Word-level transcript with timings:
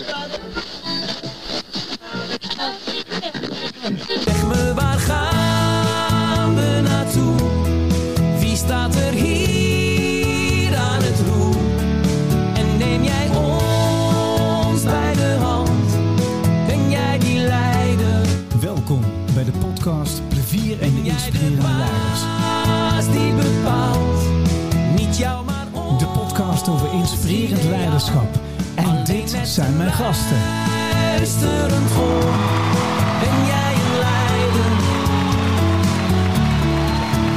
Zeg 0.00 0.99
zijn 29.60 29.76
mijn 29.76 29.92
gasten. 29.92 30.36
Luisterend 31.16 31.90
voor. 31.90 32.34
Ben 33.20 33.46
jij? 33.46 33.70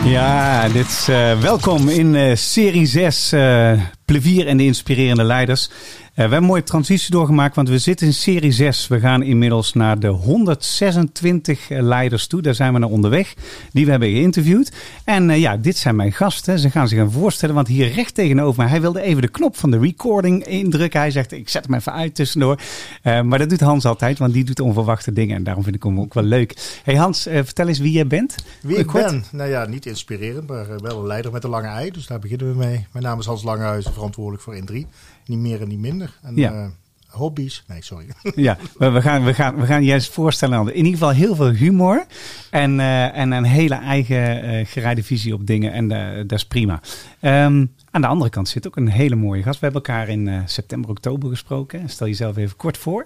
Ja, 0.05 0.69
dit 0.69 0.87
is 0.87 1.07
eh, 1.07 1.39
welkom 1.39 1.89
in 1.89 2.15
eh, 2.15 2.35
serie 2.35 2.85
6, 2.85 3.31
eh 3.31 3.71
Plevier 4.05 4.47
en 4.47 4.57
de 4.57 4.63
Inspirerende 4.63 5.23
Leiders. 5.23 5.69
Eh, 6.13 6.19
we 6.19 6.21
hebben 6.21 6.39
een 6.39 6.53
mooie 6.55 6.63
transitie 6.63 7.11
doorgemaakt, 7.11 7.55
want 7.55 7.69
we 7.69 7.77
zitten 7.77 8.07
in 8.07 8.13
serie 8.13 8.51
6. 8.51 8.87
We 8.87 8.99
gaan 8.99 9.23
inmiddels 9.23 9.73
naar 9.73 9.99
de 9.99 10.07
126 10.07 11.69
leiders 11.69 12.27
toe. 12.27 12.41
Daar 12.41 12.55
zijn 12.55 12.73
we 12.73 12.79
naar 12.79 12.89
onderweg, 12.89 13.33
die 13.71 13.85
we 13.85 13.91
hebben 13.91 14.09
geïnterviewd. 14.09 14.71
En 15.03 15.29
eh, 15.29 15.39
ja, 15.39 15.57
dit 15.57 15.77
zijn 15.77 15.95
mijn 15.95 16.11
gasten. 16.11 16.59
Ze 16.59 16.69
gaan 16.69 16.87
zich 16.87 16.97
gaan 16.97 17.11
voorstellen, 17.11 17.55
want 17.55 17.67
hier 17.67 17.91
recht 17.93 18.15
tegenover 18.15 18.61
mij, 18.61 18.69
hij 18.69 18.81
wilde 18.81 19.01
even 19.01 19.21
de 19.21 19.27
knop 19.27 19.57
van 19.57 19.71
de 19.71 19.79
recording 19.79 20.45
indrukken. 20.45 20.99
Hij 20.99 21.11
zegt, 21.11 21.31
ik 21.31 21.49
zet 21.49 21.65
hem 21.65 21.75
even 21.75 21.93
uit 21.93 22.15
tussendoor. 22.15 22.59
Eh, 23.01 23.21
maar 23.21 23.39
dat 23.39 23.49
doet 23.49 23.59
Hans 23.59 23.85
altijd, 23.85 24.17
want 24.17 24.33
die 24.33 24.43
doet 24.43 24.59
onverwachte 24.59 25.13
dingen. 25.13 25.35
En 25.35 25.43
daarom 25.43 25.63
vind 25.63 25.75
ik 25.75 25.83
hem 25.83 25.99
ook 25.99 26.13
wel 26.13 26.23
leuk. 26.23 26.79
Hey 26.83 26.95
Hans, 26.95 27.25
eh, 27.25 27.35
vertel 27.43 27.67
eens 27.67 27.79
wie 27.79 27.91
jij 27.91 28.07
bent. 28.07 28.35
Wie 28.61 28.77
ik 28.77 28.87
Kort. 28.87 29.05
ben? 29.05 29.23
Nou 29.31 29.49
ja, 29.49 29.65
niet 29.65 29.85
inspirerend, 29.85 30.47
maar 30.47 30.69
eh, 30.69 30.79
wel 30.79 30.99
een 30.99 31.07
leider 31.07 31.31
met 31.31 31.43
een 31.43 31.49
lange 31.49 31.67
ei. 31.67 31.91
Dus 31.91 32.07
daar 32.07 32.19
beginnen 32.19 32.51
we 32.51 32.57
mee. 32.57 32.87
Mijn 32.91 33.05
naam 33.05 33.19
is 33.19 33.25
Hans 33.25 33.43
Langehuizen, 33.43 33.93
verantwoordelijk 33.93 34.43
voor 34.43 34.55
1-3. 34.55 34.87
Niet 35.25 35.39
meer 35.39 35.61
en 35.61 35.67
niet 35.67 35.79
minder. 35.79 36.13
En 36.21 36.35
Ja. 36.35 36.51
eh, 36.51 36.65
hobby's? 37.07 37.63
Nee, 37.67 37.83
sorry. 37.83 38.05
Ja, 38.35 38.57
we, 38.77 39.01
gaan, 39.01 39.23
we, 39.23 39.33
gaan, 39.33 39.55
we 39.55 39.65
gaan 39.65 39.83
je 39.83 39.93
eens 39.93 40.07
voorstellen. 40.07 40.67
In 40.67 40.75
ieder 40.75 40.91
geval 40.91 41.09
heel 41.09 41.35
veel 41.35 41.49
humor. 41.49 42.05
En, 42.49 42.79
eh, 42.79 43.17
en 43.17 43.31
een 43.31 43.43
hele 43.43 43.75
eigen 43.75 44.43
eh 44.43 44.65
gereide 44.65 45.03
visie 45.03 45.33
op 45.33 45.47
dingen. 45.47 45.71
En 45.73 45.87
dat 46.27 46.37
is 46.37 46.45
prima. 46.45 46.81
Ehm, 47.19 47.65
aan 47.91 48.01
de 48.01 48.07
andere 48.07 48.29
kant 48.29 48.49
zit 48.49 48.67
ook 48.67 48.75
een 48.75 48.87
hele 48.89 49.15
mooie 49.15 49.43
gast. 49.43 49.59
We 49.59 49.65
hebben 49.65 49.83
elkaar 49.83 50.09
in 50.09 50.41
september, 50.45 50.89
oktober 50.89 51.29
gesproken. 51.29 51.89
Stel 51.89 52.07
jezelf 52.07 52.37
even 52.37 52.55
kort 52.57 52.77
voor. 52.77 53.05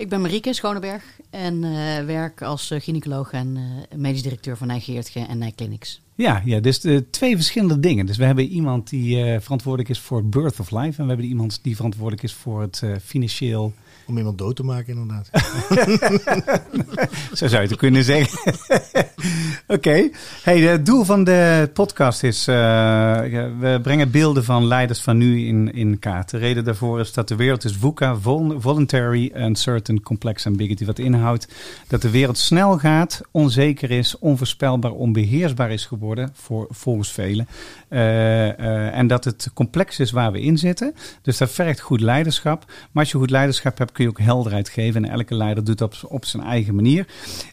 Ik 0.00 0.08
ben 0.08 0.20
Marieke 0.20 0.52
Schoneberg 0.52 1.02
en 1.30 1.64
eh, 1.64 2.04
werk 2.04 2.42
als 2.42 2.70
eh, 2.70 2.80
gynaecoloog 2.80 3.32
en 3.32 3.56
eh, 3.56 3.98
medisch 3.98 4.22
directeur 4.22 4.56
van 4.56 4.66
Nijgeertje 4.66 5.20
en 5.20 5.38
Nijclinics. 5.38 6.00
Ja, 6.14 6.42
ja, 6.44 6.60
dus 6.60 6.80
de 6.80 7.10
twee 7.10 7.36
verschillende 7.36 7.80
dingen. 7.80 8.06
Dus 8.06 8.16
we 8.16 8.24
hebben 8.24 8.44
iemand 8.44 8.88
die 8.88 9.40
verantwoordelijk 9.40 9.90
is 9.90 9.98
voor 9.98 10.24
Birth 10.24 10.60
of 10.60 10.70
Life. 10.70 10.98
En 10.98 11.02
we 11.02 11.08
hebben 11.08 11.26
iemand 11.26 11.58
die 11.62 11.76
verantwoordelijk 11.76 12.22
is 12.22 12.32
voor 12.32 12.60
het 12.60 12.82
financieel 13.02 13.72
Om 14.10 14.16
iemand 14.18 14.38
dood 14.38 14.56
te 14.56 14.62
maken, 14.62 14.96
inderdaad. 14.96 15.30
Zo 17.32 17.46
zou 17.46 17.62
je 17.62 17.68
het 17.68 17.76
kunnen 17.76 18.04
zeggen. 18.04 18.52
Oké. 19.66 20.08
Hey, 20.42 20.60
het 20.60 20.86
doel 20.86 21.04
van 21.04 21.24
de 21.24 21.70
podcast 21.72 22.22
is... 22.22 22.46
eh, 22.48 22.54
we 23.58 23.78
brengen 23.82 24.10
beelden 24.10 24.44
van 24.44 24.66
leiders 24.66 25.00
van 25.00 25.16
nu 25.16 25.46
in, 25.46 25.72
in 25.72 25.98
kaart. 25.98 26.30
De 26.30 26.38
reden 26.38 26.64
daarvoor 26.64 27.00
is 27.00 27.12
dat 27.12 27.28
de 27.28 27.36
wereld 27.36 27.64
is 27.64 27.76
VUCA, 27.76 28.16
vol- 28.16 28.60
Voluntary, 28.60 29.32
Uncertain, 29.36 30.02
Complex 30.02 30.46
Ambiguity. 30.46 30.84
Wat 30.84 30.98
inhoudt 30.98 31.48
dat 31.88 32.02
de 32.02 32.10
wereld 32.10 32.38
snel 32.38 32.78
gaat, 32.78 33.20
onzeker 33.30 33.90
is, 33.90 34.18
onvoorspelbaar, 34.18 34.92
onbeheersbaar 34.92 35.70
is 35.70 35.86
geworden 35.86 36.30
voor 36.34 36.66
volgens 36.70 37.12
velen. 37.12 37.48
Eh, 37.88 38.48
eh, 38.48 38.98
en 38.98 39.06
dat 39.06 39.24
het 39.24 39.50
complex 39.54 39.98
is 40.00 40.10
waar 40.10 40.32
we 40.32 40.40
in 40.40 40.58
zitten. 40.58 40.94
Dus 41.22 41.38
dat 41.38 41.50
vergt 41.50 41.80
goed 41.80 42.00
leiderschap. 42.00 42.64
Maar 42.66 43.02
als 43.02 43.12
je 43.12 43.18
goed 43.18 43.30
leiderschap 43.30 43.78
hebt, 43.78 43.92
je 44.04 44.10
ook 44.10 44.18
helderheid 44.18 44.68
geven. 44.68 45.04
En 45.04 45.10
elke 45.10 45.34
leider 45.34 45.64
doet 45.64 45.78
dat 45.78 46.04
op, 46.04 46.24
zijn 46.24 46.42
eigen 46.42 46.74
manier. 46.74 47.06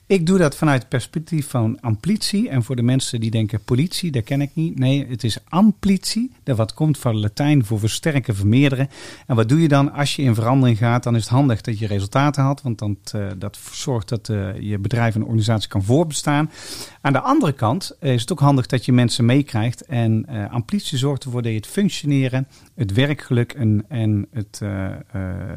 Ik 0.06 0.26
doe 0.26 0.38
dat 0.38 0.56
vanuit 0.56 0.80
het 0.80 0.90
perspectief 0.90 1.50
van 1.50 1.82
amplitie. 1.82 2.50
En 2.50 2.64
voor 2.64 2.76
de 2.76 2.82
mensen 2.82 3.20
die 3.20 3.32
denken 3.32 3.64
politie, 3.64 4.12
dat 4.12 4.24
ken 4.24 4.42
ik 4.42 4.50
niet. 4.54 4.80
Nee, 4.80 5.08
het 5.10 5.24
is 5.24 5.38
amplitie. 5.50 6.32
Dat 6.44 6.58
wat 6.58 6.74
komt 6.74 6.98
van 6.98 7.20
Latijn 7.20 7.66
voor 7.66 7.80
versterken, 7.80 8.36
vermeerderen. 8.36 8.90
En 9.28 9.36
wat 9.36 9.50
doe 9.50 9.62
je 9.62 9.68
dan 9.68 9.92
als 9.94 10.16
je 10.16 10.22
in 10.22 10.36
verandering 10.36 10.78
gaat? 10.78 11.04
Dan 11.04 11.16
is 11.16 11.22
het 11.22 11.32
handig 11.32 11.62
dat 11.62 11.80
je 11.80 11.88
resultaten 11.88 12.44
haalt. 12.44 12.62
Want 12.62 12.80
dan, 12.80 12.98
eh, 13.12 13.28
dat 13.38 13.60
zorgt 13.72 14.10
dat 14.10 14.30
eh, 14.30 14.60
je 14.60 14.80
bedrijf 14.80 15.16
en 15.16 15.24
organisatie 15.24 15.70
kan 15.70 15.84
voorbestaan. 15.84 16.52
Aan 17.08 17.14
de 17.14 17.22
andere 17.22 17.54
kant 17.54 17.98
is 18.00 18.22
het 18.22 18.32
ook 18.32 18.40
handig 18.40 18.66
dat 18.66 18.86
je 18.86 18.92
mensen 18.92 19.26
meekrijgt. 19.26 19.86
En 19.86 20.26
eh, 20.26 20.52
amplitie 20.52 20.98
zorgt 20.98 21.24
ervoor 21.24 21.42
dat 21.42 21.52
je 21.52 21.58
het 21.58 21.68
functioneren, 21.68 22.48
het 22.76 22.94
werkgeluk 22.94 23.54
en, 23.54 23.86
en 23.88 24.28
het 24.32 24.60
eh, 24.62 24.86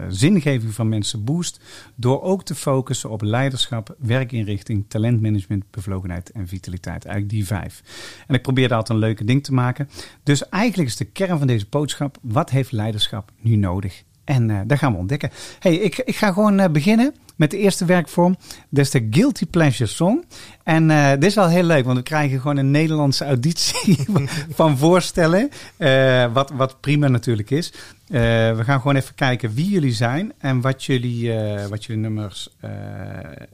zingeving 0.08 0.74
van 0.74 0.88
mensen 0.88 1.24
boost. 1.24 1.60
Door 1.94 2.22
ook 2.22 2.44
te 2.44 2.54
focussen 2.54 3.10
op 3.10 3.22
leiderschap, 3.22 3.94
werkinrichting, 3.98 4.84
talentmanagement, 4.88 5.64
bevlogenheid 5.70 6.30
en 6.30 6.48
vitaliteit. 6.48 7.04
Eigenlijk 7.04 7.34
die 7.34 7.46
vijf. 7.46 7.82
En 8.26 8.34
ik 8.34 8.42
probeer 8.42 8.68
daar 8.68 8.78
altijd 8.78 8.98
een 8.98 9.04
leuke 9.04 9.24
ding 9.24 9.44
te 9.44 9.52
maken. 9.52 9.88
Dus 10.22 10.48
eigenlijk 10.48 10.88
is 10.88 10.96
de 10.96 11.04
kern 11.04 11.38
van 11.38 11.46
deze 11.46 11.66
boodschap: 11.70 12.18
wat 12.22 12.50
heeft 12.50 12.72
leiderschap 12.72 13.30
nu 13.40 13.56
nodig? 13.56 14.02
En 14.24 14.66
dat 14.66 14.78
gaan 14.78 14.92
we 14.92 14.98
ontdekken. 14.98 15.30
Hey, 15.58 15.74
ik, 15.74 15.98
ik 15.98 16.16
ga 16.16 16.32
gewoon 16.32 16.72
beginnen 16.72 17.14
met 17.40 17.50
de 17.50 17.58
eerste 17.58 17.84
werkvorm. 17.84 18.36
Dat 18.68 18.84
is 18.84 18.90
de 18.90 19.06
Guilty 19.10 19.46
Pleasure 19.46 19.90
Song. 19.90 20.24
En 20.62 20.90
eh, 20.90 21.10
dit 21.10 21.24
is 21.24 21.34
wel 21.34 21.48
heel 21.48 21.62
leuk, 21.62 21.84
want 21.84 21.96
we 21.96 22.02
krijgen 22.02 22.40
gewoon 22.40 22.56
een 22.56 22.70
Nederlandse 22.70 23.24
auditie 23.24 23.98
van 24.60 24.78
voorstellen. 24.78 25.50
eh, 25.76 26.32
wat, 26.32 26.50
wat 26.50 26.80
prima 26.80 27.08
natuurlijk 27.08 27.50
is. 27.50 27.72
Eh, 28.06 28.20
we 28.56 28.60
gaan 28.64 28.80
gewoon 28.80 28.96
even 28.96 29.14
kijken 29.14 29.54
wie 29.54 29.68
jullie 29.68 29.92
zijn 29.92 30.32
en 30.38 30.60
wat 30.60 30.84
jullie, 30.84 31.32
wat 31.68 31.84
jullie 31.84 32.02
nummers, 32.02 32.48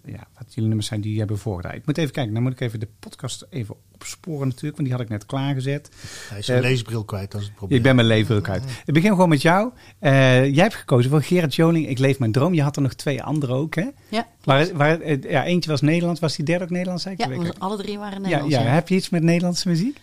ja, 0.05 0.27
wat 0.39 0.47
jullie 0.49 0.69
nummers 0.69 0.87
zijn 0.87 1.01
die 1.01 1.13
je 1.13 1.19
hebben 1.19 1.39
voorgedaan. 1.39 1.75
Ik 1.75 1.87
moet 1.87 1.99
even 1.99 2.13
kijken, 2.13 2.35
dan 2.35 2.43
moet 2.43 2.53
ik 2.53 2.61
even 2.61 2.81
de 2.81 2.89
podcast 2.99 3.47
even 3.51 3.75
opsporen 3.95 4.49
natuurlijk, 4.49 4.77
want 4.77 4.89
die 4.89 4.93
had 4.93 5.01
ik 5.01 5.09
net 5.09 5.27
klaargezet. 5.27 5.91
Hij 6.29 6.39
is 6.39 6.47
zijn 6.47 6.61
leesbril 6.61 7.05
kwijt, 7.05 7.31
dat 7.31 7.41
is 7.41 7.47
het 7.47 7.57
probleem. 7.57 7.79
Ik 7.79 7.85
ben 7.85 8.07
mijn 8.07 8.31
ook 8.31 8.49
uit. 8.49 8.63
Ik 8.85 8.95
begin 8.95 9.11
gewoon 9.11 9.29
met 9.29 9.43
jou. 9.43 9.71
Jij 10.01 10.53
hebt 10.53 10.75
gekozen 10.75 11.11
voor 11.11 11.23
Gerard 11.23 11.55
Joling, 11.55 11.89
Ik 11.89 11.99
leef 11.99 12.19
mijn 12.19 12.33
droom. 12.33 12.55
Je 12.55 12.63
had 12.63 12.77
er 12.77 12.83
nog 12.83 12.95
twee 12.95 13.23
andere 13.23 13.53
ook, 13.53 13.76
hè? 13.77 13.89
Ja, 14.09 14.27
Waar, 14.45 14.67
waar, 14.75 15.01
eh, 15.01 15.23
ja, 15.23 15.45
eentje 15.45 15.71
was 15.71 15.81
Nederlands. 15.81 16.21
Was 16.21 16.37
die 16.37 16.45
derde 16.45 16.65
ook 16.65 16.71
Nederlands? 16.71 17.03
zei 17.03 17.15
ik? 17.19 17.27
ja 17.27 17.53
alle 17.59 17.77
drie 17.77 17.99
waren 17.99 18.15
ja, 18.15 18.21
Nederlands. 18.21 18.55
ja. 18.55 18.63
Ja, 18.63 18.69
Heb 18.69 18.89
je 18.89 18.95
iets 18.95 19.09
met 19.09 19.23
Nederlandse 19.23 19.69
muziek? 19.69 19.99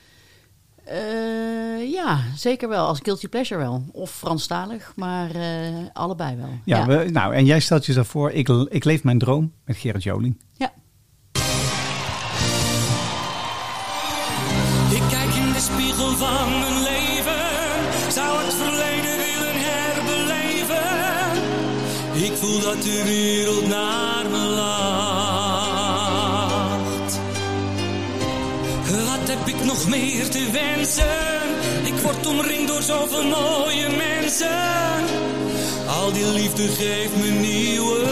Eh, 0.83 1.91
ja, 1.91 2.19
zeker 2.35 2.69
wel. 2.69 2.87
Als 2.87 2.99
guilty 3.03 3.27
pleasure 3.27 3.59
wel. 3.59 3.83
Of 3.91 4.11
Franstalig, 4.11 4.93
maar 4.95 5.35
eh, 5.35 5.67
allebei 5.93 6.35
wel. 6.35 6.49
Ja, 6.65 6.77
ja. 6.77 6.85
We, 6.85 7.09
nou, 7.11 7.33
en 7.35 7.45
jij 7.45 7.59
stelt 7.59 7.85
jezelf 7.85 8.07
voor, 8.07 8.31
ik, 8.31 8.47
ik 8.49 8.83
leef 8.83 9.03
mijn 9.03 9.17
droom 9.19 9.53
met 9.65 9.77
Gerard 9.77 10.03
Joling. 10.03 10.37
Ja. 10.53 10.71
Ik 14.91 15.03
kijk 15.09 15.33
in 15.33 15.51
de 15.53 15.59
spiegel 15.59 16.11
van 16.11 16.59
mijn 16.59 16.83
leven, 16.83 17.02
voel 22.43 22.59
dat 22.59 22.81
de 22.81 23.03
wereld 23.03 23.67
naar 23.67 24.25
me 24.29 24.37
lacht. 24.37 24.71
Wat 28.89 29.27
heb 29.27 29.47
ik 29.47 29.63
nog 29.65 29.87
meer 29.87 30.29
te 30.29 30.49
wensen? 30.51 31.05
Ik 31.83 31.93
word 32.01 32.27
omringd 32.27 32.67
door 32.67 32.81
zoveel 32.81 33.23
mooie 33.23 33.89
mensen. 33.89 35.05
Al 35.87 36.11
die 36.11 36.25
liefde 36.25 36.67
geeft 36.67 37.15
me 37.15 37.27
nieuwe 37.27 38.05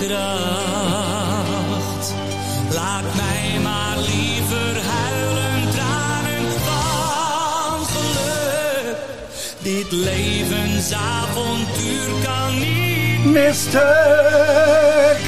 kracht. 0.00 0.44
Laat 2.72 3.14
mij 3.16 3.58
maar 3.62 3.96
liever 3.98 4.82
huilen, 4.82 5.70
tranen 5.70 6.52
van 6.64 7.86
geluk. 7.86 8.96
Dit 9.58 9.92
levensavontuur 9.92 11.38
kan 11.38 11.67
niet. 13.32 13.42
Mistek! 13.46 15.20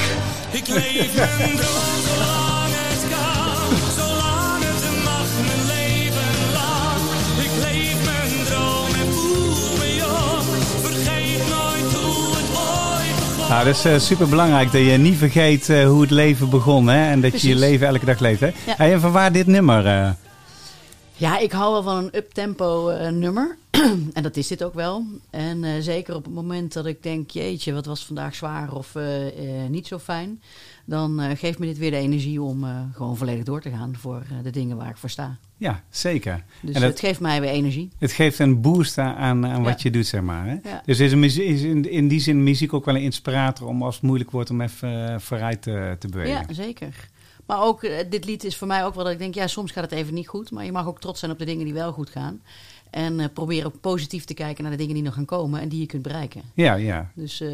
Ik 0.51 0.67
leef 0.67 1.15
mijn 1.15 1.55
droom 1.55 1.97
zolang 2.07 2.71
het 2.73 3.03
kan, 3.09 3.77
zolang 3.97 4.63
het 4.63 5.03
mag, 5.03 5.27
mijn 5.47 5.65
leven 5.67 6.33
lang. 6.53 7.01
Ik 7.45 7.51
leef 7.63 7.95
mijn 8.05 8.45
droom 8.45 8.91
en 9.01 9.13
voel 9.13 9.77
me 9.77 9.95
jong. 9.95 10.47
Vergeet 10.81 11.39
nooit 11.49 11.93
hoe 12.03 12.35
het 12.35 12.49
ooit 12.57 13.35
begon. 13.37 13.49
Nou, 13.49 13.65
dat 13.65 13.85
is 13.85 14.05
super 14.05 14.27
belangrijk 14.29 14.71
dat 14.71 14.81
je 14.81 14.97
niet 14.97 15.17
vergeet 15.17 15.69
eh, 15.69 15.85
hoe 15.85 16.01
het 16.01 16.11
leven 16.11 16.49
begon. 16.49 16.87
Hè? 16.87 17.09
En 17.11 17.21
dat 17.21 17.41
je 17.41 17.47
je 17.47 17.55
leven 17.55 17.87
elke 17.87 18.05
dag 18.05 18.19
leeft. 18.19 18.39
Hè? 18.39 18.47
Ja. 18.65 18.73
Hey, 18.77 18.93
en 18.93 19.01
van 19.01 19.11
waar 19.11 19.31
dit 19.31 19.47
nummer? 19.47 19.85
eh? 19.87 20.09
Ja, 21.21 21.37
ik 21.39 21.51
hou 21.51 21.71
wel 21.71 21.83
van 21.83 21.97
een 21.97 22.15
uptempo 22.17 22.89
eh, 22.89 23.11
nummer. 23.11 23.57
en 24.13 24.23
dat 24.23 24.37
is 24.37 24.47
dit 24.47 24.63
ook 24.63 24.73
wel. 24.73 25.03
En 25.29 25.63
eh, 25.63 25.71
zeker 25.79 26.15
op 26.15 26.25
het 26.25 26.33
moment 26.33 26.73
dat 26.73 26.85
ik 26.85 27.03
denk, 27.03 27.29
jeetje, 27.29 27.73
wat 27.73 27.85
was 27.85 28.05
vandaag 28.05 28.35
zwaar 28.35 28.73
of 28.73 28.95
eh, 28.95 29.05
niet 29.69 29.87
zo 29.87 29.99
fijn. 29.99 30.41
Dan 30.85 31.21
geeft 31.37 31.59
me 31.59 31.65
dit 31.65 31.77
weer 31.77 31.91
de 31.91 31.97
energie 31.97 32.41
om 32.41 32.65
gewoon 32.93 33.17
volledig 33.17 33.43
door 33.43 33.61
te 33.61 33.69
gaan 33.69 33.95
voor 33.97 34.23
de 34.43 34.49
dingen 34.49 34.77
waar 34.77 34.89
ik 34.89 34.97
voor 34.97 35.09
sta. 35.09 35.37
Ja, 35.57 35.83
zeker. 35.89 36.43
Dus 36.61 36.75
En 36.75 36.81
dat- 36.81 36.89
het 36.89 36.99
geeft 36.99 37.19
mij 37.19 37.41
weer 37.41 37.49
energie. 37.49 37.89
Het 37.97 38.11
geeft 38.11 38.39
een 38.39 38.61
boost 38.61 38.97
aan, 38.97 39.45
aan 39.45 39.63
wat 39.63 39.81
Ja. 39.81 39.89
je 39.89 39.91
doet, 39.91 40.07
zeg 40.07 40.21
maar. 40.21 40.45
Hè? 40.45 40.69
Ja. 40.69 40.81
Dus 40.85 40.99
is, 40.99 41.11
een 41.11 41.19
muzie- 41.19 41.43
is 41.45 41.61
in, 41.61 41.91
in 41.91 42.07
die 42.07 42.19
zin 42.19 42.43
muziek 42.43 42.73
ook 42.73 42.85
wel 42.85 42.95
een 42.95 43.01
inspirator 43.01 43.67
om 43.67 43.83
als 43.83 43.95
het 43.95 44.03
moeilijk 44.03 44.31
wordt 44.31 44.49
om 44.49 44.61
even 44.61 45.21
vooruit 45.21 45.61
te, 45.61 45.95
te 45.99 46.07
bewegen. 46.07 46.45
Ja, 46.47 46.53
zeker. 46.53 47.09
Maar 47.51 47.61
ook, 47.61 47.83
eh, 47.83 47.97
dit 48.09 48.25
lied 48.25 48.43
is 48.43 48.57
voor 48.57 48.67
mij 48.67 48.85
ook 48.85 48.95
wel 48.95 49.03
dat 49.03 49.13
ik 49.13 49.19
denk, 49.19 49.33
ja, 49.35 49.47
soms 49.47 49.71
gaat 49.71 49.83
het 49.83 49.91
even 49.91 50.13
niet 50.13 50.27
goed. 50.27 50.51
Maar 50.51 50.65
je 50.65 50.71
mag 50.71 50.87
ook 50.87 50.99
trots 50.99 51.19
zijn 51.19 51.31
op 51.31 51.39
de 51.39 51.45
dingen 51.45 51.65
die 51.65 51.73
wel 51.73 51.91
goed 51.91 52.09
gaan. 52.09 52.41
En 52.89 53.19
eh, 53.19 53.25
probeer 53.33 53.65
ook 53.65 53.79
positief 53.81 54.25
te 54.25 54.33
kijken 54.33 54.63
naar 54.63 54.71
de 54.71 54.77
dingen 54.77 54.93
die 54.93 55.03
nog 55.03 55.13
gaan 55.13 55.25
komen 55.25 55.61
en 55.61 55.69
die 55.69 55.79
je 55.79 55.85
kunt 55.85 56.01
bereiken. 56.01 56.41
Ja, 56.53 56.73
ja. 56.73 57.11
Dus, 57.15 57.41
eh, 57.41 57.49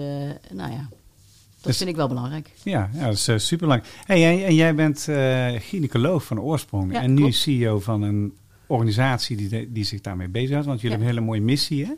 nou 0.52 0.72
ja, 0.72 0.88
dat 0.90 1.62
Dus- 1.62 1.78
vind 1.78 1.90
ik 1.90 1.96
wel 1.96 2.08
belangrijk. 2.08 2.52
Ja, 2.64 2.90
ja 2.94 3.04
dat 3.06 3.14
is 3.14 3.24
super 3.24 3.40
superlang. 3.42 3.84
Hey, 4.06 4.46
en, 4.46 4.56
jij 4.56 4.76
bent 4.76 5.02
gynaecoloog 5.62 6.24
van 6.24 6.40
oorsprong 6.40 6.94
Ja, 6.94 7.02
en 7.02 7.14
nu 7.14 7.22
klopt. 7.22 7.36
CEO 7.36 7.80
van 7.80 8.02
een 8.02 8.34
organisatie 8.68 9.38
die, 9.38 9.72
die 9.72 9.84
zich 9.84 10.02
daarmee 10.02 10.28
bezighoudt. 10.28 10.66
Want 10.68 10.82
jullie 10.82 10.98
Ja. 10.98 11.04
hebben 11.04 11.18
een 11.18 11.26
hele 11.28 11.40
mooie 11.40 11.52
missie, 11.54 11.86
hè? 11.86 11.92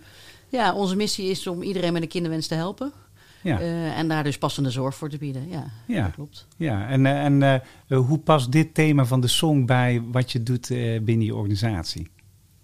Ja, 0.50 0.74
onze 0.74 0.96
missie 0.96 1.30
is 1.30 1.48
om 1.48 1.62
iedereen 1.62 1.94
met 1.94 2.01
een 2.01 2.07
kinderwens 2.07 2.48
te 2.48 2.56
helpen. 2.56 2.92
Ja, 3.41 3.59
Eh, 3.59 3.97
en 3.97 4.07
daar 4.07 4.24
dus 4.24 4.38
passende 4.38 4.69
zorg 4.71 4.95
voor 4.95 5.09
te 5.09 5.18
bieden. 5.18 5.50
Ja, 5.50 5.65
Ja. 5.88 6.03
dat 6.03 6.13
klopt. 6.13 6.47
ja. 6.57 6.88
en, 6.88 7.06
eh, 7.06 7.24
en 7.24 7.44
eh, 7.88 7.97
hoe 7.97 8.19
past 8.19 8.51
dit 8.51 8.74
thema 8.74 9.06
van 9.06 9.21
de 9.21 9.27
song 9.27 9.65
bij 9.65 10.01
wat 10.12 10.31
je 10.31 10.44
doet 10.44 10.68
binnen 11.01 11.21
je 11.21 11.36
organisatie? 11.36 12.09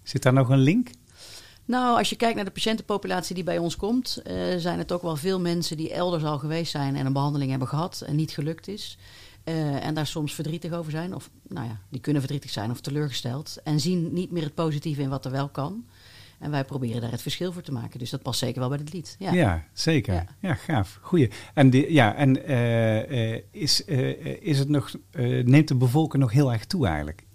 Zit 0.02 0.22
daar 0.22 0.32
nog 0.32 0.48
een 0.48 0.58
link? 0.58 0.88
Nou, 1.64 1.98
als 1.98 2.10
je 2.10 2.16
kijkt 2.16 2.36
naar 2.36 2.44
de 2.44 2.50
patiëntenpopulatie 2.50 3.34
die 3.34 3.44
bij 3.44 3.58
ons 3.58 3.76
komt, 3.76 4.22
zijn 4.56 4.78
het 4.78 4.92
ook 4.92 5.02
wel 5.02 5.16
veel 5.16 5.40
mensen 5.40 5.76
die 5.76 5.92
elders 5.92 6.24
al 6.24 6.38
geweest 6.38 6.70
zijn 6.70 6.96
en 6.96 7.06
een 7.06 7.12
behandeling 7.12 7.50
hebben 7.50 7.68
gehad 7.68 8.02
en 8.06 8.16
niet 8.16 8.30
gelukt 8.30 8.68
is. 8.68 8.98
En 9.80 9.94
daar 9.94 10.06
soms 10.06 10.34
verdrietig 10.34 10.72
over 10.72 10.90
zijn, 10.90 11.14
of 11.14 11.30
nou 11.48 11.66
ja, 11.66 11.80
die 11.88 12.00
kunnen 12.00 12.22
verdrietig 12.22 12.50
zijn 12.50 12.70
of 12.70 12.80
teleurgesteld. 12.80 13.56
En 13.64 13.80
zien 13.80 14.12
niet 14.12 14.30
meer 14.30 14.42
het 14.42 14.54
positieve 14.54 15.02
in 15.02 15.08
wat 15.08 15.24
er 15.24 15.30
wel 15.30 15.48
kan. 15.48 15.84
En 16.38 16.50
wij 16.50 16.64
proberen 16.64 17.00
daar 17.00 17.10
het 17.10 17.22
verschil 17.22 17.52
voor 17.52 17.62
te 17.62 17.72
maken. 17.72 17.98
Dus 17.98 18.10
dat 18.10 18.22
past 18.22 18.38
zeker 18.38 18.60
wel 18.60 18.68
bij 18.68 18.78
dit 18.78 18.92
lied. 18.92 19.16
Ja. 19.18 19.32
Ja, 19.32 19.64
zeker. 19.72 20.14
Ja. 20.14 20.26
Ja. 20.40 20.54
gaaf. 20.54 20.98
Goeie. 21.02 21.30
En, 21.54 21.70
die, 21.70 21.92
ja, 21.92 22.14
en 22.14 22.44
eh, 22.44 23.34
eh, 23.34 23.42
is, 23.50 23.84
eh, 23.84 24.42
is 24.42 24.58
het 24.58 24.68
nog, 24.68 24.94
neemt 25.44 25.68
de 25.68 25.74
bevolking 25.74 26.22
nog 26.22 26.32
heel 26.32 26.52
erg 26.52 26.64
toe 26.64 26.86
eigenlijk? 26.86 27.25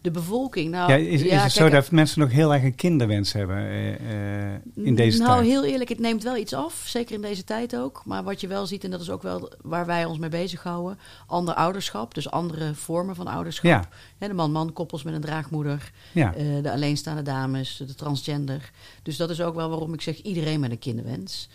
De 0.00 0.10
bevolking, 0.10 0.70
nou... 0.70 0.90
ja, 0.90 0.96
is, 0.96 1.22
is 1.22 1.30
ja, 1.30 1.42
het 1.42 1.52
zo 1.52 1.68
dat 1.68 1.90
mensen 1.90 2.20
nog 2.20 2.30
heel 2.30 2.54
erg 2.54 2.62
een 2.62 2.74
kinderwens 2.74 3.32
hebben 3.32 3.56
eh, 3.56 3.94
eh, 4.52 4.60
in 4.74 4.94
deze 4.94 5.18
nou, 5.18 5.32
tijd? 5.32 5.50
heel 5.50 5.64
eerlijk, 5.64 5.88
het 5.88 5.98
neemt 5.98 6.22
wel 6.22 6.36
iets 6.36 6.52
af. 6.52 6.82
Zeker 6.86 7.14
in 7.14 7.20
deze 7.20 7.44
tijd 7.44 7.76
ook. 7.76 8.02
Maar 8.04 8.24
wat 8.24 8.40
je 8.40 8.46
wel 8.46 8.66
ziet, 8.66 8.84
en 8.84 8.90
dat 8.90 9.00
is 9.00 9.10
ook 9.10 9.22
wel 9.22 9.52
waar 9.62 9.86
wij 9.86 10.04
ons 10.04 10.18
mee 10.18 10.28
bezighouden... 10.28 10.98
ander 11.26 11.54
ouderschap, 11.54 12.14
dus 12.14 12.30
andere 12.30 12.74
vormen 12.74 13.14
van 13.14 13.26
ouderschap. 13.26 13.88
Ja. 14.18 14.28
De 14.28 14.34
man-man 14.34 14.72
koppels 14.72 15.02
met 15.02 15.14
een 15.14 15.20
draagmoeder. 15.20 15.92
Ja. 16.12 16.34
eh, 16.34 16.62
de 16.62 16.72
alleenstaande 16.72 17.22
dames, 17.22 17.82
de 17.86 17.94
transgender. 17.94 18.70
Dus 19.02 19.16
dat 19.16 19.30
is 19.30 19.40
ook 19.40 19.54
wel 19.54 19.68
waarom 19.68 19.92
ik 19.92 20.00
zeg 20.00 20.22
iedereen 20.22 20.60
met 20.60 20.70
een 20.70 20.78
kinderwens. 20.78 21.48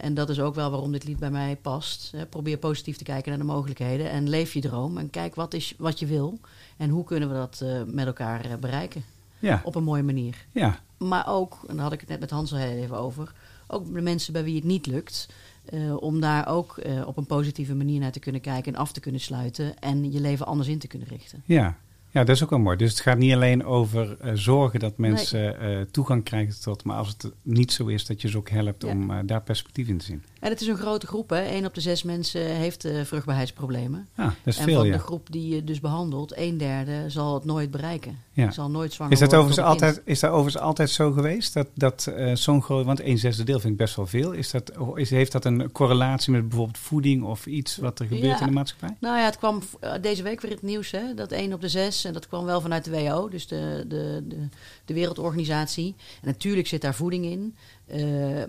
En 0.00 0.14
dat 0.14 0.28
is 0.30 0.40
ook 0.40 0.54
wel 0.54 0.70
waarom 0.70 0.92
dit 0.92 1.04
lied 1.04 1.18
bij 1.18 1.30
mij 1.30 1.56
past. 1.62 2.12
Probeer 2.28 2.58
positief 2.58 2.96
te 2.96 3.04
kijken 3.04 3.30
naar 3.30 3.38
de 3.38 3.44
mogelijkheden. 3.44 4.10
En 4.10 4.28
leef 4.28 4.52
je 4.52 4.60
droom. 4.60 4.98
En 4.98 5.10
kijk 5.10 5.34
wat, 5.34 5.54
is, 5.54 5.74
wat 5.78 5.98
je 5.98 6.06
wil. 6.06 6.40
En 6.76 6.90
hoe 6.90 7.04
kunnen 7.04 7.28
we 7.28 7.34
dat 7.34 7.60
eh, 7.62 7.82
met 7.86 8.06
elkaar 8.06 8.44
eh, 8.44 8.54
bereiken. 8.60 9.02
ja, 9.38 9.60
Op 9.64 9.74
een 9.74 9.84
mooie 9.84 10.02
manier. 10.02 10.46
ja, 10.52 10.78
Maar 10.98 11.26
ook, 11.28 11.58
en 11.68 11.74
daar 11.74 11.84
had 11.84 11.92
ik 11.92 12.00
het 12.00 12.08
net 12.08 12.20
met 12.20 12.30
Hans 12.30 12.52
al 12.52 12.58
heel 12.58 12.82
even 12.82 12.98
over, 12.98 13.32
ook 13.66 13.94
de 13.94 14.00
mensen 14.00 14.32
bij 14.32 14.44
wie 14.44 14.54
het 14.54 14.64
niet 14.64 14.86
lukt, 14.86 15.28
eh, 15.64 15.96
om 16.02 16.20
daar 16.20 16.48
ook 16.48 16.80
op 17.06 17.16
een 17.16 17.26
positieve 17.26 17.74
manier 17.74 18.00
naar 18.00 18.12
te 18.12 18.18
kunnen 18.20 18.40
kijken 18.40 18.72
en 18.74 18.78
af 18.80 18.92
te 18.92 19.00
kunnen 19.00 19.20
sluiten 19.20 19.78
en 19.78 20.12
je 20.12 20.20
leven 20.20 20.46
anders 20.46 20.68
in 20.68 20.78
te 20.78 20.86
kunnen 20.86 21.08
richten. 21.08 21.42
ja. 21.44 21.76
Ja, 22.10 22.24
dat 22.24 22.36
is 22.36 22.42
ook 22.42 22.50
wel 22.50 22.58
mooi. 22.58 22.76
Dus 22.76 22.90
het 22.90 23.00
gaat 23.00 23.18
niet 23.18 23.32
alleen 23.32 23.64
over 23.64 24.16
zorgen 24.34 24.80
dat 24.80 24.98
mensen 24.98 25.88
toegang 25.90 26.24
krijgen 26.24 26.60
tot, 26.60 26.84
maar 26.84 26.96
als 26.96 27.08
het 27.08 27.32
niet 27.42 27.72
zo 27.72 27.86
is, 27.86 28.06
dat 28.06 28.22
je 28.22 28.28
ze 28.28 28.36
ook 28.36 28.48
helpt 28.50 28.82
Ja. 28.82 28.88
om 28.90 29.26
daar 29.26 29.42
perspectief 29.42 29.88
in 29.88 29.98
te 29.98 30.04
zien. 30.04 30.22
En 30.46 30.52
het 30.52 30.60
is 30.60 30.66
een 30.66 30.76
grote 30.76 31.06
groep, 31.06 31.30
hè. 31.30 31.44
Eén 31.44 31.66
op 31.66 31.74
de 31.74 31.80
zes 31.80 32.02
mensen 32.02 32.40
heeft 32.40 32.84
eh, 32.84 33.00
vruchtbaarheidsproblemen. 33.04 34.08
Ja, 34.16 34.24
dat 34.24 34.34
is 34.44 34.58
en 34.58 34.64
veel, 34.64 34.76
van 34.76 34.86
ja. 34.86 34.92
de 34.92 34.98
groep 34.98 35.26
die 35.30 35.54
je 35.54 35.64
dus 35.64 35.80
behandelt, 35.80 36.36
een 36.36 36.58
derde 36.58 37.04
zal 37.06 37.34
het 37.34 37.44
nooit 37.44 37.70
bereiken. 37.70 38.18
Ja. 38.32 38.50
Zal 38.50 38.70
nooit 38.70 38.92
zwanger 38.92 39.12
Is 39.12 39.18
dat, 39.18 39.28
overigens 39.28 39.56
een 39.56 39.64
altijd, 39.64 40.02
is 40.04 40.20
dat 40.20 40.30
overigens 40.30 40.62
altijd 40.62 40.90
zo 40.90 41.12
geweest? 41.12 41.54
Dat, 41.54 41.66
dat 41.74 42.06
eh, 42.06 42.34
zo'n 42.34 42.62
groot, 42.62 42.84
want 42.84 43.00
een 43.00 43.18
zesde 43.18 43.44
deel 43.44 43.60
vind 43.60 43.72
ik 43.72 43.78
best 43.78 43.96
wel 43.96 44.06
veel. 44.06 44.32
Is 44.32 44.50
dat, 44.50 44.72
is, 44.94 45.10
heeft 45.10 45.32
dat 45.32 45.44
een 45.44 45.72
correlatie 45.72 46.32
met 46.32 46.48
bijvoorbeeld 46.48 46.78
voeding 46.78 47.22
of 47.22 47.46
iets 47.46 47.76
wat 47.76 47.98
er 47.98 48.06
gebeurt 48.06 48.38
Ja. 48.38 48.40
in 48.40 48.46
de 48.46 48.52
maatschappij? 48.52 48.96
Nou 49.00 49.18
ja, 49.18 49.24
het 49.24 49.38
kwam 49.38 49.62
eh, 49.80 49.92
deze 50.00 50.22
week 50.22 50.40
weer 50.40 50.50
in 50.50 50.56
het 50.56 50.66
nieuws, 50.66 50.90
hè, 50.90 51.14
dat 51.14 51.32
1 51.32 51.52
op 51.52 51.60
de 51.60 51.68
6. 51.68 52.04
En 52.04 52.12
dat 52.12 52.28
kwam 52.28 52.44
wel 52.44 52.60
vanuit 52.60 52.84
de 52.84 52.90
WHO, 52.90 53.28
dus 53.28 53.46
de, 53.46 53.84
de, 53.88 54.24
de, 54.28 54.48
de 54.86 54.94
Wereldorganisatie. 54.94 55.94
En 56.20 56.26
natuurlijk 56.28 56.66
zit 56.68 56.80
daar 56.80 56.94
voeding 56.94 57.24
in. 57.24 57.56
eh, 57.86 58.00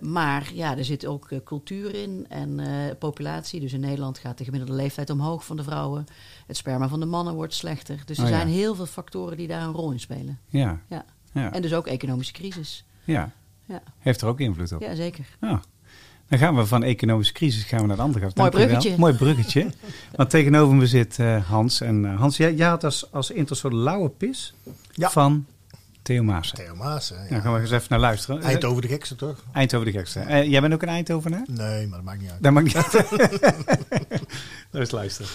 maar 0.01 0.49
ja, 0.53 0.77
er 0.77 0.85
zit 0.85 1.05
ook 1.05 1.31
eh, 1.31 1.39
cultuur 1.43 1.95
in 1.95 2.25
en 2.29 2.59
eh, 2.59 2.67
populatie. 2.99 3.59
Dus 3.59 3.73
in 3.73 3.79
Nederland 3.79 4.17
gaat 4.17 4.37
de 4.37 4.43
gemiddelde 4.43 4.75
leeftijd 4.75 5.09
omhoog 5.09 5.45
van 5.45 5.57
de 5.57 5.63
vrouwen. 5.63 6.05
Het 6.47 6.57
sperma 6.57 6.87
van 6.87 6.99
de 6.99 7.05
mannen 7.05 7.33
wordt 7.33 7.53
slechter. 7.53 7.99
Dus 8.05 8.17
er 8.17 8.23
Oh 8.23 8.29
ja. 8.29 8.35
zijn 8.35 8.47
heel 8.47 8.75
veel 8.75 8.85
factoren 8.85 9.37
die 9.37 9.47
daar 9.47 9.61
een 9.61 9.73
rol 9.73 9.91
in 9.91 9.99
spelen. 9.99 10.39
Ja. 10.49 10.79
Ja. 10.89 11.05
Ja. 11.33 11.53
En 11.53 11.61
dus 11.61 11.73
ook 11.73 11.87
economische 11.87 12.33
crisis. 12.33 12.83
ja. 13.03 13.31
Ja, 13.65 13.81
Heeft 13.99 14.21
er 14.21 14.27
ook 14.27 14.39
invloed 14.39 14.71
op. 14.71 14.81
ja 14.81 14.95
zeker. 14.95 15.25
Ja. 15.41 15.61
Dan 16.29 16.39
gaan 16.39 16.55
we 16.55 16.65
van 16.65 16.83
economische 16.83 17.33
crisis 17.33 17.63
gaan 17.63 17.79
we 17.81 17.85
naar 17.87 17.95
de 17.95 18.01
andere 18.01 18.19
kant. 18.19 18.35
Mooi 18.37 18.49
Dank 18.49 18.63
je 18.63 18.69
wel. 18.69 18.79
bruggetje. 18.79 18.99
Mooi 18.99 19.13
bruggetje. 19.13 19.71
Want 20.15 20.29
tegenover 20.29 20.75
me 20.75 20.87
zit 20.87 21.19
eh, 21.19 21.45
Hans. 21.49 21.81
En 21.81 22.05
Hans, 22.15 22.37
jij, 22.37 22.53
jij 22.55 22.67
had 22.67 22.83
als, 22.83 23.11
als 23.11 23.31
intro 23.31 23.55
zo'n 23.55 23.75
lauwe 23.75 24.09
pis 24.09 24.53
Ja. 24.91 25.09
van 25.09 25.45
Theo 26.07 26.23
Maassen. 26.23 26.57
Theo 26.57 26.75
Maas, 26.75 27.09
hè, 27.09 27.15
ja. 27.15 27.29
Nou, 27.29 27.41
gaan 27.41 27.53
we 27.53 27.59
eens 27.59 27.71
even 27.71 27.85
naar 27.89 27.99
luisteren. 27.99 28.41
Eindhoven 28.41 28.81
de 28.81 28.87
gekste, 28.87 29.15
toch? 29.15 29.43
Eindhoven 29.53 29.85
de 29.91 29.97
gekste. 29.97 30.19
Eh, 30.19 30.49
jij 30.51 30.61
bent 30.61 30.73
ook 30.73 30.81
een 30.81 30.87
Eindhovenaar? 30.89 31.43
Nee, 31.47 31.87
maar 31.87 31.97
dat 31.97 32.05
maakt 32.05 32.21
niet 32.21 32.29
uit. 32.31 32.43
Dat 32.43 32.51
mag 32.51 32.63
niet. 32.63 32.73
Dat 34.71 34.81
is 34.81 34.91
luisteren. 35.01 35.31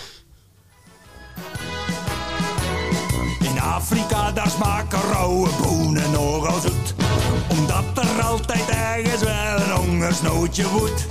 In 3.40 3.60
Afrika, 3.60 4.32
daar 4.32 4.48
smaken 4.50 5.00
rauwe 5.00 5.48
bonen 5.62 6.10
nogal 6.10 6.60
zoet. 6.60 6.94
Omdat 7.50 7.84
er 7.98 8.22
altijd 8.22 8.68
ergens 8.68 9.22
wel 9.22 9.60
een 9.60 9.70
hongersnoodje 9.70 10.68
woedt. 10.68 11.06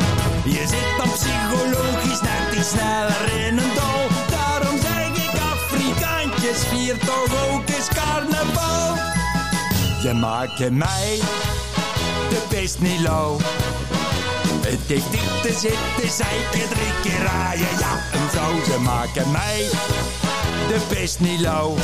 Je 0.46 0.64
zit 0.68 0.98
dan 0.98 1.12
psychologisch 1.14 2.22
net 2.22 2.58
iets 2.60 2.70
sneller 2.70 3.46
in 3.48 3.58
een 3.58 3.74
dal. 3.76 4.08
Daarom 4.30 4.80
zeg 4.80 5.08
ik 5.26 5.40
Afrikaantjes, 5.54 6.64
vier 6.66 6.98
toch 6.98 7.52
ook 7.54 7.70
eens 7.70 7.88
carnaval. 7.88 9.11
Je 10.02 10.14
maakt 10.14 10.70
mij 10.72 11.20
de 12.30 12.42
best 12.50 12.80
niet 12.80 13.00
lauw. 13.00 13.38
Het 14.62 14.90
niet 14.90 15.42
te 15.42 15.54
zitten, 15.54 16.16
zeiken 16.18 16.70
drie 16.76 16.94
keer 17.04 17.26
raaien, 17.26 17.68
ja. 17.80 17.98
En 18.14 18.30
zo, 18.34 18.72
ze 18.72 18.80
maken 18.80 19.32
mij 19.32 19.68
de 20.68 20.80
best 20.90 21.20
niet 21.20 21.40
lauw. 21.40 21.76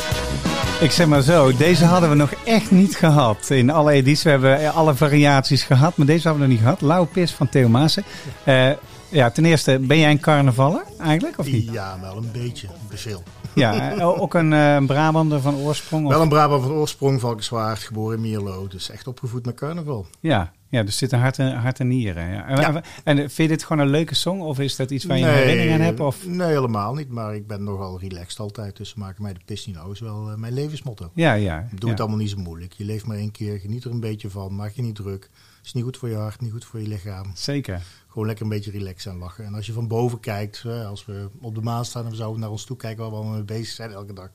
Ik 0.80 0.90
zeg 0.90 1.06
maar 1.06 1.22
zo, 1.22 1.56
deze 1.56 1.84
hadden 1.84 2.08
we 2.10 2.14
nog 2.14 2.32
echt 2.44 2.70
niet 2.70 2.96
gehad. 2.96 3.50
In 3.50 3.70
alle 3.70 3.92
edities, 3.92 4.22
we 4.22 4.30
hebben 4.30 4.72
alle 4.72 4.94
variaties 4.94 5.62
gehad, 5.62 5.96
maar 5.96 6.06
deze 6.06 6.28
hadden 6.28 6.46
we 6.46 6.52
nog 6.52 6.56
niet 6.56 6.66
gehad. 6.66 6.80
Lauwe 6.80 7.06
pis 7.06 7.32
van 7.32 7.48
Theo 7.48 7.68
Maassen. 7.68 8.04
Eh, 8.44 8.70
ja, 9.10 9.30
ten 9.30 9.44
eerste, 9.44 9.78
ben 9.78 9.98
jij 9.98 10.10
een 10.10 10.20
carnavaller 10.20 10.84
eigenlijk, 10.98 11.38
of 11.38 11.46
niet? 11.46 11.72
Ja, 11.72 11.98
wel 12.00 12.16
een 12.16 12.32
beetje. 12.32 12.68
Te 12.90 12.96
veel. 12.96 13.22
Ja, 13.54 13.96
eh, 13.96 14.20
ook 14.20 14.34
een 14.34 14.52
eh, 14.52 14.84
Brabander 14.86 15.40
van 15.40 15.54
oorsprong? 15.54 16.06
Of? 16.06 16.12
Wel 16.12 16.22
een 16.22 16.28
Brabant 16.28 16.62
van 16.62 16.72
oorsprong, 16.72 17.20
Valkenswaard, 17.20 17.78
geboren 17.78 18.16
in 18.16 18.22
Mierlo. 18.22 18.66
Dus 18.66 18.90
echt 18.90 19.06
opgevoed 19.06 19.46
met 19.46 19.54
carnaval. 19.54 20.06
Ja, 20.20 20.52
ja, 20.68 20.82
dus 20.82 20.96
zit 20.98 21.12
een 21.12 21.20
hart 21.20 21.38
en, 21.38 21.56
hart 21.56 21.80
en 21.80 21.88
nieren. 21.88 22.30
Ja. 22.30 22.46
En, 22.46 22.60
Ja. 22.60 22.82
en 23.04 23.16
vind 23.16 23.36
je 23.36 23.48
dit 23.48 23.64
gewoon 23.64 23.82
een 23.82 23.90
leuke 23.90 24.14
song, 24.14 24.40
of 24.40 24.58
is 24.58 24.76
dat 24.76 24.90
iets 24.90 25.04
waar 25.04 25.18
je 25.18 25.24
herinnering 25.24 25.72
aan 25.72 25.80
hebt? 25.80 26.00
Of? 26.00 26.26
nee, 26.26 26.48
helemaal 26.48 26.94
niet. 26.94 27.08
Maar 27.08 27.34
ik 27.34 27.46
ben 27.46 27.64
nogal 27.64 28.00
relaxed 28.00 28.38
altijd. 28.40 28.76
Dus 28.76 28.88
ze 28.88 28.98
maken 28.98 29.22
mij 29.22 29.32
de 29.32 29.40
pis 29.44 29.66
niet 29.66 29.76
lauw. 29.76 29.90
is 29.90 30.00
wel 30.00 30.30
eh, 30.30 30.36
mijn 30.36 30.52
levensmotto. 30.52 31.10
Ja, 31.14 31.32
ja. 31.32 31.66
Doe 31.70 31.78
ja. 31.80 31.88
het 31.88 32.00
allemaal 32.00 32.18
niet 32.18 32.30
zo 32.30 32.38
moeilijk. 32.38 32.72
Je 32.72 32.84
leeft 32.84 33.06
maar 33.06 33.16
één 33.16 33.30
keer. 33.30 33.58
Geniet 33.58 33.84
er 33.84 33.90
een 33.90 34.00
beetje 34.00 34.30
van. 34.30 34.56
Maak 34.56 34.72
je 34.72 34.82
niet 34.82 34.94
druk. 34.94 35.30
Is 35.68 35.74
niet 35.74 35.84
goed 35.84 35.96
voor 35.96 36.08
je 36.08 36.14
hart, 36.14 36.40
niet 36.40 36.52
goed 36.52 36.64
voor 36.64 36.80
je 36.80 36.88
lichaam. 36.88 37.30
Zeker. 37.34 37.82
Gewoon 38.08 38.26
lekker 38.26 38.44
een 38.44 38.50
beetje 38.50 38.70
relaxen 38.70 39.12
en 39.12 39.18
lachen. 39.18 39.44
En 39.44 39.54
als 39.54 39.66
je 39.66 39.72
van 39.72 39.88
boven 39.88 40.20
kijkt, 40.20 40.64
als 40.66 41.06
we 41.06 41.28
op 41.40 41.54
de 41.54 41.60
maan 41.60 41.84
staan 41.84 42.04
en 42.04 42.10
we 42.10 42.16
zouden 42.16 42.40
naar 42.40 42.50
ons 42.50 42.64
toe 42.64 42.76
kijken 42.76 43.00
waar 43.00 43.10
we 43.10 43.16
allemaal 43.16 43.34
mee 43.34 43.42
bezig 43.42 43.74
zijn 43.74 43.90
elke 43.90 44.12
dag. 44.12 44.30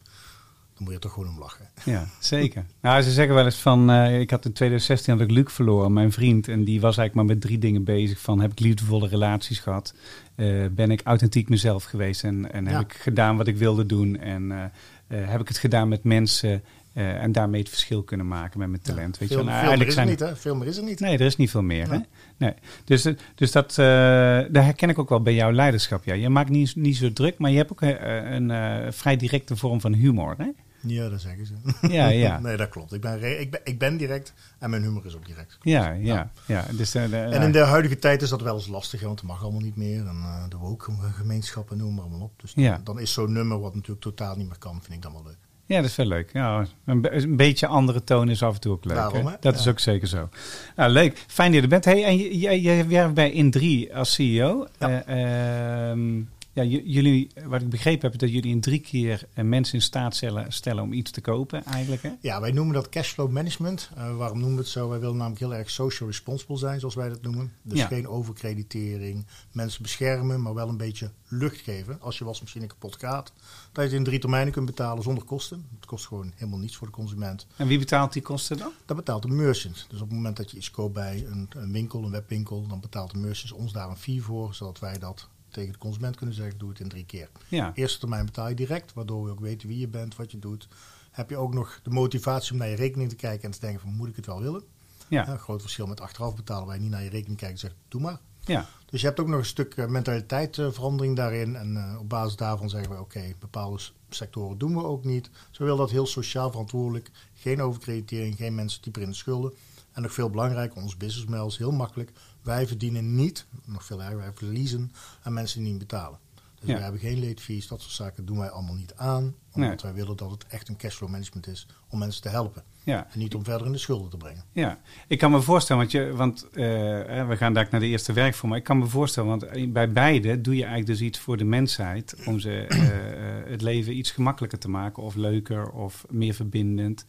Dan 0.73 0.83
moet 0.83 0.87
je 0.87 0.93
er 0.93 0.99
toch 0.99 1.13
gewoon 1.13 1.29
om 1.29 1.39
lachen. 1.39 1.69
Ja, 1.93 2.07
zeker. 2.19 2.65
Nou, 2.81 3.01
ze 3.01 3.11
zeggen 3.11 3.35
wel 3.35 3.45
eens 3.45 3.55
van, 3.55 3.89
eh, 3.89 4.19
ik 4.19 4.29
had 4.29 4.45
in 4.45 4.53
2016 4.53 5.13
had 5.13 5.21
ik 5.21 5.31
Luc 5.31 5.51
verloren, 5.51 5.93
mijn 5.93 6.11
vriend. 6.11 6.47
En 6.47 6.63
die 6.63 6.81
was 6.81 6.97
eigenlijk 6.97 7.15
maar 7.27 7.35
met 7.35 7.45
drie 7.45 7.57
dingen 7.57 7.83
bezig. 7.83 8.19
Van, 8.19 8.41
heb 8.41 8.51
ik 8.51 8.59
liefdevolle 8.59 9.07
relaties 9.07 9.59
gehad? 9.59 9.93
Eh, 10.35 10.65
ben 10.71 10.91
ik 10.91 11.01
authentiek 11.03 11.49
mezelf 11.49 11.83
geweest? 11.83 12.23
En, 12.23 12.51
en 12.51 12.67
heb 12.67 12.81
ik 12.81 12.93
gedaan 12.93 13.37
wat 13.37 13.47
ik 13.47 13.57
wilde 13.57 13.85
doen? 13.85 14.19
En 14.19 14.51
eh, 14.51 15.27
heb 15.27 15.41
ik 15.41 15.47
het 15.47 15.57
gedaan 15.57 15.87
met 15.87 16.03
mensen 16.03 16.63
Eh, 16.93 17.23
en 17.23 17.31
daarmee 17.31 17.59
het 17.59 17.69
verschil 17.69 18.03
kunnen 18.03 18.27
maken 18.27 18.59
met 18.59 18.69
mijn 18.69 18.81
talent. 18.81 19.17
Weet 19.17 19.29
je, 19.29 19.35
veel, 19.35 19.45
wel. 19.45 19.53
Nou, 19.53 19.65
veel 19.65 19.77
meer 19.77 19.77
eigenlijk 19.77 19.89
is 19.89 19.93
zijn 19.95 20.07
er 20.07 20.11
niet, 20.11 20.19
hè? 20.19 20.35
Veel 20.41 20.55
meer 20.55 20.67
is 20.67 20.77
er 20.77 20.83
niet. 20.83 20.99
Nee, 20.99 21.13
er 21.17 21.25
is 21.25 21.35
niet 21.35 21.49
veel 21.49 21.61
meer. 21.61 21.91
Hè? 21.91 21.99
Nee. 22.37 22.53
Dus, 22.85 23.05
eh, 23.05 23.13
dus 23.35 23.51
dat, 23.51 23.69
eh, 23.71 23.75
daar 23.75 24.63
herken 24.63 24.89
ik 24.89 24.99
ook 24.99 25.09
wel 25.09 25.21
bij 25.21 25.33
jouw 25.33 25.51
leiderschap. 25.51 26.03
Ja. 26.03 26.13
Je 26.13 26.29
maakt 26.29 26.49
niet, 26.49 26.75
niet 26.75 26.97
zo 26.97 27.13
druk, 27.13 27.37
maar 27.37 27.51
je 27.51 27.57
hebt 27.57 27.71
ook 27.71 27.81
een 27.81 28.51
eh, 28.51 28.91
vrij 28.91 29.17
directe 29.17 29.55
vorm 29.55 29.81
van 29.81 29.93
humor. 29.93 30.35
Hè? 30.37 30.47
Ja, 30.87 31.09
dat 31.09 31.21
zeggen 31.21 31.45
ze. 31.45 31.53
Ja, 31.87 32.07
ja. 32.27 32.39
nee, 32.39 32.57
dat 32.57 32.69
klopt. 32.69 32.93
Ik 32.93 33.01
ben, 33.01 33.39
ik, 33.39 33.51
ben, 33.51 33.61
ik 33.63 33.79
ben 33.79 33.97
direct 33.97 34.33
en 34.59 34.69
mijn 34.69 34.81
humor 34.81 35.05
is 35.05 35.15
ook 35.15 35.25
direct. 35.25 35.57
Ja, 35.61 35.91
ja, 35.91 36.31
ja. 36.47 36.65
Dus, 36.71 36.95
En 36.95 37.41
in 37.41 37.51
de 37.51 37.59
huidige 37.59 37.99
tijd 37.99 38.21
is 38.21 38.29
dat 38.29 38.41
wel 38.41 38.55
eens 38.55 38.67
lastig, 38.67 39.01
want 39.01 39.19
het 39.19 39.29
mag 39.29 39.43
allemaal 39.43 39.61
niet 39.61 39.75
meer. 39.75 40.07
En 40.07 40.45
de 40.49 40.57
woke 40.57 40.91
gemeenschappen 41.13 41.77
noem 41.77 41.93
maar 41.93 42.03
allemaal 42.03 42.21
op. 42.21 42.41
Dus 42.41 42.51
Ja. 42.55 42.71
dan, 42.71 42.83
dan 42.83 42.99
is 42.99 43.13
zo'n 43.13 43.31
nummer 43.31 43.59
wat 43.59 43.75
natuurlijk 43.75 44.01
totaal 44.01 44.35
niet 44.35 44.47
meer 44.47 44.57
kan, 44.57 44.81
vind 44.81 44.93
ik 44.93 45.01
dan 45.01 45.13
wel 45.13 45.23
leuk. 45.23 45.37
Ja, 45.65 45.75
dat 45.81 45.89
is 45.89 45.95
wel 45.95 46.05
leuk. 46.05 46.29
Ja, 46.33 46.65
een, 46.85 47.01
be- 47.01 47.11
een 47.11 47.35
beetje 47.35 47.67
andere 47.67 48.03
toon 48.03 48.29
is 48.29 48.43
af 48.43 48.53
en 48.53 48.59
toe 48.61 48.71
ook 48.71 48.85
leuk. 48.85 48.95
Daarom, 48.95 49.25
hè? 49.25 49.33
Dat 49.39 49.53
Ja. 49.53 49.59
is 49.59 49.67
ook 49.67 49.79
zeker 49.79 50.07
zo. 50.07 50.29
Nou, 50.75 50.91
leuk. 50.91 51.23
Fijn 51.27 51.47
dat 51.51 51.55
je 51.57 51.61
er 51.63 51.67
bent. 51.69 51.85
Hey, 51.85 52.03
en 52.03 52.17
jij 52.61 52.87
werkt 52.87 53.13
bij 53.13 53.31
In3 53.31 53.93
als 53.95 54.13
CEO. 54.13 54.67
Ja. 54.79 55.03
Eh, 55.05 55.89
ehm, 55.91 56.21
ja, 56.53 56.63
jullie, 56.63 57.31
wat 57.45 57.61
ik 57.61 57.69
begrepen 57.69 58.01
heb, 58.01 58.11
is 58.11 58.17
dat 58.17 58.31
jullie 58.31 58.51
in 58.51 58.61
drie 58.61 58.79
keer 58.79 59.27
eh, 59.33 59.45
mensen 59.45 59.73
in 59.73 59.81
staat 59.81 60.15
stellen, 60.15 60.51
stellen 60.51 60.83
om 60.83 60.93
iets 60.93 61.11
te 61.11 61.21
kopen 61.21 61.65
eigenlijk. 61.65 62.01
Hè? 62.01 62.11
Ja, 62.21 62.41
wij 62.41 62.51
noemen 62.51 62.73
dat 62.73 62.89
cashflow 62.89 63.31
management. 63.31 63.89
Eh, 63.95 64.15
waarom 64.17 64.37
noemen 64.37 64.55
we 64.57 64.61
het 64.63 64.71
zo? 64.71 64.89
Wij 64.89 64.99
willen 64.99 65.15
namelijk 65.15 65.39
heel 65.41 65.55
erg 65.55 65.69
social 65.69 66.09
responsible 66.09 66.57
zijn, 66.57 66.79
zoals 66.79 66.95
wij 66.95 67.09
dat 67.09 67.21
noemen. 67.21 67.53
Dus 67.61 67.79
Ja. 67.79 67.87
geen 67.87 68.07
overkreditering, 68.07 69.25
mensen 69.51 69.81
beschermen, 69.81 70.41
maar 70.41 70.53
wel 70.53 70.69
een 70.69 70.77
beetje 70.77 71.11
lucht 71.27 71.59
geven. 71.61 72.01
Als 72.01 72.17
je 72.17 72.25
wasmachine 72.25 72.67
kapot 72.67 72.95
gaat, 72.99 73.31
dat 73.71 73.83
je 73.83 73.89
het 73.89 73.91
in 73.91 74.03
drie 74.03 74.19
termijnen 74.19 74.53
kunt 74.53 74.65
betalen 74.65 75.03
zonder 75.03 75.23
kosten. 75.23 75.65
Het 75.75 75.85
kost 75.85 76.07
gewoon 76.07 76.31
helemaal 76.35 76.59
niets 76.59 76.75
voor 76.75 76.87
de 76.87 76.93
consument. 76.93 77.47
En 77.55 77.67
wie 77.67 77.79
betaalt 77.79 78.13
die 78.13 78.21
kosten 78.21 78.57
dan? 78.57 78.71
Dat 78.85 78.97
betaalt 78.97 79.21
de 79.21 79.27
merchant. 79.27 79.85
Dus 79.89 80.01
op 80.01 80.07
het 80.07 80.15
moment 80.15 80.37
dat 80.37 80.51
je 80.51 80.57
iets 80.57 80.71
koopt 80.71 80.93
bij 80.93 81.25
een, 81.27 81.49
een 81.55 81.71
winkel, 81.71 82.03
een 82.03 82.11
webwinkel, 82.11 82.67
dan 82.67 82.79
betaalt 82.79 83.11
de 83.11 83.17
merchant 83.17 83.53
ons 83.53 83.71
daar 83.73 83.89
een 83.89 83.97
fee 83.97 84.21
voor, 84.21 84.53
zodat 84.53 84.79
wij 84.79 84.99
dat 84.99 85.27
tegen 85.53 85.71
de 85.71 85.77
consument 85.77 86.15
kunnen 86.15 86.35
zeggen, 86.35 86.57
doe 86.57 86.69
het 86.69 86.79
in 86.79 86.89
drie 86.89 87.05
keer. 87.05 87.29
Ja. 87.47 87.71
Eerste 87.73 87.99
termijn 87.99 88.25
betaal 88.25 88.49
je 88.49 88.55
direct, 88.55 88.93
waardoor 88.93 89.23
we 89.23 89.31
ook 89.31 89.39
weten 89.39 89.67
wie 89.67 89.79
je 89.79 89.87
bent, 89.87 90.15
wat 90.15 90.31
je 90.31 90.39
doet. 90.39 90.67
Heb 91.11 91.29
je 91.29 91.37
ook 91.37 91.53
nog 91.53 91.79
de 91.83 91.89
motivatie 91.89 92.51
om 92.51 92.57
naar 92.57 92.67
je 92.67 92.75
rekening 92.75 93.09
te 93.09 93.15
kijken 93.15 93.45
en 93.45 93.51
te 93.51 93.59
denken 93.59 93.79
van 93.79 93.93
moet 93.93 94.07
ik 94.07 94.15
het 94.15 94.25
wel 94.25 94.41
willen? 94.41 94.63
Ja, 95.07 95.27
een 95.27 95.39
groot 95.39 95.61
verschil 95.61 95.87
met 95.87 96.01
achteraf 96.01 96.35
betalen 96.35 96.65
waar 96.65 96.75
je 96.75 96.81
niet 96.81 96.91
naar 96.91 97.03
je 97.03 97.09
rekening 97.09 97.39
kijkt 97.39 97.53
en 97.53 97.59
zegt 97.59 97.75
doe 97.87 98.01
maar. 98.01 98.19
Ja. 98.45 98.65
Dus 98.85 99.01
je 99.01 99.07
hebt 99.07 99.19
ook 99.19 99.27
nog 99.27 99.39
een 99.39 99.45
stuk 99.45 99.75
eh, 99.75 99.87
mentaliteitsverandering 99.87 101.15
daarin. 101.15 101.55
En 101.55 101.77
eh, 101.77 101.99
op 101.99 102.09
basis 102.09 102.35
daarvan 102.35 102.69
zeggen 102.69 102.91
we, 102.91 102.99
oké, 102.99 103.33
bepaalde 103.39 103.79
sectoren 104.09 104.57
doen 104.57 104.73
we 104.73 104.83
ook 104.83 105.03
niet. 105.03 105.29
We 105.51 105.63
willen 105.63 105.77
dat 105.77 105.91
heel 105.91 106.05
sociaal 106.05 106.49
verantwoordelijk. 106.49 107.11
Geen 107.33 107.61
overkreditering, 107.61 108.35
geen 108.35 108.55
mensen 108.55 108.81
dieper 108.81 109.01
in 109.01 109.09
de 109.09 109.15
schulden. 109.15 109.53
En 109.91 110.01
nog 110.01 110.13
veel 110.13 110.29
belangrijker, 110.29 110.81
ons 110.81 110.97
businessmodel 110.97 111.47
is 111.47 111.57
heel 111.57 111.71
makkelijk. 111.71 112.11
Wij 112.43 112.67
verdienen 112.67 113.15
niet, 113.15 113.45
nog 113.65 113.85
veel 113.85 114.01
erger, 114.03 114.17
wij 114.17 114.31
verliezen 114.35 114.91
aan 115.23 115.33
mensen 115.33 115.59
die 115.61 115.69
niet 115.69 115.79
betalen. 115.79 116.19
Dus 116.59 116.67
Ja. 116.71 116.73
wij 116.73 116.83
hebben 116.83 117.01
geen 117.01 117.27
late 117.27 117.41
fees, 117.41 117.67
dat 117.67 117.81
soort 117.81 117.93
zaken 117.93 118.25
doen 118.25 118.37
wij 118.37 118.49
allemaal 118.49 118.75
niet 118.75 118.93
aan. 118.95 119.23
Omdat 119.53 119.69
Nee. 119.69 119.77
wij 119.81 119.93
willen 119.93 120.17
dat 120.17 120.31
het 120.31 120.45
echt 120.47 120.69
een 120.69 120.77
cashflow 120.77 121.09
management 121.09 121.47
is 121.47 121.67
om 121.89 121.99
mensen 121.99 122.21
te 122.21 122.29
helpen. 122.29 122.63
Ja. 122.83 123.07
En 123.11 123.19
niet 123.19 123.35
om 123.35 123.43
verder 123.43 123.65
in 123.65 123.71
de 123.73 123.77
schulden 123.77 124.09
te 124.09 124.17
brengen. 124.17 124.43
Ja, 124.51 124.79
ik 125.07 125.17
kan 125.19 125.31
me 125.31 125.41
voorstellen, 125.41 125.81
want, 125.81 125.91
je, 125.91 126.13
want 126.15 126.49
eh, 126.49 127.27
we 127.27 127.33
gaan 127.37 127.53
daar 127.53 127.67
naar 127.71 127.79
de 127.79 127.87
eerste 127.87 128.13
werk 128.13 128.35
voor, 128.35 128.49
maar 128.49 128.57
ik 128.57 128.63
kan 128.63 128.77
me 128.77 128.85
voorstellen, 128.85 129.29
want 129.29 129.73
bij 129.73 129.91
beide 129.91 130.41
doe 130.41 130.53
je 130.55 130.61
eigenlijk 130.65 130.99
dus 130.99 131.07
iets 131.07 131.19
voor 131.19 131.37
de 131.37 131.43
mensheid 131.43 132.15
om 132.25 132.39
ze 132.39 132.51
eh, 132.67 133.39
eh, 133.39 133.49
het 133.49 133.61
leven 133.61 133.97
iets 133.97 134.11
gemakkelijker 134.11 134.59
te 134.59 134.69
maken 134.69 135.03
of 135.03 135.15
leuker 135.15 135.69
of 135.69 136.05
meer 136.09 136.33
verbindend. 136.33 137.05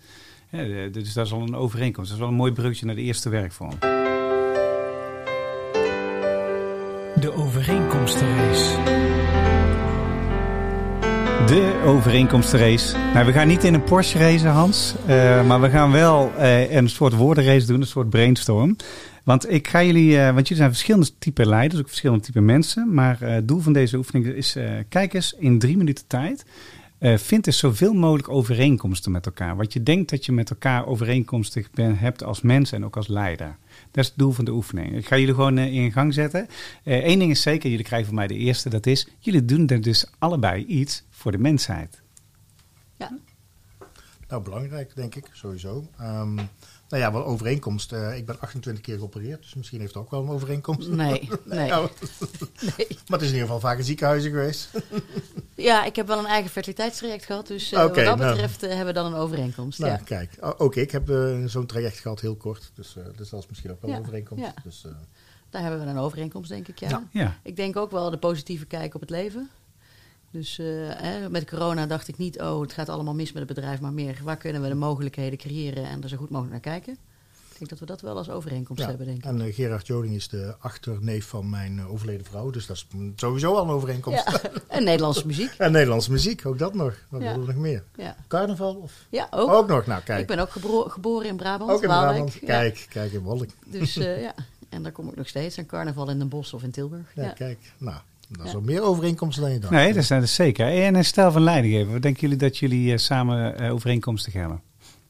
Eh, 0.50 0.92
dus 0.92 1.12
dat 1.12 1.26
is 1.26 1.32
al 1.32 1.40
een 1.42 1.56
overeenkomst. 1.56 2.08
Dat 2.10 2.18
is 2.18 2.24
wel 2.24 2.32
een 2.32 2.38
mooi 2.40 2.52
bruggetje 2.52 2.86
naar 2.86 2.94
de 2.94 3.02
eerste 3.02 3.28
werkvorm. 3.28 3.78
De 7.24 7.32
overeenkomstenrace. 7.32 8.82
De 11.46 11.82
overeenkomstenrace. 11.84 12.96
Nou, 13.14 13.26
we 13.26 13.32
gaan 13.32 13.46
niet 13.46 13.64
in 13.64 13.74
een 13.74 13.84
Porsche 13.84 14.18
racen, 14.18 14.50
Hans. 14.50 14.94
eh, 15.06 15.46
maar 15.46 15.60
we 15.60 15.70
gaan 15.70 15.92
wel 15.92 16.32
eh, 16.36 16.72
een 16.72 16.88
soort 16.88 17.14
woordenrace 17.14 17.66
doen, 17.66 17.80
een 17.80 17.86
soort 17.86 18.10
brainstorm. 18.10 18.76
Want 19.22 19.50
ik 19.50 19.68
ga 19.68 19.82
jullie, 19.82 20.18
eh, 20.18 20.24
want 20.24 20.48
jullie 20.48 20.56
zijn 20.56 20.70
verschillende 20.70 21.10
type 21.18 21.46
leiders, 21.46 21.80
ook 21.80 21.88
verschillende 21.88 22.24
type 22.24 22.40
mensen. 22.40 22.94
Maar 22.94 23.16
het 23.20 23.48
doel 23.48 23.60
van 23.60 23.72
deze 23.72 23.96
oefening 23.96 24.26
is, 24.26 24.56
kijk 24.88 25.14
eens 25.14 25.34
in 25.38 25.58
drie 25.58 25.76
minuten 25.76 26.06
tijd. 26.06 26.44
Eh 26.98 27.18
vind 27.18 27.46
eens 27.46 27.58
zoveel 27.58 27.92
mogelijk 27.92 28.28
overeenkomsten 28.28 29.12
met 29.12 29.26
elkaar. 29.26 29.56
Wat 29.56 29.72
je 29.72 29.82
denkt 29.82 30.10
dat 30.10 30.24
je 30.24 30.32
met 30.32 30.50
elkaar 30.50 30.86
overeenkomstig 30.86 31.70
ben, 31.70 31.98
hebt 31.98 32.22
als 32.22 32.40
mens 32.40 32.72
en 32.72 32.84
ook 32.84 32.96
als 32.96 33.08
leider. 33.08 33.56
Dat 33.90 34.04
is 34.04 34.06
het 34.10 34.18
doel 34.18 34.32
van 34.32 34.44
de 34.44 34.52
oefening. 34.52 34.96
Ik 34.96 35.06
ga 35.06 35.16
jullie 35.16 35.34
gewoon 35.34 35.58
eh, 35.58 35.72
in 35.72 35.92
gang 35.92 36.14
zetten. 36.14 36.48
Eén 36.84 37.18
ding 37.18 37.30
is 37.30 37.42
zeker, 37.42 37.70
jullie 37.70 37.84
krijgen 37.84 38.06
van 38.06 38.16
mij 38.16 38.26
de 38.26 38.36
eerste. 38.36 38.68
Dat 38.68 38.86
is, 38.86 39.08
jullie 39.18 39.44
doen 39.44 39.66
er 39.66 39.80
dus 39.80 40.06
allebei 40.18 40.64
iets 40.64 41.04
voor 41.10 41.32
de 41.32 41.38
mensheid. 41.38 42.02
Ja. 42.96 43.18
Nou, 44.28 44.42
belangrijk, 44.42 44.94
denk 44.94 45.14
ik, 45.14 45.26
sowieso. 45.32 45.88
Ehm, 45.98 46.38
nou 47.00 47.06
ja, 47.06 47.12
wel 47.12 47.24
overeenkomst. 47.24 47.92
eh, 47.92 48.16
ik 48.16 48.26
ben 48.26 48.40
28 48.40 48.82
keer 48.84 48.96
geopereerd, 48.98 49.42
dus 49.42 49.54
misschien 49.54 49.80
heeft 49.80 49.94
het 49.94 50.02
ook 50.02 50.10
wel 50.10 50.22
een 50.22 50.28
overeenkomst. 50.28 50.88
Nee, 50.88 51.28
nee. 51.44 51.66
Ja, 51.66 51.80
maar 51.80 51.90
nee. 52.76 52.86
het 53.06 53.20
is 53.20 53.28
in 53.28 53.32
ieder 53.32 53.40
geval 53.40 53.60
vaak 53.60 53.78
in 53.78 53.84
ziekenhuizen 53.84 54.30
geweest. 54.30 54.68
Ja, 55.56 55.84
ik 55.84 55.96
heb 55.96 56.06
wel 56.06 56.18
een 56.18 56.26
eigen 56.26 56.50
fertiliteitstraject 56.50 57.24
gehad. 57.24 57.46
Dus 57.46 57.72
eh, 57.72 57.78
wat 57.80 57.94
dat 57.94 58.04
nou. 58.18 58.30
betreft 58.30 58.62
eh, 58.62 58.68
hebben 58.68 58.86
we 58.86 58.92
dan 59.00 59.12
een 59.12 59.18
overeenkomst. 59.18 59.78
nou, 59.78 59.92
ja. 59.92 59.96
kijk. 60.04 60.36
Ook 60.58 60.74
ik 60.76 60.90
heb 60.90 61.12
zo'n 61.46 61.66
traject 61.66 61.98
gehad, 61.98 62.20
heel 62.20 62.36
kort. 62.36 62.70
Dus, 62.74 62.96
eh, 62.96 63.04
dus 63.16 63.28
dat 63.28 63.40
is 63.42 63.48
misschien 63.48 63.70
ook 63.70 63.80
wel 63.82 63.90
Ja, 63.90 63.96
een 63.96 64.02
overeenkomst. 64.02 64.44
ja. 64.44 64.54
Dus, 64.64 64.84
eh, 64.84 64.92
Daar 65.50 65.62
hebben 65.62 65.80
we 65.80 65.86
een 65.86 65.98
overeenkomst, 65.98 66.50
denk 66.50 66.68
ik. 66.68 66.78
Ja. 66.78 66.88
Ja. 66.88 67.02
Ja, 67.10 67.36
Ik 67.42 67.56
denk 67.56 67.76
ook 67.76 67.90
wel 67.90 68.10
de 68.10 68.16
positieve 68.18 68.66
kijk 68.66 68.94
op 68.94 69.00
het 69.00 69.10
leven. 69.10 69.50
Dus 70.34 70.58
eh, 70.58 71.26
met 71.30 71.50
corona 71.50 71.86
dacht 71.86 72.08
ik 72.08 72.16
niet, 72.16 72.40
oh, 72.40 72.60
het 72.60 72.72
gaat 72.72 72.88
allemaal 72.88 73.14
mis 73.14 73.32
met 73.32 73.48
het 73.48 73.54
bedrijf, 73.54 73.80
maar 73.80 73.92
meer, 73.92 74.18
waar 74.22 74.36
kunnen 74.36 74.62
we 74.62 74.68
de 74.68 74.74
mogelijkheden 74.74 75.38
creëren 75.38 75.84
en 75.84 76.02
er 76.02 76.08
zo 76.08 76.16
goed 76.16 76.30
mogelijk 76.30 76.52
naar 76.64 76.74
kijken. 76.74 76.92
Ik 76.92 77.58
denk 77.58 77.70
dat 77.70 77.78
we 77.78 77.86
dat 77.86 78.00
wel 78.00 78.16
als 78.16 78.30
overeenkomst 78.30 78.82
ja. 78.82 78.88
hebben, 78.88 79.06
denk 79.06 79.18
ik. 79.18 79.24
En 79.24 79.40
eh, 79.40 79.54
Gerard 79.54 79.86
Joling 79.86 80.14
is 80.14 80.28
de 80.28 80.54
achterneef 80.58 81.26
van 81.26 81.50
mijn 81.50 81.78
eh, 81.78 81.92
overleden 81.92 82.26
vrouw. 82.26 82.50
Dus 82.50 82.66
dat 82.66 82.76
is 82.76 82.86
sowieso 83.16 83.54
al 83.54 83.62
een 83.64 83.70
overeenkomst. 83.70 84.24
Ja. 84.42 84.50
En 84.68 84.84
Nederlandse 84.84 85.26
muziek. 85.26 85.50
En 85.58 85.72
Nederlandse 85.72 86.10
muziek, 86.10 86.46
ook 86.46 86.58
dat 86.58 86.74
nog. 86.74 86.94
Wat 87.08 87.20
Ja. 87.22 87.26
willen 87.30 87.46
we 87.46 87.52
nog 87.52 87.62
meer? 87.62 87.84
Ja, 87.96 88.16
Carnaval? 88.28 88.74
Of? 88.74 88.92
ja 89.08 89.26
ook. 89.30 89.50
Ook 89.50 89.68
nog, 89.68 89.86
nou 89.86 89.98
Ik 89.98 90.04
kijk. 90.04 90.26
ben 90.26 90.38
ook 90.38 90.50
geboren 90.92 91.28
in 91.28 91.36
Brabant, 91.36 91.70
Ook 91.70 91.82
in 91.82 91.88
Waalwijk. 91.88 92.14
Brabant. 92.24 92.38
Kijk, 92.44 92.86
kijk 92.90 93.12
in 93.12 93.20
Wolk. 93.20 93.46
Dus 93.66 93.96
eh, 93.96 94.20
ja, 94.26 94.34
en 94.68 94.82
daar 94.82 94.92
kom 94.92 95.08
ik 95.08 95.16
nog 95.16 95.28
steeds. 95.28 95.56
Een 95.56 95.66
carnaval 95.66 96.10
in 96.10 96.18
Den 96.18 96.28
Bosch 96.28 96.52
of 96.54 96.62
in 96.62 96.70
Tilburg. 96.70 97.12
Ja, 97.14 97.22
Ja. 97.22 97.28
kijk. 97.30 97.58
Nou, 97.78 97.98
dat 98.28 98.46
is 98.46 98.52
Ja. 98.52 98.52
wel 98.52 98.66
meer 98.66 98.82
overeenkomsten 98.82 99.42
dan 99.42 99.52
je 99.52 99.58
dacht. 99.58 99.72
nee, 99.72 99.92
dat 99.92 100.02
is, 100.02 100.08
dat 100.08 100.22
is 100.22 100.34
zeker. 100.34 100.66
En 100.84 100.94
een 100.94 101.04
stijl 101.04 101.32
van 101.32 101.42
leidinggeven. 101.42 101.92
Wat 101.92 102.02
denken 102.02 102.20
jullie 102.20 102.36
dat 102.36 102.58
jullie 102.58 102.92
eh, 102.92 102.98
samen 102.98 103.56
eh, 103.58 103.72
overeenkomstig 103.72 104.32
hebben? 104.32 104.60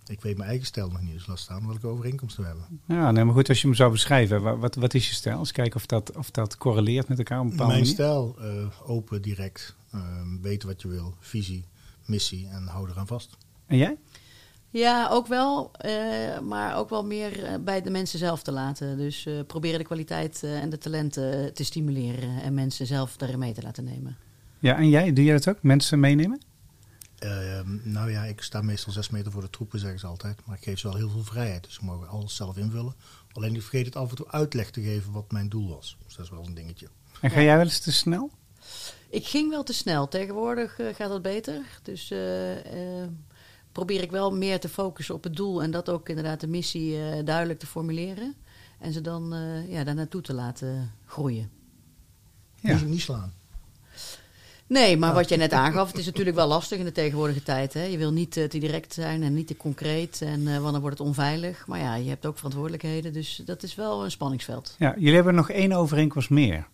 Ik 0.07 0.21
weet 0.21 0.37
mijn 0.37 0.49
eigen 0.49 0.67
stijl 0.67 0.89
nog 0.89 1.01
niet, 1.01 1.13
dus 1.13 1.27
laat 1.27 1.39
staan 1.39 1.67
welke 1.67 1.87
overeenkomsten 1.87 2.43
we 2.43 2.49
hebben. 2.49 2.81
Ja, 2.87 3.11
nee, 3.11 3.25
maar 3.25 3.35
goed, 3.35 3.49
als 3.49 3.61
je 3.61 3.67
hem 3.67 3.77
zou 3.77 3.91
beschrijven, 3.91 4.43
wa- 4.43 4.57
wat, 4.57 4.75
wat 4.75 4.95
is 4.95 5.09
je 5.09 5.15
stijl? 5.15 5.39
Eens 5.39 5.53
kijken 5.53 5.77
of 5.77 5.87
dat, 5.87 6.17
of 6.17 6.31
dat 6.31 6.57
correleert 6.57 7.09
met 7.09 7.19
elkaar 7.19 7.39
op 7.39 7.45
een 7.45 7.51
bepaalde 7.51 7.73
Mijn 7.73 7.85
manier. 7.85 7.95
stijl, 7.97 8.37
eh, 8.41 8.91
open, 8.91 9.23
direct, 9.23 9.75
eh, 9.91 10.01
weten 10.43 10.69
wat 10.69 10.83
je 10.83 10.89
wil, 10.89 11.15
visie, 11.21 11.65
missie 12.05 12.49
en 12.49 12.67
hou 12.67 12.91
eraan 12.91 13.07
vast. 13.07 13.37
En 13.67 13.77
jij? 13.77 13.97
Ja, 14.75 15.09
ook 15.11 15.27
wel. 15.27 15.71
eh, 15.73 16.39
maar 16.41 16.77
ook 16.77 16.89
wel 16.91 17.05
meer 17.05 17.45
eh, 17.45 17.55
bij 17.61 17.83
de 17.83 17.91
mensen 17.91 18.19
zelf 18.19 18.43
te 18.43 18.53
laten. 18.53 18.97
Dus 18.97 19.27
eh, 19.27 19.35
proberen 19.47 19.79
de 19.79 19.85
kwaliteit 19.85 20.43
eh, 20.43 20.61
en 20.63 20.71
de 20.71 20.79
talenten 20.79 21.55
te 21.55 21.65
stimuleren. 21.65 22.43
En 22.43 22.55
mensen 22.55 22.87
zelf 22.87 23.17
daarin 23.17 23.39
mee 23.39 23.53
te 23.53 23.63
laten 23.63 23.85
nemen. 23.85 24.17
Ja, 24.59 24.77
en 24.77 24.89
jij? 24.89 25.13
Doe 25.13 25.25
jij 25.25 25.35
dat 25.35 25.49
ook? 25.49 25.63
Mensen 25.63 26.01
meenemen? 26.01 26.41
Eh, 27.19 27.61
nou 27.83 28.11
ja, 28.11 28.25
ik 28.25 28.43
sta 28.43 28.63
meestal 28.63 28.93
zes 28.93 29.11
meter 29.11 29.33
voor 29.33 29.43
de 29.43 29.51
troepen, 29.51 29.79
zeggen 29.79 29.99
ze 29.99 30.07
altijd. 30.07 30.41
Maar 30.45 30.57
ik 30.57 30.63
geef 30.65 30.79
ze 30.79 30.89
wel 30.89 30.97
heel 30.97 31.11
veel 31.11 31.25
vrijheid, 31.25 31.63
dus 31.65 31.75
ze 31.75 31.85
mogen 31.85 32.09
alles 32.09 32.37
zelf 32.37 32.57
invullen. 32.57 32.95
Alleen 33.33 33.55
ik 33.55 33.61
vergeet 33.63 33.87
het 33.87 33.97
af 33.97 34.11
en 34.11 34.17
toe 34.17 34.29
uitleg 34.31 34.71
te 34.71 34.83
geven 34.83 35.13
wat 35.13 35.33
mijn 35.33 35.49
doel 35.49 35.69
was. 35.69 35.97
Dus 36.07 36.17
dat 36.17 36.25
is 36.25 36.31
wel 36.31 36.45
een 36.47 36.55
dingetje. 36.55 36.89
En 37.21 37.31
ga 37.31 37.41
jij 37.41 37.57
wel 37.57 37.65
eens 37.65 37.81
te 37.81 37.93
snel? 37.93 38.31
Ik 39.11 39.27
ging 39.27 39.51
wel 39.51 39.63
te 39.63 39.73
snel. 39.73 40.09
Tegenwoordig 40.09 40.75
gaat 40.95 41.09
dat 41.09 41.23
beter. 41.23 41.61
Dus 41.83 42.13
probeer 43.75 44.03
ik 44.03 44.11
wel 44.11 44.37
meer 44.37 44.61
te 44.61 44.69
focussen 44.69 45.15
op 45.15 45.25
het 45.25 45.37
doel. 45.37 45.63
En 45.63 45.71
dat 45.71 45.91
ook 45.91 46.09
inderdaad 46.09 46.41
de 46.41 46.47
missie 46.47 46.97
eh, 46.97 47.25
duidelijk 47.25 47.59
te 47.59 47.67
formuleren. 47.67 48.35
En 48.79 48.93
ze 48.93 49.01
dan 49.01 49.35
eh, 49.35 49.71
ja, 49.71 49.85
daar 49.85 49.95
naartoe 49.95 50.21
te 50.21 50.35
laten 50.35 50.93
groeien. 51.07 51.51
Ja. 52.61 52.75
Niet, 52.75 52.87
niet 52.87 53.01
slaan. 53.01 53.33
Nee, 54.67 54.97
maar 54.97 55.15
wat 55.15 55.29
jij 55.29 55.39
net 55.39 55.53
aangaf, 55.53 55.89
het 55.89 55.99
is 55.99 56.07
natuurlijk 56.07 56.37
wel 56.37 56.47
lastig 56.47 56.79
in 56.79 56.85
de 56.85 56.93
tegenwoordige 56.93 57.43
tijd. 57.43 57.75
Hè? 57.75 57.83
Je 57.83 57.99
wil 57.99 58.13
niet 58.13 58.37
eh, 58.37 58.45
te 58.45 58.59
direct 58.59 58.95
zijn 58.95 59.23
en 59.23 59.35
niet 59.35 59.47
te 59.47 59.57
concreet. 59.57 60.23
En 60.23 60.49
eh, 60.49 60.59
want 60.59 60.73
dan 60.73 60.81
wordt 60.81 60.99
het 60.99 61.07
onveilig. 61.07 61.67
Maar 61.67 61.79
ja, 61.79 61.95
je 61.95 62.09
hebt 62.09 62.27
ook 62.27 62.37
verantwoordelijkheden. 62.37 63.13
Dus 63.13 63.43
dat 63.45 63.63
is 63.63 63.75
wel 63.75 64.05
een 64.05 64.11
spanningsveld. 64.11 64.75
Ja, 64.79 64.95
jullie 64.99 65.15
hebben 65.15 65.35
nog 65.35 65.51
één 65.51 65.73
overeenkomst 65.73 66.31
meer. 66.31 66.67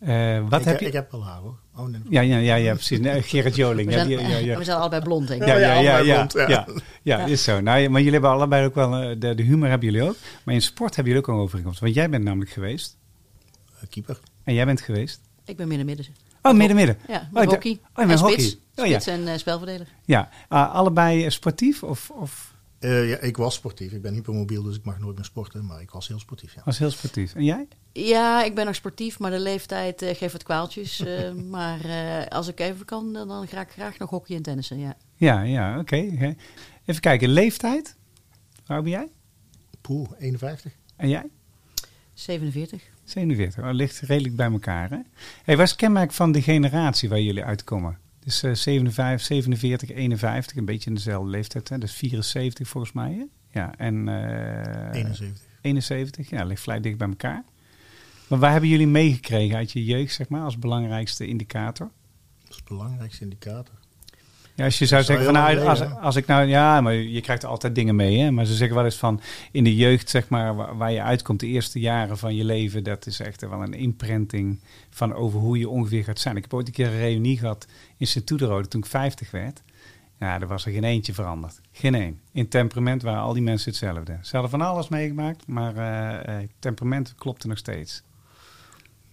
Eh, 0.00 0.48
wat 0.48 0.60
ik, 0.60 0.66
heb 0.66 0.80
je... 0.80 0.86
ik 0.86 0.92
heb 0.92 1.10
wel 1.10 1.24
haar 1.24 1.38
hoor. 1.40 1.58
Oh, 1.76 1.86
nee. 1.88 2.00
Ja, 2.10 2.20
ja, 2.20 2.36
ja, 2.36 2.54
ja, 2.54 2.74
precies. 2.74 2.98
Nee, 2.98 3.22
Gerrit 3.22 3.56
Joling. 3.56 3.88
We 3.88 3.94
Ja, 3.94 3.98
zijn, 4.04 4.10
ja, 4.10 4.28
ja, 4.28 4.36
ja. 4.36 4.58
we 4.58 4.64
zijn 4.64 4.78
allebei 4.78 5.02
blond, 5.02 5.28
denk 5.28 5.42
ik. 5.42 5.48
Ja, 5.48 5.56
ja, 5.56 5.72
ja, 5.80 5.96
ja, 5.98 6.14
blond, 6.14 6.32
ja, 6.32 6.48
ja. 6.48 6.66
ja, 7.02 7.18
is 7.26 7.42
zo. 7.44 7.60
Nou, 7.60 7.88
maar 7.88 7.98
jullie 8.00 8.12
hebben 8.12 8.30
allebei 8.30 8.66
ook 8.66 8.74
wel, 8.74 8.94
eh, 8.94 9.16
de, 9.18 9.34
de 9.34 9.42
humor 9.42 9.68
hebben 9.68 9.90
jullie 9.92 10.08
ook. 10.08 10.16
Maar 10.44 10.54
in 10.54 10.62
sport 10.62 10.94
hebben 10.96 11.12
jullie 11.14 11.28
ook 11.28 11.34
een 11.36 11.42
overeenkomst. 11.42 11.80
Want 11.80 11.94
jij 11.94 12.10
bent 12.10 12.24
namelijk 12.24 12.50
geweest. 12.50 12.96
Eh, 13.80 13.88
keeper. 13.90 14.18
En 14.44 14.54
jij 14.54 14.64
bent 14.64 14.80
geweest. 14.80 15.20
Ik 15.44 15.56
ben 15.56 15.68
midden-midden. 15.68 16.06
Oh, 16.42 16.54
midden, 16.54 16.76
midden. 16.76 16.98
Ja, 17.08 17.28
Oh, 17.32 17.44
hockey. 17.44 17.78
oh, 17.94 18.10
en 18.10 18.18
spits. 18.18 18.20
hockey. 18.20 18.58
Oh, 18.76 18.86
ja. 18.86 19.00
Spits 19.00 19.06
en 19.06 19.28
eh, 19.28 19.38
spelverdeler. 19.38 19.86
Ja, 20.04 20.28
Ah, 20.48 20.74
allebei 20.74 21.30
sportief 21.30 21.82
of, 21.82 22.10
of 22.10 22.47
Eh, 22.78 23.08
ja, 23.08 23.18
ik 23.18 23.36
was 23.36 23.54
sportief. 23.54 23.92
Ik 23.92 24.02
ben 24.02 24.14
hypermobiel, 24.14 24.62
dus 24.62 24.76
ik 24.76 24.84
mag 24.84 24.98
nooit 24.98 25.16
meer 25.16 25.24
sporten. 25.24 25.66
Maar 25.66 25.80
ik 25.80 25.90
was 25.90 26.08
heel 26.08 26.18
sportief, 26.18 26.54
ja. 26.54 26.62
was 26.64 26.78
heel 26.78 26.90
sportief. 26.90 27.34
En 27.34 27.44
jij? 27.44 27.68
Ja, 27.92 28.44
ik 28.44 28.54
ben 28.54 28.66
nog 28.66 28.74
sportief, 28.74 29.18
maar 29.18 29.30
de 29.30 29.38
leeftijd 29.40 30.02
eh, 30.02 30.16
geeft 30.16 30.32
wat 30.32 30.42
kwaaltjes. 30.42 31.00
eh, 31.00 31.32
maar 31.56 31.84
eh, 31.84 32.26
als 32.26 32.48
ik 32.48 32.60
even 32.60 32.84
kan, 32.84 33.12
dan, 33.12 33.28
dan 33.28 33.48
ga 33.48 33.60
ik 33.60 33.70
graag 33.70 33.98
nog 33.98 34.10
hockey 34.10 34.36
en 34.36 34.42
tennissen. 34.42 34.78
Ja. 34.78 34.96
Ja, 35.14 35.42
ja, 35.42 35.78
oké. 35.78 35.96
Even 36.84 37.00
kijken, 37.00 37.28
leeftijd. 37.28 37.96
Hoe 38.66 38.74
oud 38.76 38.82
ben 38.82 38.92
jij? 38.92 39.08
Poeh, 39.80 40.10
51. 40.18 40.72
En 40.96 41.08
jij? 41.08 41.24
47. 42.14 42.82
47. 43.04 43.64
Oh, 43.64 43.72
ligt 43.72 44.00
redelijk 44.00 44.36
bij 44.36 44.50
elkaar, 44.50 44.90
hè? 44.90 44.98
Hey, 45.44 45.56
wat 45.56 45.64
is 45.64 45.70
het 45.70 45.80
kenmerk 45.80 46.12
van 46.12 46.32
de 46.32 46.42
generatie 46.42 47.08
waar 47.08 47.20
jullie 47.20 47.44
uitkomen? 47.44 47.98
Eh 48.28 48.54
57, 48.54 49.26
47, 49.26 49.90
51, 49.90 50.56
een 50.56 50.64
beetje 50.64 50.88
in 50.88 50.94
dezelfde 50.96 51.30
leeftijd, 51.30 51.68
hè? 51.68 51.78
Dus 51.78 51.92
74 51.92 52.68
volgens 52.68 52.92
mij, 52.92 53.12
hè? 53.12 53.24
Ja, 53.60 53.76
en... 53.76 54.08
eh 54.08 54.94
71. 54.94 55.46
71, 55.60 56.30
ja, 56.30 56.44
ligt 56.44 56.62
vrij 56.62 56.80
dicht 56.80 56.98
bij 56.98 57.08
elkaar. 57.08 57.44
Maar 58.28 58.38
waar 58.38 58.52
hebben 58.52 58.70
jullie 58.70 58.86
meegekregen 58.86 59.56
uit 59.56 59.72
je 59.72 59.84
jeugd, 59.84 60.14
zeg 60.14 60.28
maar, 60.28 60.42
als 60.42 60.58
belangrijkste 60.58 61.26
indicator? 61.26 61.90
Is 62.48 62.56
de 62.56 62.62
belangrijkste 62.64 63.22
indicator. 63.24 63.74
Ja, 64.58 64.64
als 64.64 64.78
je 64.78 64.86
zou 64.86 65.02
zeggen 65.02 65.24
van 65.24 65.34
nou, 65.34 65.58
als, 65.58 65.80
als 66.00 66.16
ik 66.16 66.26
nou, 66.26 66.46
ja, 66.46 66.80
maar 66.80 66.94
je 66.94 67.20
krijgt 67.20 67.44
altijd 67.44 67.74
dingen 67.74 67.96
mee, 67.96 68.18
hè. 68.18 68.30
Maar 68.30 68.44
ze 68.44 68.54
zeggen 68.54 68.76
wel 68.76 68.84
eens 68.84 68.96
van 68.96 69.20
in 69.52 69.64
de 69.64 69.76
jeugd, 69.76 70.10
zeg 70.10 70.28
maar, 70.28 70.56
waar, 70.56 70.76
waar 70.76 70.92
je 70.92 71.02
uitkomt, 71.02 71.40
de 71.40 71.46
eerste 71.46 71.80
jaren 71.80 72.18
van 72.18 72.34
je 72.34 72.44
leven, 72.44 72.84
dat 72.84 73.06
is 73.06 73.20
echt 73.20 73.48
wel 73.48 73.62
een 73.62 73.74
imprinting 73.74 74.60
van 74.90 75.14
over 75.14 75.40
hoe 75.40 75.58
je 75.58 75.68
ongeveer 75.68 76.04
gaat 76.04 76.18
zijn. 76.18 76.36
Ik 76.36 76.42
heb 76.42 76.54
ooit 76.54 76.66
een 76.66 76.72
keer 76.72 76.86
een 76.86 76.98
reunie 76.98 77.38
gehad 77.38 77.66
in 77.96 78.06
Sint-Toederode 78.06 78.68
toen 78.68 78.80
ik 78.80 78.86
50 78.86 79.30
werd. 79.30 79.62
Ja, 80.18 80.40
er 80.40 80.46
was 80.46 80.66
er 80.66 80.72
geen 80.72 80.84
eentje 80.84 81.14
veranderd. 81.14 81.60
Geen 81.72 81.94
één. 81.94 82.20
In 82.32 82.48
temperament 82.48 83.02
waren 83.02 83.22
al 83.22 83.32
die 83.32 83.42
mensen 83.42 83.70
hetzelfde. 83.70 84.18
Ze 84.22 84.32
hadden 84.32 84.50
van 84.50 84.60
alles 84.60 84.88
meegemaakt, 84.88 85.46
maar 85.46 85.76
eh, 85.76 86.40
eh, 86.40 86.48
temperament 86.58 87.14
klopte 87.14 87.46
nog 87.46 87.58
steeds. 87.58 88.02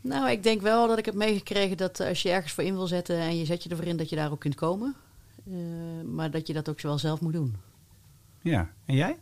Nou, 0.01 0.29
ik 0.29 0.43
denk 0.43 0.61
wel 0.61 0.87
dat 0.87 0.97
ik 0.97 1.05
heb 1.05 1.15
meegekregen 1.15 1.77
dat 1.77 1.99
eh, 1.99 2.07
als 2.07 2.21
je 2.21 2.29
ergens 2.29 2.53
voor 2.53 2.63
in 2.63 2.75
wil 2.75 2.87
zetten 2.87 3.17
en 3.17 3.37
je 3.37 3.45
zet 3.45 3.63
je 3.63 3.69
ervoor 3.69 3.85
in, 3.85 3.97
dat 3.97 4.09
je 4.09 4.15
daar 4.15 4.31
ook 4.31 4.39
kunt 4.39 4.55
komen. 4.55 4.95
Eh, 5.47 5.53
maar 6.05 6.31
dat 6.31 6.47
je 6.47 6.53
dat 6.53 6.69
ook 6.69 6.81
wel 6.81 6.97
zelf 6.99 7.21
moet 7.21 7.33
doen. 7.33 7.55
Ja, 8.41 8.71
en 8.85 8.95
jij? 8.95 9.19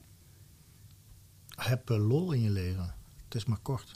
Heb 1.56 1.90
eh, 1.90 2.08
lol 2.08 2.32
in 2.32 2.42
je 2.42 2.50
leven. 2.50 2.96
Het 3.26 3.36
is 3.36 3.46
maar 3.46 3.60
kort. 3.62 3.92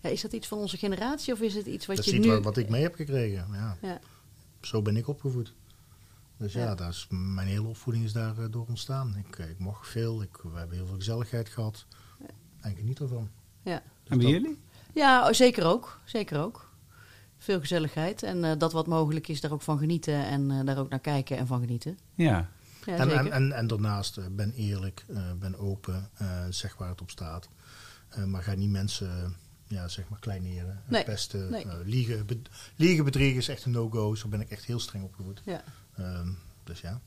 Ja, 0.00 0.08
is 0.08 0.20
dat 0.22 0.32
iets 0.32 0.48
van 0.48 0.58
onze 0.58 0.76
generatie 0.76 1.32
of 1.32 1.40
is 1.40 1.54
het 1.54 1.66
iets 1.66 1.86
wat 1.86 1.96
dat 1.96 2.04
je 2.04 2.10
is 2.10 2.16
iets 2.18 2.26
nu... 2.26 2.40
wat, 2.40 2.56
ik 2.56 2.68
mee 2.68 2.82
heb 2.82 2.94
gekregen. 2.94 3.46
Ja. 3.52 3.76
Ja. 3.82 4.00
Zo 4.60 4.82
ben 4.82 4.96
ik 4.96 5.08
opgevoed. 5.08 5.54
Dus 6.36 6.52
ja, 6.52 6.60
Ja. 6.64 6.74
dat 6.74 6.88
is, 6.88 7.06
mijn 7.10 7.46
hele 7.48 7.66
opvoeding 7.66 8.04
is 8.04 8.12
daar 8.12 8.38
eh, 8.38 8.44
door 8.50 8.66
ontstaan. 8.68 9.16
Ik, 9.16 9.36
ik 9.38 9.58
mocht 9.58 9.88
veel. 9.88 10.22
Ik, 10.22 10.36
we 10.42 10.58
hebben 10.58 10.76
heel 10.76 10.86
veel 10.86 10.96
gezelligheid 10.96 11.48
gehad. 11.48 11.86
En 12.60 12.70
ik 12.70 12.76
geniet 12.76 13.00
ervan. 13.00 13.30
Ja. 13.62 13.72
En 13.72 13.82
bij 14.04 14.18
dat- 14.18 14.28
jullie? 14.30 14.58
Ja, 14.94 15.26
oh, 15.28 15.32
zeker 15.32 15.66
ook. 15.66 16.00
Zeker 16.04 16.40
ook. 16.40 16.71
Veel 17.42 17.60
gezelligheid. 17.60 18.22
En 18.22 18.44
eh, 18.44 18.52
dat 18.58 18.72
wat 18.72 18.86
mogelijk 18.86 19.28
is, 19.28 19.40
daar 19.40 19.52
ook 19.52 19.62
van 19.62 19.78
genieten. 19.78 20.26
En 20.26 20.50
eh, 20.50 20.64
daar 20.66 20.78
ook 20.78 20.88
naar 20.90 20.98
kijken 21.00 21.36
en 21.36 21.46
van 21.46 21.60
genieten. 21.60 21.98
Ja. 22.14 22.48
Ja, 22.86 22.96
en, 22.96 23.08
zeker. 23.10 23.18
en, 23.26 23.32
en, 23.32 23.52
en 23.52 23.66
daarnaast 23.66 24.16
eh, 24.16 24.24
ben 24.30 24.52
eerlijk, 24.52 25.04
eh, 25.08 25.22
ben 25.38 25.58
open, 25.58 26.10
eh, 26.14 26.26
zeg 26.50 26.76
waar 26.76 26.88
het 26.88 27.00
op 27.00 27.10
staat. 27.10 27.48
Eh, 28.08 28.24
maar 28.24 28.42
ga 28.42 28.54
niet 28.54 28.70
mensen 28.70 29.36
ja, 29.66 29.88
zeg 29.88 30.08
maar 30.08 30.18
kleineren, 30.18 30.82
Nee, 30.88 31.04
pesten, 31.04 31.50
nee. 31.50 31.66
liegen. 31.84 32.26
Be- 32.26 32.42
liegen, 32.76 33.04
bedriegen 33.04 33.38
is 33.38 33.48
echt 33.48 33.64
een 33.64 33.70
no-go. 33.70 34.14
Zo 34.14 34.28
ben 34.28 34.40
ik 34.40 34.50
echt 34.50 34.64
heel 34.64 34.78
streng 34.80 35.04
opgevoed. 35.04 35.42
ja. 35.44 35.62
Ehm, 35.96 36.28
dus 36.64 36.80
ja. 36.80 37.00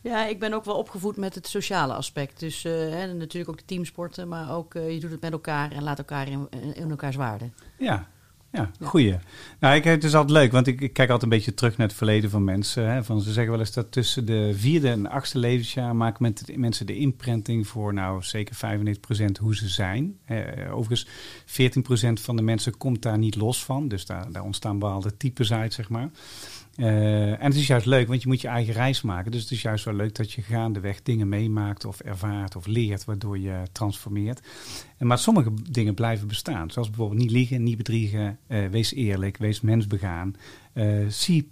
ja, 0.00 0.26
ik 0.26 0.38
ben 0.38 0.52
ook 0.52 0.64
wel 0.64 0.76
opgevoed 0.78 1.16
met 1.16 1.34
het 1.34 1.46
sociale 1.48 1.94
aspect. 1.94 2.40
Dus 2.40 2.64
eh, 2.64 2.72
hè, 2.72 3.12
natuurlijk 3.14 3.50
ook 3.50 3.58
de 3.58 3.64
teamsporten. 3.64 4.28
Maar 4.28 4.50
ook 4.52 4.72
je 4.72 5.00
doet 5.00 5.10
het 5.10 5.20
met 5.20 5.32
elkaar 5.32 5.72
en 5.72 5.82
laat 5.82 5.98
elkaar 5.98 6.28
in, 6.28 6.48
in 6.74 6.90
elkaars 6.90 7.16
waarde. 7.16 7.50
Ja, 7.78 8.08
ja, 8.52 8.70
goeie. 8.80 9.16
Nou, 9.60 9.76
ik, 9.76 9.84
het 9.84 10.04
is 10.04 10.14
altijd 10.14 10.38
leuk, 10.38 10.52
want 10.52 10.66
ik, 10.66 10.80
ik 10.80 10.92
kijk 10.92 11.10
altijd 11.10 11.22
een 11.32 11.36
beetje 11.38 11.54
terug 11.54 11.76
naar 11.76 11.86
het 11.86 11.96
verleden 11.96 12.30
van 12.30 12.44
mensen. 12.44 12.90
Hè, 12.90 13.04
van, 13.04 13.20
ze 13.20 13.32
zeggen 13.32 13.52
wel 13.52 13.60
eens 13.60 13.72
dat 13.72 13.92
tussen 13.92 14.26
de 14.26 14.52
vierde 14.56 14.88
en 14.90 15.06
achtste 15.10 15.38
levensjaar 15.38 15.96
maken 15.96 16.22
met 16.22 16.46
de- 16.46 16.58
mensen 16.58 16.86
de 16.86 16.96
imprinting 16.96 17.66
voor 17.66 17.94
nou 17.94 18.22
zeker 18.22 18.54
95% 18.56 19.38
hoe 19.40 19.56
ze 19.56 19.68
zijn. 19.68 20.16
Eh, 20.24 20.40
overigens, 20.76 21.06
14% 21.44 22.20
van 22.20 22.36
de 22.36 22.42
mensen 22.42 22.76
komt 22.76 23.02
daar 23.02 23.18
niet 23.18 23.36
los 23.36 23.64
van. 23.64 23.88
Dus 23.88 24.06
daar, 24.06 24.32
daar 24.32 24.42
ontstaan 24.44 24.78
bepaalde 24.78 25.16
types 25.16 25.52
uit, 25.52 25.72
zeg 25.74 25.88
maar. 25.88 26.10
Eh, 26.78 27.30
en 27.30 27.44
het 27.44 27.54
is 27.54 27.66
juist 27.66 27.86
leuk, 27.86 28.08
want 28.08 28.22
je 28.22 28.28
moet 28.28 28.40
je 28.40 28.48
eigen 28.48 28.74
reis 28.74 29.02
maken. 29.02 29.30
Dus 29.30 29.42
het 29.42 29.50
is 29.50 29.62
juist 29.62 29.84
wel 29.84 29.94
leuk 29.94 30.14
dat 30.14 30.32
je 30.32 30.42
gaandeweg 30.42 31.02
dingen 31.02 31.28
meemaakt 31.28 31.84
of 31.84 32.00
ervaart 32.00 32.56
of 32.56 32.66
leert, 32.66 33.04
waardoor 33.04 33.38
je 33.38 33.62
transformeert. 33.72 34.40
En 34.96 35.06
maar 35.06 35.18
sommige 35.18 35.50
dingen 35.70 35.94
blijven 35.94 36.28
bestaan. 36.28 36.70
Zoals 36.70 36.88
bijvoorbeeld 36.88 37.20
niet 37.20 37.30
liegen, 37.30 37.62
niet 37.62 37.76
bedriegen, 37.76 38.38
eh, 38.46 38.66
wees 38.66 38.94
eerlijk, 38.94 39.36
wees 39.36 39.60
mensbegaan. 39.60 40.36
Eh, 40.72 41.06
zie 41.08 41.48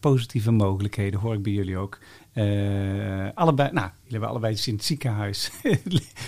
positieve 0.00 0.50
mogelijkheden, 0.50 1.20
hoor 1.20 1.34
ik 1.34 1.42
bij 1.42 1.52
jullie 1.52 1.76
ook. 1.76 1.98
Eh, 2.34 3.28
allebei, 3.34 3.68
nou, 3.72 3.86
jullie 3.88 4.10
hebben 4.10 4.28
allebei 4.28 4.52
iets 4.52 4.66
in 4.68 4.74
het 4.74 4.84
ziekenhuis. 4.84 5.50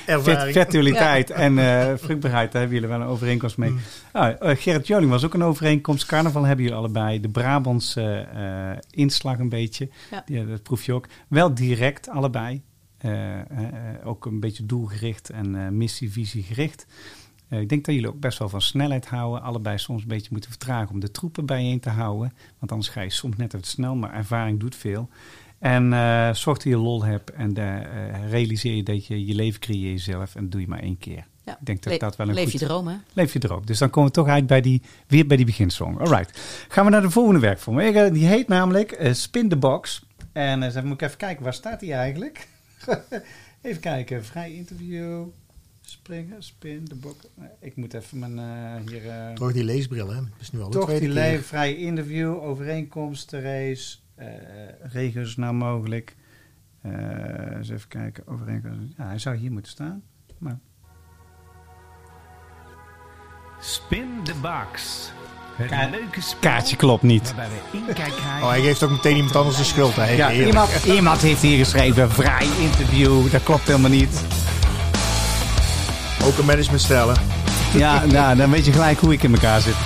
Ervaring. 0.07 0.23
Vet- 0.25 0.53
Fertiliteit 0.53 1.31
en 1.31 1.59
eh 1.59 1.97
vruchtbaarheid, 1.97 2.53
daar 2.53 2.61
hebben 2.61 2.81
jullie 2.81 2.97
wel 2.97 3.01
een 3.01 3.13
overeenkomst 3.13 3.57
mee. 3.57 3.75
Ah, 4.13 4.51
eh, 4.51 4.57
Gerrit 4.59 4.87
Joling 4.87 5.11
was 5.11 5.25
ook 5.25 5.35
een 5.35 5.43
overeenkomst. 5.45 6.07
Carnaval 6.07 6.43
hebben 6.45 6.65
jullie 6.65 6.79
allebei. 6.79 7.21
De 7.21 7.29
Brabantse 7.29 8.03
eh, 8.35 8.79
inslag 8.91 9.39
een 9.39 9.49
beetje. 9.49 9.89
Ja. 10.11 10.23
Ja, 10.27 10.45
dat 10.45 10.63
proef 10.63 10.85
je 10.85 10.93
ook. 10.93 11.07
Wel 11.29 11.55
direct, 11.55 12.09
allebei. 12.09 12.63
Eh, 12.99 13.41
eh, 13.41 13.45
eh, 13.51 14.07
ook 14.07 14.27
een 14.27 14.41
beetje 14.41 14.67
doelgericht 14.67 15.31
en 15.31 15.55
eh 15.65 15.69
missie, 15.69 16.13
visie 16.13 16.43
gericht. 16.43 16.87
Eh, 17.49 17.61
ik 17.61 17.69
denk 17.69 17.85
dat 17.85 17.95
jullie 17.95 18.11
ook 18.11 18.21
best 18.21 18.39
wel 18.39 18.49
van 18.49 18.61
snelheid 18.61 19.07
houden. 19.07 19.43
Allebei 19.43 19.79
soms 19.79 20.03
een 20.03 20.09
beetje 20.09 20.29
moeten 20.31 20.51
vertragen 20.51 20.91
om 20.95 21.01
de 21.01 21.11
troepen 21.11 21.47
bijeen 21.47 21.81
te 21.81 21.91
houden. 21.91 22.33
Want 22.59 22.73
anders 22.73 22.91
ga 22.91 23.01
je 23.01 23.11
soms 23.11 23.37
net 23.37 23.55
even 23.55 23.67
snel, 23.67 23.95
maar 23.97 24.13
ervaring 24.15 24.61
doet 24.61 24.77
veel. 24.77 25.09
En 25.59 25.93
eh, 25.93 26.33
zorg 26.33 26.59
dat 26.59 26.73
je 26.73 26.77
lol 26.77 27.05
hebt 27.05 27.31
en 27.31 27.57
eh, 27.57 27.77
eh, 27.77 28.31
realiseer 28.31 28.75
je 28.75 28.83
dat 28.83 29.07
je 29.07 29.27
je 29.27 29.35
leven 29.35 29.61
creëert 29.61 29.93
jezelf 30.05 30.35
en 30.35 30.51
doe 30.51 30.61
je 30.61 30.69
maar 30.69 30.79
één 30.83 30.99
keer. 30.99 31.27
Ja. 31.45 31.53
Ik 31.61 31.67
denk 31.67 31.83
dat 31.83 31.93
Le- 31.93 31.99
dat 31.99 32.17
wel 32.17 32.29
een 32.29 32.35
Leef 32.35 32.51
goed... 32.51 32.61
je 32.61 32.67
droom, 32.67 32.87
hè? 32.89 32.97
Leef 33.13 33.33
je 33.33 33.39
erop. 33.43 33.67
Dus 33.67 33.79
dan 33.79 33.91
komen 33.91 34.09
we 34.11 34.15
toch 34.17 34.29
uit 34.29 34.47
bij 34.47 34.61
die, 34.61 34.83
weer 35.07 35.27
bij 35.27 35.37
die 35.37 35.47
beginsong. 35.47 35.99
Alright. 35.99 36.41
Gaan 36.69 36.85
we 36.85 36.91
naar 36.91 37.03
de 37.03 37.11
volgende 37.11 37.41
werkvorm. 37.41 38.13
Die 38.13 38.27
heet 38.27 38.49
namelijk 38.49 39.09
Spin 39.13 39.49
the 39.49 39.57
Box. 39.57 40.05
En 40.33 40.63
uh, 40.63 40.83
moet 40.83 40.93
ik 40.93 41.03
even 41.03 41.17
kijken, 41.17 41.45
waar 41.45 41.55
staat 41.55 41.81
die 41.81 41.93
eigenlijk? 41.93 42.49
even 43.63 43.81
kijken, 43.81 44.25
vrij 44.25 44.53
interview. 44.53 45.25
Springen, 45.81 46.43
spin 46.43 46.85
the 46.89 46.95
box. 46.95 47.17
Ik 47.61 47.77
moet 47.77 47.95
even 47.95 48.19
mijn 48.19 48.39
eh, 48.39 48.91
hier... 48.91 49.09
eh, 49.09 49.33
Toch 49.33 49.53
die 49.53 49.65
leesbril, 49.65 50.09
hè? 50.09 50.15
Dat 50.15 50.41
is 50.41 50.53
nu 50.53 50.61
al 50.61 50.71
de 50.71 50.79
toch 50.79 50.89
tweede 50.89 51.31
die 51.31 51.39
vrij 51.39 51.77
interview, 51.77 52.43
overeenkomst, 52.43 53.33
race, 53.33 53.97
eh 54.17 54.27
regels 54.81 55.37
nou 55.37 55.55
mogelijk. 55.55 56.17
Eh, 56.83 56.93
eens 57.57 57.69
even 57.71 57.89
kijken, 57.89 58.27
overeenkomst. 58.27 58.93
Ja, 58.97 59.07
hij 59.07 59.19
zou 59.19 59.37
hier 59.37 59.53
moeten 59.53 59.73
staan. 59.73 60.03
Maar 60.39 60.59
Spin 63.61 64.21
the 64.25 64.35
box. 64.35 65.11
Het 65.57 65.71
Ka- 65.71 65.89
leuke 65.91 66.21
spel 66.21 66.39
kaartje 66.41 66.77
klopt 66.77 67.03
niet. 67.03 67.35
Oh, 68.43 68.49
hij 68.49 68.61
geeft 68.61 68.83
ook 68.83 68.91
meteen 68.91 69.17
iemand 69.17 69.37
anders 69.37 69.57
de 69.57 69.65
schuld. 69.65 69.97
Hè? 69.97 70.11
Ja, 70.11 70.33
iemand, 70.33 70.85
iemand 70.85 71.21
heeft 71.21 71.43
hier 71.43 71.59
geschreven, 71.59 72.11
vrij 72.11 72.47
interview, 72.61 73.31
dat 73.31 73.43
klopt 73.43 73.67
helemaal 73.67 73.91
niet. 73.91 74.23
Ook 76.25 76.39
een 76.39 76.45
managementstijl, 76.45 77.09
hè? 77.09 77.15
Ja, 77.79 78.05
nou, 78.05 78.37
dan 78.37 78.51
weet 78.51 78.65
je 78.65 78.73
gelijk 78.73 78.99
hoe 78.99 79.13
ik 79.13 79.23
in 79.23 79.33
elkaar 79.35 79.61
zit. 79.61 79.77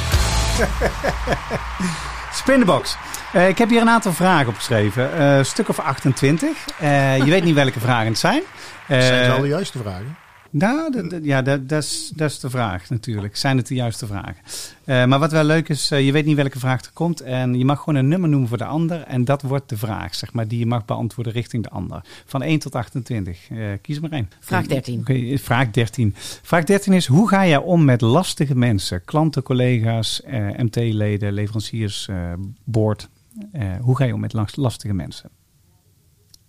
Spinbox. 2.32 2.96
Eh 3.32 3.48
ik 3.48 3.58
heb 3.58 3.68
hier 3.68 3.80
een 3.80 3.88
aantal 3.88 4.12
vragen 4.12 4.48
opgeschreven. 4.48 5.12
Eh, 5.18 5.36
Een 5.36 5.44
stuk 5.46 5.68
of 5.68 5.78
28. 5.78 6.48
Eh, 6.80 7.16
je 7.16 7.30
weet 7.30 7.44
niet 7.44 7.54
welke 7.54 7.80
vragen 7.80 8.06
het 8.06 8.18
zijn. 8.18 8.42
Zijn 8.88 9.24
ze 9.24 9.30
al 9.30 9.40
de 9.40 9.48
juiste 9.48 9.78
vragen? 9.78 10.16
Nou, 10.52 11.20
ja, 11.22 11.42
dat, 11.42 11.68
dat, 11.68 11.82
is, 11.82 12.12
dat 12.14 12.30
is 12.30 12.40
de 12.40 12.50
vraag 12.50 12.88
natuurlijk. 12.88 13.36
Zijn 13.36 13.56
het 13.56 13.66
de 13.66 13.74
juiste 13.74 14.06
vragen? 14.06 14.36
Eh, 14.84 15.04
maar 15.04 15.18
wat 15.18 15.32
wel 15.32 15.44
leuk 15.44 15.68
is, 15.68 15.88
je 15.88 16.12
weet 16.12 16.24
niet 16.24 16.36
welke 16.36 16.58
vraag 16.58 16.84
er 16.84 16.90
komt. 16.92 17.20
En 17.20 17.58
je 17.58 17.64
mag 17.64 17.78
gewoon 17.78 17.94
een 17.94 18.08
nummer 18.08 18.28
noemen 18.28 18.48
voor 18.48 18.58
de 18.58 18.64
ander. 18.64 19.02
En 19.02 19.24
dat 19.24 19.42
wordt 19.42 19.68
de 19.68 19.76
vraag, 19.76 20.14
zeg 20.14 20.32
maar, 20.32 20.48
die 20.48 20.58
je 20.58 20.66
mag 20.66 20.84
beantwoorden 20.84 21.32
richting 21.32 21.62
de 21.62 21.70
ander. 21.70 22.00
Van 22.26 22.42
1 22.42 22.58
tot 22.58 22.74
28. 22.74 23.50
Eh, 23.50 23.56
kies 23.82 24.00
maar 24.00 24.10
één. 24.10 24.30
Vraag 24.40 24.66
13. 24.66 25.00
Oké, 25.00 25.38
vraag 25.38 25.70
13. 25.70 26.14
Vraag 26.42 26.64
13 26.64 26.92
is, 26.92 27.06
hoe 27.06 27.28
ga 27.28 27.46
jij 27.46 27.56
om 27.58 27.84
met 27.84 28.00
lastige 28.00 28.56
mensen? 28.56 29.04
Klanten, 29.04 29.42
collega's, 29.42 30.22
eh, 30.22 30.46
MT-leden, 30.56 31.32
leveranciers, 31.32 32.08
eh, 32.08 32.16
board. 32.64 33.08
Eh, 33.52 33.76
hoe 33.80 33.96
ga 33.96 34.04
je 34.04 34.14
om 34.14 34.20
met 34.20 34.32
las- 34.32 34.56
lastige 34.56 34.94
mensen? 34.94 35.30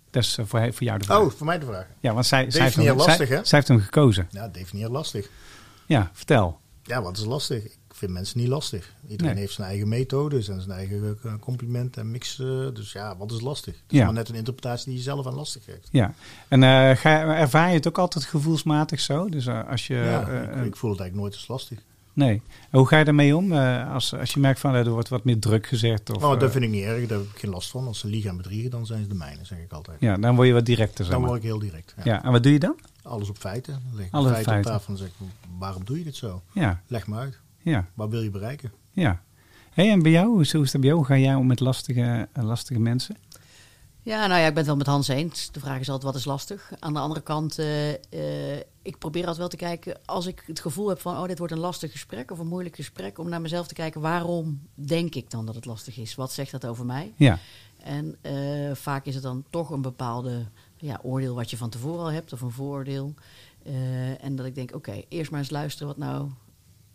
Dat 0.09 0.23
is 0.23 0.37
eh, 0.37 0.45
voor, 0.45 0.59
voor 0.73 0.83
jou 0.83 0.99
de 0.99 1.05
vraag. 1.05 1.19
Oh, 1.19 1.31
voor 1.31 1.45
mij 1.45 1.59
de 1.59 1.65
vraag. 1.65 1.87
Ja, 1.99 2.13
want 2.13 2.25
zij, 2.25 2.51
zij, 2.51 2.61
heeft 2.63 2.75
hem, 2.75 2.95
lastig, 2.97 3.27
zij, 3.27 3.37
hè? 3.37 3.45
zij 3.45 3.57
heeft 3.57 3.67
hem 3.67 3.79
gekozen. 3.79 4.27
Ja, 4.31 4.47
definieer 4.47 4.89
lastig. 4.89 5.29
Ja, 5.85 6.09
vertel. 6.13 6.59
Ja, 6.83 7.01
wat 7.01 7.17
is 7.17 7.25
lastig? 7.25 7.63
Ik 7.65 7.97
vind 7.97 8.11
mensen 8.11 8.39
niet 8.39 8.47
lastig. 8.47 8.93
Iedereen 9.07 9.33
Nee. 9.33 9.41
heeft 9.41 9.53
zijn 9.53 9.67
eigen 9.67 9.87
methodes 9.87 10.47
en 10.47 10.61
zijn 10.61 10.77
eigen 10.77 11.17
eh, 11.23 11.33
complimenten 11.39 12.01
en 12.01 12.11
mix. 12.11 12.39
eh, 12.39 12.47
dus 12.73 12.91
ja, 12.91 13.17
wat 13.17 13.31
is 13.31 13.41
lastig? 13.41 13.73
Het 13.73 13.91
is 13.91 13.97
Ja. 13.97 14.05
maar 14.05 14.13
net 14.13 14.29
een 14.29 14.35
interpretatie 14.35 14.85
die 14.85 14.95
je 14.95 15.01
zelf 15.01 15.27
aan 15.27 15.33
lastig 15.33 15.63
geeft. 15.63 15.87
Ja. 15.91 16.13
En 16.47 16.61
ga, 16.97 17.35
ervaar 17.37 17.67
je 17.69 17.73
het 17.75 17.87
ook 17.87 17.97
altijd 17.97 18.25
gevoelsmatig 18.25 18.99
zo? 18.99 19.29
Dus 19.29 19.47
als 19.47 19.87
je... 19.87 19.95
ja, 19.95 20.27
ik, 20.27 20.65
ik 20.65 20.75
voel 20.75 20.91
het 20.91 20.99
eigenlijk 20.99 21.15
nooit 21.15 21.33
als 21.33 21.47
lastig. 21.47 21.79
Nee. 22.13 22.41
En 22.69 22.77
hoe 22.79 22.87
ga 22.87 22.97
je 22.97 23.05
daarmee 23.05 23.35
om? 23.35 23.51
Eh, 23.51 23.93
als, 23.93 24.15
als 24.15 24.31
je 24.33 24.39
merkt 24.39 24.59
van 24.59 24.73
eh, 24.73 24.79
er 24.85 24.89
wordt 24.89 25.09
wat 25.09 25.23
meer 25.23 25.39
druk 25.39 25.67
gezegd? 25.67 26.09
Of, 26.09 26.21
nou, 26.21 26.33
dat 26.39 26.43
eh, 26.47 26.51
vind 26.51 26.63
ik 26.63 26.69
niet 26.69 26.83
erg, 26.83 27.07
daar 27.07 27.17
heb 27.17 27.27
ik 27.33 27.39
geen 27.39 27.49
last 27.49 27.69
van. 27.69 27.87
Als 27.87 27.99
ze 27.99 28.07
liegen 28.07 28.29
en 28.29 28.37
bedriegen, 28.37 28.69
dan 28.71 28.85
zijn 28.85 29.01
ze 29.03 29.07
de 29.07 29.15
mijne, 29.15 29.45
zeg 29.45 29.57
ik 29.59 29.71
altijd. 29.71 29.99
ja, 29.99 30.17
dan 30.17 30.35
word 30.35 30.47
je 30.47 30.53
wat 30.53 30.65
directer, 30.65 31.03
zeg 31.05 31.13
dan 31.13 31.21
maar. 31.21 31.29
word 31.29 31.41
ik 31.43 31.49
heel 31.49 31.59
direct. 31.59 31.93
Ja. 31.97 32.03
Ja, 32.05 32.23
en 32.23 32.31
wat 32.31 32.43
doe 32.43 32.51
je 32.51 32.59
dan? 32.59 32.75
Alles 33.03 33.29
op 33.29 33.37
feiten. 33.37 33.73
Dan 33.73 33.95
leg 33.95 34.05
ik 34.05 34.13
Alles 34.13 34.29
op 34.29 34.33
feiten, 34.33 34.55
op 34.57 34.63
tafel 34.63 34.93
en 34.93 34.99
dan 34.99 35.07
zeg 35.07 35.07
ik, 35.07 35.27
waarom 35.59 35.85
doe 35.85 35.97
je 35.97 36.03
dit 36.03 36.15
zo? 36.15 36.41
Ja, 36.51 36.81
Leg 36.87 37.07
me 37.07 37.15
uit. 37.17 37.39
ja, 37.61 37.87
Wat 37.93 38.09
wil 38.09 38.21
je 38.21 38.29
bereiken? 38.29 38.71
ja. 38.91 39.21
Hey, 39.71 39.89
en 39.91 40.01
bij 40.01 40.11
jou? 40.11 40.27
Hoe 40.27 40.41
is, 40.41 40.51
dat 40.51 40.71
bij 40.71 40.81
jou? 40.81 40.95
Hoe 40.95 41.05
ga 41.05 41.17
jij 41.17 41.35
om 41.35 41.47
met 41.47 41.59
lastige, 41.59 42.27
lastige 42.33 42.79
mensen? 42.79 43.15
Ja, 44.03 44.27
nou 44.27 44.39
ja, 44.39 44.47
ik 44.47 44.53
ben 44.53 44.57
het 44.57 44.65
wel 44.65 44.75
met 44.75 44.87
Hans 44.87 45.07
eens. 45.07 45.51
De 45.51 45.59
vraag 45.59 45.79
is 45.79 45.89
altijd, 45.89 46.11
wat 46.11 46.21
is 46.21 46.25
lastig? 46.25 46.71
Aan 46.79 46.93
de 46.93 46.99
andere 46.99 47.21
kant, 47.21 47.59
eh, 47.59 47.93
eh, 47.93 48.61
ik 48.81 48.97
probeer 48.97 49.21
altijd 49.21 49.39
wel 49.39 49.47
te 49.47 49.55
kijken... 49.55 49.99
als 50.05 50.25
ik 50.25 50.43
het 50.45 50.59
gevoel 50.59 50.87
heb 50.89 50.99
van, 50.99 51.17
oh, 51.17 51.27
dit 51.27 51.37
wordt 51.37 51.53
een 51.53 51.59
lastig 51.59 51.91
gesprek... 51.91 52.31
of 52.31 52.39
een 52.39 52.47
moeilijk 52.47 52.75
gesprek, 52.75 53.17
om 53.17 53.29
naar 53.29 53.41
mezelf 53.41 53.67
te 53.67 53.73
kijken... 53.73 54.01
waarom 54.01 54.61
denk 54.73 55.15
ik 55.15 55.29
dan 55.29 55.45
dat 55.45 55.55
het 55.55 55.65
lastig 55.65 55.97
is? 55.97 56.15
Wat 56.15 56.31
zegt 56.31 56.51
dat 56.51 56.65
over 56.65 56.85
mij? 56.85 57.13
Ja, 57.15 57.39
En 57.77 58.15
eh, 58.21 58.75
vaak 58.75 59.05
is 59.05 59.13
het 59.13 59.23
dan 59.23 59.43
toch 59.49 59.69
een 59.69 59.81
bepaalde 59.81 60.45
ja, 60.77 60.99
oordeel 61.03 61.35
wat 61.35 61.49
je 61.49 61.57
van 61.57 61.69
tevoren 61.69 62.03
al 62.03 62.11
hebt, 62.11 62.33
of 62.33 62.41
een 62.41 62.51
vooroordeel. 62.51 63.13
En 64.21 64.35
dat 64.35 64.45
ik 64.45 64.55
denk, 64.55 64.75
oké, 64.75 65.03
eerst 65.07 65.31
maar 65.31 65.39
eens 65.39 65.49
luisteren 65.49 65.87
wat 65.87 65.97
nou 65.97 66.29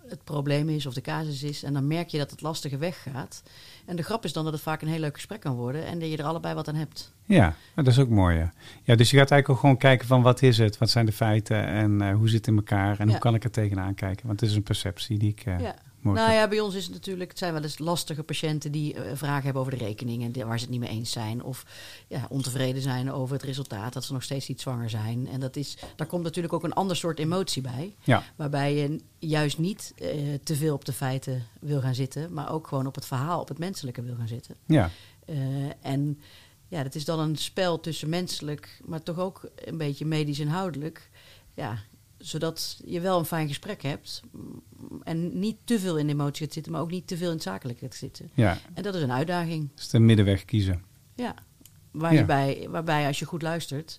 het 0.08 0.24
probleem 0.24 0.68
is 0.68 0.86
of 0.86 0.94
de 0.94 1.00
casus 1.00 1.42
is. 1.42 1.62
En 1.62 1.72
dan 1.72 1.86
merk 1.86 2.08
je 2.08 2.18
dat 2.18 2.30
het 2.30 2.40
lastige 2.42 2.76
weggaat. 2.76 3.42
En 3.86 3.96
de 3.96 4.02
grap 4.02 4.24
is 4.24 4.32
dan 4.32 4.44
dat 4.44 4.52
het 4.52 4.62
vaak 4.62 4.82
een 4.82 4.88
heel 4.88 4.98
leuk 5.00 5.14
gesprek 5.14 5.40
kan 5.40 5.54
worden 5.54 5.86
en 5.86 5.98
dat 5.98 6.10
je 6.10 6.16
er 6.16 6.24
allebei 6.24 6.54
wat 6.54 6.68
aan 6.68 6.74
hebt. 6.74 7.12
ja. 7.24 7.54
Dat 7.74 7.86
is 7.86 7.98
ook 7.98 8.08
mooi, 8.08 8.36
ja. 8.36 8.52
ja. 8.82 8.94
Dus 8.94 9.10
je 9.10 9.16
gaat 9.16 9.30
eigenlijk 9.30 9.48
ook 9.48 9.58
gewoon 9.58 9.76
kijken 9.76 10.06
van 10.06 10.22
wat 10.22 10.42
is 10.42 10.58
het? 10.58 10.78
Wat 10.78 10.90
zijn 10.90 11.06
de 11.06 11.12
feiten? 11.12 11.66
En 11.66 12.00
eh, 12.00 12.14
hoe 12.14 12.28
zit 12.28 12.38
het 12.38 12.46
in 12.46 12.56
elkaar? 12.56 12.98
En 12.98 13.06
Ja. 13.06 13.10
hoe 13.12 13.20
kan 13.20 13.34
ik 13.34 13.44
er 13.44 13.50
tegenaan 13.50 13.94
kijken? 13.94 14.26
Want 14.26 14.40
het 14.40 14.50
is 14.50 14.56
een 14.56 14.62
perceptie 14.62 15.18
die 15.18 15.30
ik 15.30 15.40
eh, 15.44 15.60
Ja. 15.60 15.74
Nou 16.14 16.32
ja, 16.32 16.48
bij 16.48 16.60
ons 16.60 16.74
is 16.74 16.84
het 16.84 16.92
natuurlijk, 16.92 17.30
het 17.30 17.38
zijn 17.38 17.52
wel 17.52 17.62
eens 17.62 17.78
lastige 17.78 18.22
patiënten 18.22 18.72
die 18.72 18.94
eh, 18.94 19.10
vragen 19.14 19.42
hebben 19.44 19.62
over 19.62 19.78
de 19.78 19.84
rekening 19.84 20.22
en 20.24 20.32
die- 20.32 20.44
waar 20.44 20.58
ze 20.58 20.64
het 20.64 20.72
niet 20.72 20.80
mee 20.80 20.90
eens 20.90 21.10
zijn. 21.10 21.42
Of 21.42 21.64
ja, 22.08 22.26
ontevreden 22.28 22.82
zijn 22.82 23.12
over 23.12 23.34
het 23.34 23.44
resultaat, 23.44 23.92
dat 23.92 24.04
ze 24.04 24.12
nog 24.12 24.22
steeds 24.22 24.48
niet 24.48 24.60
zwanger 24.60 24.90
zijn. 24.90 25.28
En 25.28 25.40
dat 25.40 25.56
is, 25.56 25.76
daar 25.96 26.06
komt 26.06 26.22
natuurlijk 26.22 26.54
ook 26.54 26.64
een 26.64 26.72
ander 26.72 26.96
soort 26.96 27.18
emotie 27.18 27.62
bij. 27.62 27.94
Ja, 28.04 28.22
Waarbij 28.36 28.74
je 28.74 29.00
juist 29.18 29.58
niet 29.58 29.92
eh, 29.96 30.08
te 30.42 30.56
veel 30.56 30.74
op 30.74 30.84
de 30.84 30.92
feiten 30.92 31.46
wil 31.60 31.80
gaan 31.80 31.94
zitten, 31.94 32.32
maar 32.32 32.52
ook 32.52 32.66
gewoon 32.66 32.86
op 32.86 32.94
het 32.94 33.06
verhaal, 33.06 33.40
op 33.40 33.48
het 33.48 33.58
menselijke 33.58 34.02
wil 34.02 34.14
gaan 34.16 34.28
zitten. 34.28 34.54
ja. 34.66 34.90
Eh, 35.26 35.36
en 35.80 36.20
ja, 36.68 36.82
dat 36.82 36.94
is 36.94 37.04
dan 37.04 37.18
een 37.20 37.36
spel 37.36 37.80
tussen 37.80 38.08
menselijk, 38.08 38.80
maar 38.84 39.02
toch 39.02 39.18
ook 39.18 39.48
een 39.64 39.76
beetje 39.78 40.06
medisch 40.06 40.38
inhoudelijk. 40.38 41.10
Ja, 41.54 41.78
zodat 42.26 42.80
je 42.84 43.00
wel 43.00 43.18
een 43.18 43.24
fijn 43.24 43.48
gesprek 43.48 43.82
hebt 43.82 44.22
en 45.02 45.38
niet 45.38 45.56
te 45.64 45.78
veel 45.78 45.98
in 45.98 46.06
de 46.06 46.12
emotie 46.12 46.44
gaat 46.44 46.54
zitten, 46.54 46.72
maar 46.72 46.80
ook 46.80 46.90
niet 46.90 47.06
te 47.06 47.16
veel 47.16 47.26
in 47.28 47.34
het 47.34 47.42
zakelijke 47.42 47.84
gaat 47.84 47.94
zitten. 47.94 48.30
ja. 48.34 48.58
En 48.74 48.82
dat 48.82 48.94
is 48.94 49.02
een 49.02 49.12
uitdaging. 49.12 49.68
Dus 49.74 49.88
de 49.88 49.98
middenweg 49.98 50.44
kiezen. 50.44 50.82
Ja. 51.14 51.34
Waar 51.90 52.12
Ja. 52.12 52.18
Je 52.20 52.24
bij, 52.24 52.66
waarbij 52.70 53.06
als 53.06 53.18
je 53.18 53.24
goed 53.24 53.42
luistert, 53.42 53.98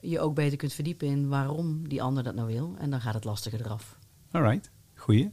je 0.00 0.20
ook 0.20 0.34
beter 0.34 0.56
kunt 0.56 0.72
verdiepen 0.72 1.06
in 1.08 1.28
waarom 1.28 1.88
die 1.88 2.02
ander 2.02 2.22
dat 2.22 2.34
nou 2.34 2.46
wil. 2.52 2.74
En 2.78 2.90
dan 2.90 3.00
gaat 3.00 3.14
het 3.14 3.24
lastige 3.24 3.58
eraf. 3.58 3.98
Alright, 4.30 4.70
goeie. 4.94 5.30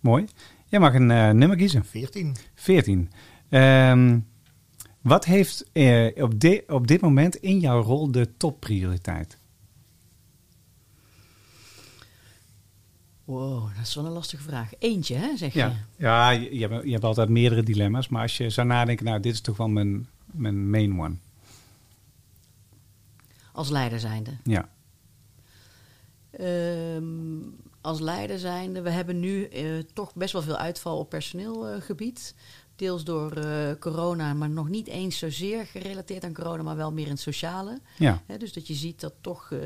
Mooi. 0.00 0.26
Jij 0.66 0.80
mag 0.80 0.94
een 0.94 1.10
eh, 1.10 1.30
nummer 1.30 1.56
kiezen. 1.56 1.84
14. 1.84 2.36
14. 2.54 3.10
Ehm, 3.48 4.18
wat 5.00 5.24
heeft 5.24 5.64
eh, 5.72 6.22
op, 6.22 6.40
di- 6.40 6.62
op 6.66 6.86
dit 6.86 7.00
moment 7.00 7.36
in 7.36 7.58
jouw 7.60 7.82
rol 7.82 8.10
de 8.10 8.36
topprioriteit? 8.36 9.38
Wow, 13.24 13.76
dat 13.76 13.86
is 13.86 13.94
wel 13.94 14.04
een 14.04 14.12
lastige 14.12 14.42
vraag. 14.42 14.70
Eentje, 14.78 15.14
hè, 15.14 15.36
zeg 15.36 15.52
je? 15.52 15.58
Ja, 15.58 15.74
ja 15.96 16.30
je, 16.30 16.58
je, 16.58 16.66
hebt, 16.66 16.84
je 16.84 16.90
hebt 16.90 17.04
altijd 17.04 17.28
meerdere 17.28 17.62
dilemma's. 17.62 18.08
Maar 18.08 18.22
als 18.22 18.36
je 18.36 18.50
zou 18.50 18.66
nadenken, 18.66 19.04
nou, 19.04 19.20
dit 19.20 19.32
is 19.32 19.40
toch 19.40 19.56
wel 19.56 19.68
mijn, 19.68 20.08
mijn 20.24 20.70
main 20.70 21.00
one. 21.00 21.14
Als 23.52 23.70
leider 23.70 24.00
zijnde. 24.00 24.36
Ja, 24.44 24.68
Ehm, 26.38 27.04
als 27.80 28.00
leider 28.00 28.38
zijnde, 28.38 28.82
we 28.82 28.90
hebben 28.90 29.20
nu 29.20 29.44
eh, 29.44 29.78
toch 29.92 30.14
best 30.14 30.32
wel 30.32 30.42
veel 30.42 30.56
uitval 30.56 30.98
op 30.98 31.08
personeelgebied. 31.08 32.34
Deels 32.76 33.04
door 33.04 33.32
eh, 33.32 33.70
corona, 33.78 34.34
maar 34.34 34.50
nog 34.50 34.68
niet 34.68 34.86
eens 34.86 35.18
zozeer 35.18 35.66
gerelateerd 35.66 36.24
aan 36.24 36.32
corona, 36.32 36.62
maar 36.62 36.76
wel 36.76 36.92
meer 36.92 37.04
in 37.04 37.10
het 37.10 37.20
sociale. 37.20 37.78
ja, 38.26 38.36
dus 38.38 38.52
dat 38.52 38.66
je 38.66 38.74
ziet 38.74 39.00
dat 39.00 39.12
toch 39.20 39.52
eh, 39.52 39.58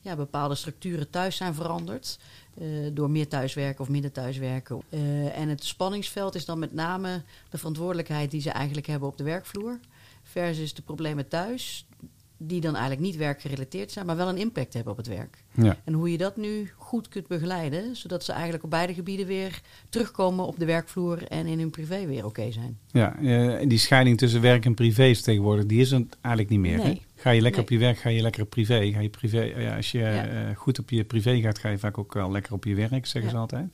ja, 0.00 0.16
bepaalde 0.16 0.54
structuren 0.54 1.10
thuis 1.10 1.36
zijn 1.36 1.54
veranderd. 1.54 2.18
eh, 2.54 2.66
door 2.92 3.10
meer 3.10 3.28
thuiswerken 3.28 3.80
of 3.80 3.88
minder 3.88 4.12
thuiswerken. 4.12 4.82
En 5.34 5.48
het 5.48 5.64
spanningsveld 5.64 6.34
is 6.34 6.44
dan 6.44 6.58
met 6.58 6.72
name 6.72 7.22
de 7.50 7.58
verantwoordelijkheid 7.58 8.30
die 8.30 8.40
ze 8.40 8.50
eigenlijk 8.50 8.86
hebben 8.86 9.08
op 9.08 9.16
de 9.16 9.24
werkvloer. 9.24 9.78
Versus 10.22 10.74
de 10.74 10.82
problemen 10.82 11.28
thuis, 11.28 11.86
die 12.46 12.60
dan 12.60 12.72
eigenlijk 12.72 13.06
niet 13.06 13.16
werkgerelateerd 13.16 13.92
zijn, 13.92 14.06
maar 14.06 14.16
wel 14.16 14.28
een 14.28 14.36
impact 14.36 14.74
hebben 14.74 14.92
op 14.92 14.98
het 14.98 15.06
werk. 15.06 15.44
ja, 15.54 15.76
En 15.84 15.92
hoe 15.92 16.10
je 16.10 16.18
dat 16.18 16.36
nu 16.36 16.70
goed 16.76 17.08
kunt 17.08 17.26
begeleiden, 17.26 17.96
zodat 17.96 18.24
ze 18.24 18.32
eigenlijk 18.32 18.64
op 18.64 18.70
beide 18.70 18.94
gebieden 18.94 19.26
weer 19.26 19.60
terugkomen 19.88 20.46
op 20.46 20.58
de 20.58 20.64
werkvloer 20.64 21.22
en 21.26 21.46
in 21.46 21.58
hun 21.58 21.70
privé 21.70 22.06
weer 22.06 22.24
oké 22.24 22.52
zijn. 22.52 22.78
ja. 22.90 23.16
eh, 23.18 23.60
en 23.60 23.68
die 23.68 23.78
scheiding 23.78 24.18
tussen 24.18 24.40
werk 24.40 24.64
en 24.64 24.74
privé 24.74 25.04
is 25.04 25.22
tegenwoordig, 25.22 25.66
die 25.66 25.80
is 25.80 25.90
er 25.90 26.02
eigenlijk 26.20 26.48
niet 26.48 26.60
meer. 26.60 26.82
hè? 26.82 27.00
Ga 27.16 27.30
je 27.30 27.40
lekker 27.40 27.60
Nee. 27.60 27.70
op 27.70 27.70
je 27.70 27.78
werk, 27.86 27.98
ga 27.98 28.08
je 28.08 28.22
lekker 28.22 28.42
op 28.42 28.50
privé. 28.50 28.90
Ga 28.92 29.00
je 29.00 29.08
privé 29.08 29.40
ja, 29.42 29.76
als 29.76 29.90
je 29.90 29.98
Ja. 29.98 30.26
eh, 30.26 30.56
goed 30.56 30.78
op 30.78 30.90
je 30.90 31.04
privé 31.04 31.40
gaat, 31.40 31.58
ga 31.58 31.68
je 31.68 31.78
vaak 31.78 31.98
ook 31.98 32.14
wel 32.14 32.30
lekker 32.30 32.52
op 32.52 32.64
je 32.64 32.74
werk, 32.74 33.06
zeggen 33.06 33.30
ze 33.30 33.36
altijd. 33.36 33.66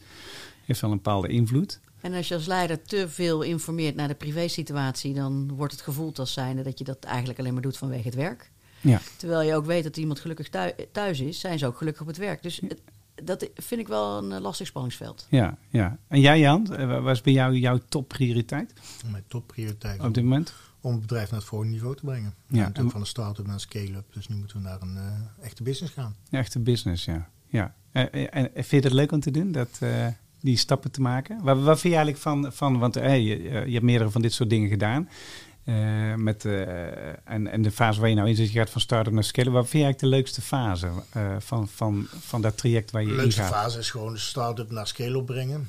Heeft 0.65 0.81
wel 0.81 0.91
een 0.91 0.97
bepaalde 0.97 1.29
invloed. 1.29 1.81
En 2.01 2.15
als 2.15 2.29
je 2.29 2.35
als 2.35 2.47
leider 2.47 2.83
te 2.83 3.09
veel 3.09 3.43
informeert 3.43 3.95
naar 3.95 4.09
de 4.09 4.15
privésituatie, 4.15 5.15
dan 5.15 5.53
wordt 5.57 5.73
het 5.73 5.83
gevoeld 5.83 6.19
als 6.19 6.33
zijnde 6.33 6.63
dat 6.63 6.79
je 6.79 6.85
dat 6.85 7.05
eigenlijk 7.05 7.39
alleen 7.39 7.53
maar 7.53 7.63
doet 7.63 7.77
vanwege 7.77 8.05
het 8.05 8.15
werk. 8.15 8.51
Ja, 8.81 9.01
Terwijl 9.17 9.43
je 9.49 9.55
ook 9.55 9.67
weet 9.67 9.83
dat 9.85 9.97
iemand 9.97 10.21
gelukkig 10.21 10.49
thui- 10.49 10.75
thuis 10.93 11.21
is, 11.21 11.41
zijn 11.41 11.59
ze 11.59 11.67
ook 11.67 11.77
gelukkig 11.77 12.03
op 12.03 12.09
het 12.09 12.17
werk. 12.17 12.43
Dus 12.43 12.61
het- 12.69 12.81
dat 13.25 13.49
vind 13.55 13.81
ik 13.81 13.89
wel 13.89 14.19
een 14.19 14.33
eh, 14.33 14.41
lastig 14.41 14.67
spanningsveld. 14.67 15.27
ja, 15.31 15.57
ja. 15.69 15.99
En 16.09 16.21
jij 16.21 16.39
Jan, 16.41 16.75
eh, 16.77 17.03
wat 17.03 17.15
is 17.15 17.21
bij 17.21 17.33
jou 17.33 17.55
jouw 17.57 17.79
topprioriteit 17.89 18.73
Mijn 19.11 19.25
topprioriteit 19.29 20.01
op 20.01 20.15
dit 20.15 20.25
moment? 20.25 20.55
om 20.81 20.93
het 20.93 21.01
bedrijf 21.01 21.31
naar 21.31 21.39
het 21.41 21.49
volgende 21.49 21.73
niveau 21.75 21.97
te 21.97 22.05
brengen. 22.05 22.23
Ja, 22.47 22.57
Ja, 22.57 22.57
en- 22.57 22.63
natuurlijk 22.67 22.91
van 22.93 23.01
een 23.01 23.07
start-up 23.07 23.45
naar 23.45 23.55
een 23.55 23.61
scale-up. 23.61 24.13
Dus 24.13 24.29
nu 24.29 24.37
moeten 24.37 24.57
we 24.57 24.63
naar 24.63 24.83
een 24.83 24.97
eh, 24.97 25.45
echte 25.45 25.63
business 25.63 25.93
gaan. 25.95 26.17
Ja, 26.31 26.39
Echte 26.39 26.59
business, 26.59 27.05
ja. 27.05 27.29
ja. 27.49 27.75
En, 27.93 28.51
vind 28.55 28.71
je 28.71 28.77
het 28.77 28.93
leuk 28.93 29.13
om 29.13 29.21
te 29.21 29.31
doen, 29.31 29.53
dat, 29.53 29.69
eh, 29.81 30.07
die 30.41 30.57
stappen 30.57 30.91
te 30.91 31.01
maken? 31.01 31.43
Wat, 31.43 31.57
wat 31.63 31.81
vind 31.81 31.95
je 31.95 32.01
eigenlijk 32.01 32.19
van, 32.19 32.53
van 32.53 32.79
want 32.79 32.95
hey, 32.95 33.23
je, 33.23 33.43
je 33.43 33.73
hebt 33.73 33.83
meerdere 33.85 34.11
van 34.11 34.23
dit 34.23 34.33
soort 34.33 34.51
dingen 34.51 34.69
gedaan. 34.69 35.09
Eh, 35.65 36.15
met, 36.15 36.45
eh, 36.45 37.09
en, 37.09 37.47
en 37.47 37.63
de 37.63 37.71
fase 37.71 38.01
waar 38.01 38.09
je 38.09 38.15
nou 38.15 38.29
in 38.29 38.37
zit, 38.37 38.53
je 38.53 38.59
gaat 38.59 38.71
van 38.71 38.81
start-up 38.81 39.13
naar 39.13 39.25
scale. 39.25 39.51
Wat 39.51 39.69
vind 39.69 39.73
je 39.73 39.83
eigenlijk 39.83 40.13
de 40.13 40.19
leukste 40.19 40.43
fase 40.43 40.91
eh, 41.11 41.37
van, 41.39 41.69
van, 41.69 42.07
van 42.21 42.43
dat 42.43 42.59
traject 42.59 42.91
waar 42.91 43.03
je 43.03 43.09
De 43.09 43.15
in 43.15 43.21
leukste 43.21 43.41
gaat? 43.41 43.51
fase 43.51 43.79
is 43.79 43.91
gewoon 43.91 44.13
de 44.13 44.19
start-up 44.19 44.71
naar 44.71 44.87
scale-up 44.87 45.27
brengen. 45.27 45.69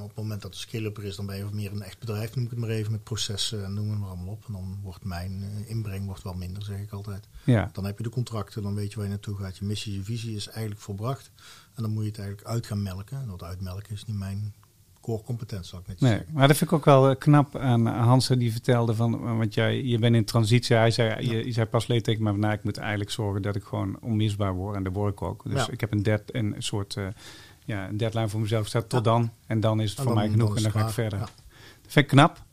Op 0.00 0.08
het 0.08 0.16
moment 0.16 0.42
dat 0.42 0.52
de 0.52 0.58
scale-up 0.58 0.96
er 0.96 1.04
is, 1.04 1.16
dan 1.16 1.26
ben 1.26 1.36
je 1.36 1.44
meer 1.52 1.72
een 1.72 1.82
echt 1.82 1.98
bedrijf, 1.98 2.34
noem 2.34 2.44
ik 2.44 2.50
het 2.50 2.58
maar 2.58 2.68
even, 2.68 2.92
met 2.92 3.04
processen 3.04 3.64
en 3.64 3.74
noem 3.74 3.90
het 3.90 3.98
maar 3.98 4.08
allemaal 4.08 4.32
op. 4.32 4.44
En 4.46 4.52
dan 4.52 4.78
wordt 4.82 5.04
mijn 5.04 5.42
inbreng 5.66 6.06
wordt 6.06 6.22
wel 6.22 6.34
minder, 6.34 6.62
zeg 6.62 6.78
ik 6.78 6.92
altijd. 6.92 7.28
Ja, 7.44 7.70
Dan 7.72 7.84
heb 7.84 7.96
je 7.98 8.04
de 8.04 8.10
contracten, 8.10 8.62
dan 8.62 8.74
weet 8.74 8.90
je 8.90 8.96
waar 8.96 9.04
je 9.04 9.10
naartoe 9.10 9.36
gaat. 9.36 9.56
Je 9.56 9.64
missie, 9.64 9.94
je 9.94 10.02
visie 10.02 10.36
is 10.36 10.48
eigenlijk 10.48 10.80
volbracht. 10.80 11.30
En 11.74 11.82
dan 11.82 11.92
moet 11.92 12.02
je 12.02 12.08
het 12.08 12.18
eigenlijk 12.18 12.48
uit 12.48 12.66
gaan 12.66 12.82
melken. 12.82 13.20
En 13.20 13.28
dat 13.28 13.42
uitmelken 13.42 13.92
is 13.92 14.04
niet 14.04 14.16
mijn 14.16 14.54
core 15.06 15.22
competentie, 15.22 15.68
zal 15.68 15.78
ik 15.78 15.86
net 15.86 16.00
Nee, 16.00 16.10
zeggen. 16.10 16.28
maar 16.34 16.48
dat 16.48 16.56
vind 16.56 16.70
ik 16.70 16.76
ook 16.76 16.84
wel 16.84 17.10
eh, 17.10 17.16
knap 17.18 17.56
aan 17.56 17.86
Hans, 17.86 18.26
die 18.28 18.52
vertelde 18.52 18.94
van, 18.94 19.14
eh, 19.14 19.36
want 19.38 19.54
jij, 19.54 19.82
je 19.82 19.98
bent 19.98 20.14
in 20.14 20.24
transitie. 20.24 20.76
Hij 20.76 20.90
zei, 20.90 21.28
je, 21.28 21.44
je 21.46 21.52
zei 21.52 21.66
pas 21.66 21.86
leed 21.86 22.04
tegen 22.04 22.24
van, 22.24 22.38
nou, 22.38 22.52
ik 22.54 22.64
moet 22.64 22.76
eigenlijk 22.76 23.10
zorgen 23.10 23.42
dat 23.42 23.56
ik 23.56 23.64
gewoon 23.64 23.96
onmisbaar 24.00 24.54
word. 24.54 24.76
En 24.76 24.82
dat 24.82 24.92
word 24.92 25.12
ik 25.12 25.22
ook. 25.22 25.42
Dus 25.44 25.66
Ja. 25.66 25.72
ik 25.72 25.80
heb 25.80 25.92
een, 25.92 26.02
dead, 26.02 26.22
een 26.26 26.54
soort 26.58 26.96
eh, 26.96 27.06
ja, 27.64 27.88
een 27.88 27.96
deadline 27.96 28.28
voor 28.28 28.40
mezelf 28.40 28.64
gezet 28.64 28.88
tot 28.88 29.04
Ja. 29.04 29.10
dan. 29.10 29.30
En 29.46 29.60
dan 29.60 29.80
is 29.80 29.90
het 29.90 29.98
En 29.98 30.04
voor 30.04 30.14
dan- 30.14 30.22
mij 30.22 30.32
genoeg 30.32 30.56
en 30.56 30.62
dan 30.62 30.72
ga 30.72 30.80
ik 30.86 30.88
verder. 30.92 31.18
Ja. 31.18 31.24
Dat 31.82 31.92
vind 31.92 32.04
ik 32.04 32.10
knap. 32.10 32.44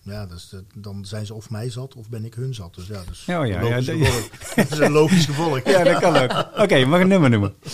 Ja, 0.00 0.26
dus 0.26 0.54
dan 0.74 1.04
zijn 1.06 1.26
ze 1.26 1.34
of 1.34 1.50
mij 1.50 1.70
zat 1.70 1.94
of 1.94 2.08
ben 2.08 2.24
ik 2.24 2.34
hun 2.34 2.54
zat. 2.54 2.74
Dus 2.74 2.86
ja, 2.86 3.02
dus 3.08 3.24
Ja, 3.24 3.40
oh 3.40 3.46
ja, 3.46 3.60
logisch 3.62 3.86
ja, 3.86 3.94
gevolg. 3.94 4.28
dat 4.56 4.70
is 4.72 4.78
een 4.78 4.92
logisch 4.92 5.24
gevolg. 5.26 5.64
Ja, 5.64 5.84
dat 5.84 5.98
kan 6.00 6.16
ook. 6.16 6.46
Oké, 6.58 6.74
je 6.74 6.86
mag 6.86 7.00
een 7.00 7.08
nummer 7.08 7.30
noemen. 7.30 7.54
Eh, 7.62 7.70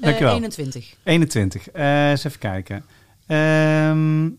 Dankjewel. 0.00 0.34
21. 0.34 0.94
21. 1.02 1.70
Eh, 1.70 2.10
eens 2.10 2.24
even 2.24 2.38
kijken. 2.38 2.84
Ehm, 3.28 4.30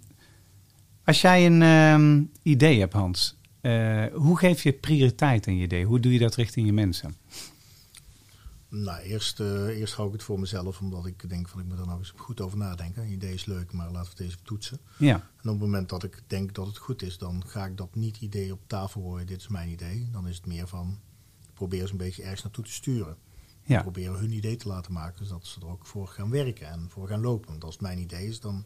als 1.03 1.21
jij 1.21 1.45
een 1.45 1.61
ehm, 1.61 2.23
idee 2.41 2.79
hebt, 2.79 2.93
Hans, 2.93 3.35
eh, 3.61 4.05
hoe 4.13 4.37
geef 4.37 4.63
je 4.63 4.73
prioriteit 4.73 5.47
aan 5.47 5.55
je 5.55 5.63
idee? 5.63 5.85
Hoe 5.85 5.99
doe 5.99 6.13
je 6.13 6.19
dat 6.19 6.35
richting 6.35 6.65
je 6.65 6.73
mensen? 6.73 7.15
Nou, 8.69 8.99
eerst, 9.01 9.39
eh, 9.39 9.67
eerst 9.67 9.93
hou 9.93 10.07
ik 10.07 10.13
het 10.13 10.23
voor 10.23 10.39
mezelf, 10.39 10.79
omdat 10.79 11.05
ik 11.05 11.29
denk 11.29 11.49
van 11.49 11.59
ik 11.59 11.65
moet 11.65 11.79
er 11.79 11.85
nou 11.85 11.97
eens 11.97 12.13
goed 12.15 12.41
over 12.41 12.57
nadenken. 12.57 13.03
Een 13.03 13.11
idee 13.11 13.33
is 13.33 13.45
leuk, 13.45 13.71
maar 13.71 13.91
laten 13.91 14.03
we 14.03 14.09
het 14.09 14.19
eens 14.19 14.37
toetsen. 14.43 14.79
Ja, 14.97 15.13
En 15.15 15.21
op 15.49 15.59
het 15.59 15.59
moment 15.59 15.89
dat 15.89 16.03
ik 16.03 16.21
denk 16.27 16.53
dat 16.53 16.67
het 16.67 16.77
goed 16.77 17.01
is, 17.01 17.17
dan 17.17 17.43
ga 17.45 17.65
ik 17.65 17.77
dat 17.77 17.95
niet 17.95 18.17
idee 18.21 18.51
op 18.53 18.59
tafel 18.67 19.01
gooien. 19.01 19.27
Dit 19.27 19.39
is 19.39 19.47
mijn 19.47 19.69
idee. 19.69 20.09
Dan 20.11 20.27
is 20.27 20.35
het 20.35 20.45
meer 20.45 20.67
van, 20.67 20.99
ik 21.47 21.53
probeer 21.53 21.85
ze 21.85 21.91
een 21.91 21.97
beetje 21.97 22.21
ergens 22.23 22.43
naartoe 22.43 22.63
te 22.63 22.71
sturen. 22.71 23.17
ja, 23.63 23.75
Ik 23.77 23.81
probeer 23.81 24.17
hun 24.19 24.31
idee 24.31 24.55
te 24.55 24.67
laten 24.67 24.93
maken, 24.93 25.25
zodat 25.25 25.45
ze 25.45 25.59
er 25.59 25.67
ook 25.67 25.85
voor 25.85 26.07
gaan 26.07 26.29
werken 26.29 26.67
en 26.67 26.85
voor 26.89 27.07
gaan 27.07 27.21
lopen. 27.21 27.49
Want 27.49 27.63
als 27.63 27.73
het 27.73 27.83
mijn 27.83 27.99
idee 27.99 28.27
is, 28.27 28.39
dan 28.39 28.65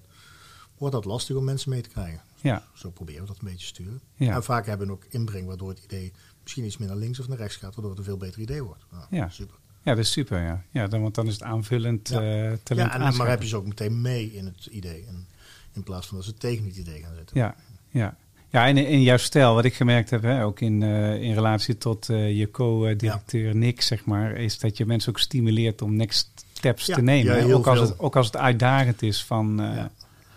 wordt 0.78 0.96
dat 0.96 1.06
lastig 1.06 1.36
om 1.36 1.44
mensen 1.44 1.70
mee 1.70 1.82
te 1.82 1.90
krijgen. 1.90 2.22
ja, 2.42 2.64
Zo 2.74 2.90
proberen 2.90 3.22
we 3.22 3.28
dat 3.28 3.38
een 3.38 3.44
beetje 3.46 3.58
te 3.60 3.66
sturen. 3.66 4.00
Ja. 4.16 4.36
En 4.36 4.44
vaak 4.44 4.66
hebben 4.66 4.88
we 4.88 4.94
ook 4.94 5.06
inbreng 5.10 5.48
waardoor 5.48 5.70
het 5.70 5.80
idee 5.84 6.12
misschien 6.44 6.66
iets 6.66 6.78
meer 6.78 6.88
naar 6.88 6.98
links 6.98 7.20
of 7.20 7.28
naar 7.28 7.38
rechts 7.38 7.56
gaat, 7.56 7.74
waardoor 7.76 7.90
het 7.90 8.00
een 8.00 8.06
veel 8.06 8.18
beter 8.18 8.42
idee 8.42 8.64
wordt. 8.64 8.84
Nou, 8.92 9.04
Ja. 9.10 9.30
Super. 9.30 9.56
ja, 9.84 9.96
dat 9.96 10.04
is 10.04 10.12
super. 10.12 10.42
Ja. 10.42 10.64
Ja, 10.72 10.88
dan, 10.88 11.02
want 11.02 11.16
dan 11.16 11.28
is 11.28 11.34
het 11.34 11.44
aanvullend 11.44 12.10
Ja. 12.10 12.16
eh 12.22 12.52
talent 12.64 12.94
Ja, 12.94 13.00
en, 13.00 13.16
maar 13.16 13.30
heb 13.30 13.42
je 13.42 13.48
ze 13.48 13.56
ook 13.56 13.68
meteen 13.68 14.02
mee 14.02 14.34
in 14.34 14.46
het 14.46 14.66
idee. 14.66 15.06
En 15.08 15.28
in 15.74 15.84
plaats 15.84 16.08
van 16.08 16.18
dat 16.18 16.26
ze 16.26 16.34
tegen 16.34 16.66
het 16.66 16.76
idee 16.76 17.02
gaan 17.04 17.16
zitten. 17.16 17.38
Ja, 17.40 17.56
ja. 17.90 18.16
Ja, 18.50 18.68
en 18.68 18.78
in 18.78 19.02
jouw 19.02 19.18
stijl, 19.18 19.54
wat 19.54 19.66
ik 19.66 19.74
gemerkt 19.74 20.10
heb, 20.10 20.22
hè, 20.22 20.44
ook 20.46 20.60
in, 20.60 20.84
eh, 20.84 21.22
in 21.22 21.34
relatie 21.34 21.78
tot 21.78 22.10
eh, 22.10 22.38
je 22.38 22.52
co-directeur 22.52 23.56
Nick, 23.56 23.82
zeg 23.82 24.06
maar, 24.06 24.36
is 24.36 24.60
dat 24.60 24.78
je 24.78 24.86
mensen 24.86 25.10
ook 25.10 25.20
stimuleert 25.20 25.82
om 25.82 25.96
next 25.96 26.46
steps 26.54 26.86
Ja, 26.86 26.96
te 26.96 27.02
nemen. 27.02 27.48
ja, 27.48 27.54
ook, 27.54 27.68
als 27.68 27.80
het, 27.80 28.00
ook 28.00 28.16
als 28.16 28.26
het 28.26 28.38
uitdagend 28.38 29.02
is 29.02 29.24
van. 29.24 29.60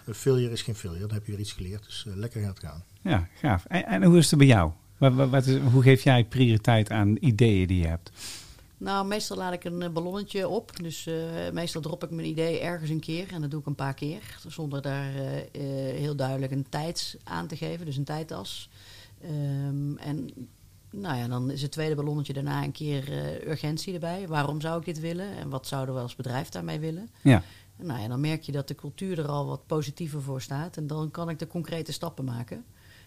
Een 0.06 0.14
failure 0.14 0.52
is 0.52 0.62
geen 0.62 0.74
failure, 0.74 1.06
dan 1.06 1.16
heb 1.16 1.26
je 1.26 1.32
weer 1.32 1.40
iets 1.40 1.52
geleerd. 1.52 1.84
Dus 1.84 2.06
eh, 2.06 2.16
lekker 2.16 2.40
gaat 2.40 2.60
het 2.60 2.66
gaan. 3.04 3.28
gaaf. 3.40 3.64
En, 3.64 3.84
en 3.84 4.02
hoe 4.02 4.18
is 4.18 4.30
het 4.30 4.38
bij 4.38 4.48
jou? 4.48 4.72
Wat, 4.98 5.14
wat, 5.14 5.28
wat 5.28 5.46
is, 5.46 5.58
hoe 5.60 5.82
geef 5.82 6.02
jij 6.02 6.24
prioriteit 6.24 6.90
aan 6.90 7.16
ideeën 7.20 7.66
die 7.66 7.80
je 7.80 7.86
hebt? 7.86 8.10
Nou, 8.78 9.06
meestal 9.06 9.36
laat 9.36 9.52
ik 9.52 9.64
een 9.64 9.82
eh, 9.82 9.90
ballonnetje 9.90 10.48
op. 10.48 10.76
Dus 10.82 11.06
eh, 11.06 11.14
meestal 11.52 11.80
drop 11.80 12.04
ik 12.04 12.10
mijn 12.10 12.28
idee 12.28 12.60
ergens 12.60 12.90
een 12.90 13.00
keer. 13.00 13.32
En 13.32 13.40
dat 13.40 13.50
doe 13.50 13.60
ik 13.60 13.66
een 13.66 13.74
paar 13.74 13.94
keer. 13.94 14.38
Zonder 14.46 14.82
daar 14.82 15.12
heel 15.94 16.16
duidelijk 16.16 16.52
een 16.52 16.66
tijd 16.68 17.18
aan 17.24 17.46
te 17.46 17.56
geven. 17.56 17.86
Dus 17.86 17.96
een 17.96 18.04
tijdtas. 18.04 18.70
Ehm, 19.20 19.96
en 19.96 20.30
nou 20.90 21.16
ja, 21.16 21.28
dan 21.28 21.50
is 21.50 21.62
het 21.62 21.70
tweede 21.70 21.94
ballonnetje 21.94 22.32
daarna 22.32 22.62
een 22.62 22.72
keer 22.72 23.12
eh, 23.12 23.48
urgentie 23.50 23.94
erbij. 23.94 24.28
Waarom 24.28 24.60
zou 24.60 24.78
ik 24.78 24.84
dit 24.84 25.00
willen? 25.00 25.36
En 25.36 25.48
wat 25.48 25.66
zouden 25.66 25.94
we 25.94 26.00
als 26.00 26.16
bedrijf 26.16 26.48
daarmee 26.48 26.78
willen? 26.78 27.10
Ja, 27.22 27.42
nou 27.76 28.00
ja, 28.00 28.08
dan 28.08 28.20
merk 28.20 28.42
je 28.42 28.52
dat 28.52 28.68
de 28.68 28.74
cultuur 28.74 29.18
er 29.18 29.28
al 29.28 29.46
wat 29.46 29.66
positiever 29.66 30.22
voor 30.22 30.42
staat. 30.42 30.76
En 30.76 30.86
dan 30.86 31.10
kan 31.10 31.28
ik 31.28 31.38
de 31.38 31.46
concrete 31.46 31.92
stappen 31.92 32.24
maken. 32.24 32.64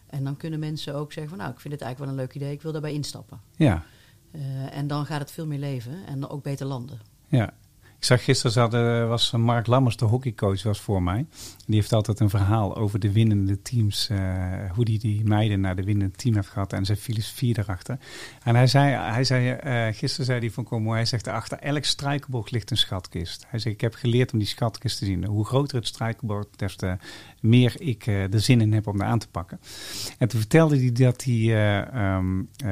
En 0.08 0.24
dan 0.24 0.38
kunnen 0.38 0.60
mensen 0.60 0.96
ook 0.96 1.12
zeggen 1.12 1.30
van... 1.32 1.42
nou, 1.42 1.52
ik 1.54 1.60
vind 1.60 1.74
het 1.74 1.84
eigenlijk 1.84 2.12
wel 2.12 2.22
een 2.22 2.28
leuk 2.28 2.42
idee. 2.42 2.54
Ik 2.54 2.62
wil 2.62 2.72
daarbij 2.72 2.94
instappen. 2.94 3.42
ja, 3.56 3.86
Eh, 4.32 4.78
en 4.78 4.88
dan 4.88 5.06
gaat 5.06 5.20
het 5.20 5.32
veel 5.32 5.46
meer 5.46 5.60
leven 5.60 6.06
en 6.06 6.28
ook 6.28 6.44
beter 6.44 6.66
landen. 6.66 7.00
ja. 7.28 7.54
Ik 8.00 8.06
zag 8.06 8.24
gisteren 8.24 8.52
zat, 8.52 8.74
eh, 8.74 9.08
was 9.08 9.32
Mark 9.32 9.68
Lammers, 9.68 9.98
de 9.98 10.06
hockeycoach, 10.06 10.64
was 10.64 10.80
voor 10.80 11.04
mij. 11.04 11.26
Die 11.66 11.76
heeft 11.76 11.94
altijd 11.94 12.20
een 12.20 12.30
verhaal 12.30 12.76
over 12.76 13.00
de 13.00 13.12
winnende 13.12 13.62
teams. 13.62 14.10
eh, 14.10 14.72
hoe 14.72 14.86
die 14.86 15.00
die 15.00 15.24
meiden 15.24 15.62
naar 15.62 15.76
de 15.76 15.84
winnende 15.84 16.16
team 16.16 16.36
heeft 16.36 16.48
gehad 16.48 16.74
en 16.74 16.86
zijn 16.86 16.98
filosofie 16.98 17.60
erachter. 17.60 18.00
En 18.44 18.56
hij 18.56 18.68
zei, 18.68 18.94
hij 18.94 19.24
zei 19.24 19.50
eh, 19.50 19.88
gisteren 19.96 20.26
zei 20.26 20.40
hij 20.40 20.52
van 20.52 20.64
kom 20.64 20.84
mooi, 20.84 20.96
hij 20.98 21.06
zegt 21.06 21.28
achter 21.28 21.60
elk 21.60 21.84
struikelbord 21.84 22.52
ligt 22.52 22.72
een 22.72 22.78
schatkist. 22.78 23.46
Hij 23.48 23.60
zegt 23.60 23.76
ik 23.76 23.82
heb 23.82 23.94
geleerd 23.94 24.34
om 24.34 24.40
die 24.40 24.48
schatkist 24.48 24.98
te 24.98 25.06
zien. 25.06 25.26
Hoe 25.26 25.46
groter 25.46 25.78
het 25.78 25.88
struikelbord, 25.88 26.60
des 26.60 26.76
te 26.76 26.98
meer 27.42 27.82
ik 27.82 28.08
eh, 28.08 28.34
er 28.34 28.42
zin 28.42 28.62
in 28.62 28.74
heb 28.74 28.88
om 28.88 29.02
er 29.02 29.08
aan 29.08 29.20
te 29.20 29.30
pakken. 29.30 29.60
En 30.18 30.28
toen 30.28 30.40
vertelde 30.40 30.78
hij 30.78 30.92
dat 30.92 31.24
hij, 31.24 31.36
eh, 31.36 31.94
ehm, 31.94 32.40
eh, 32.40 32.68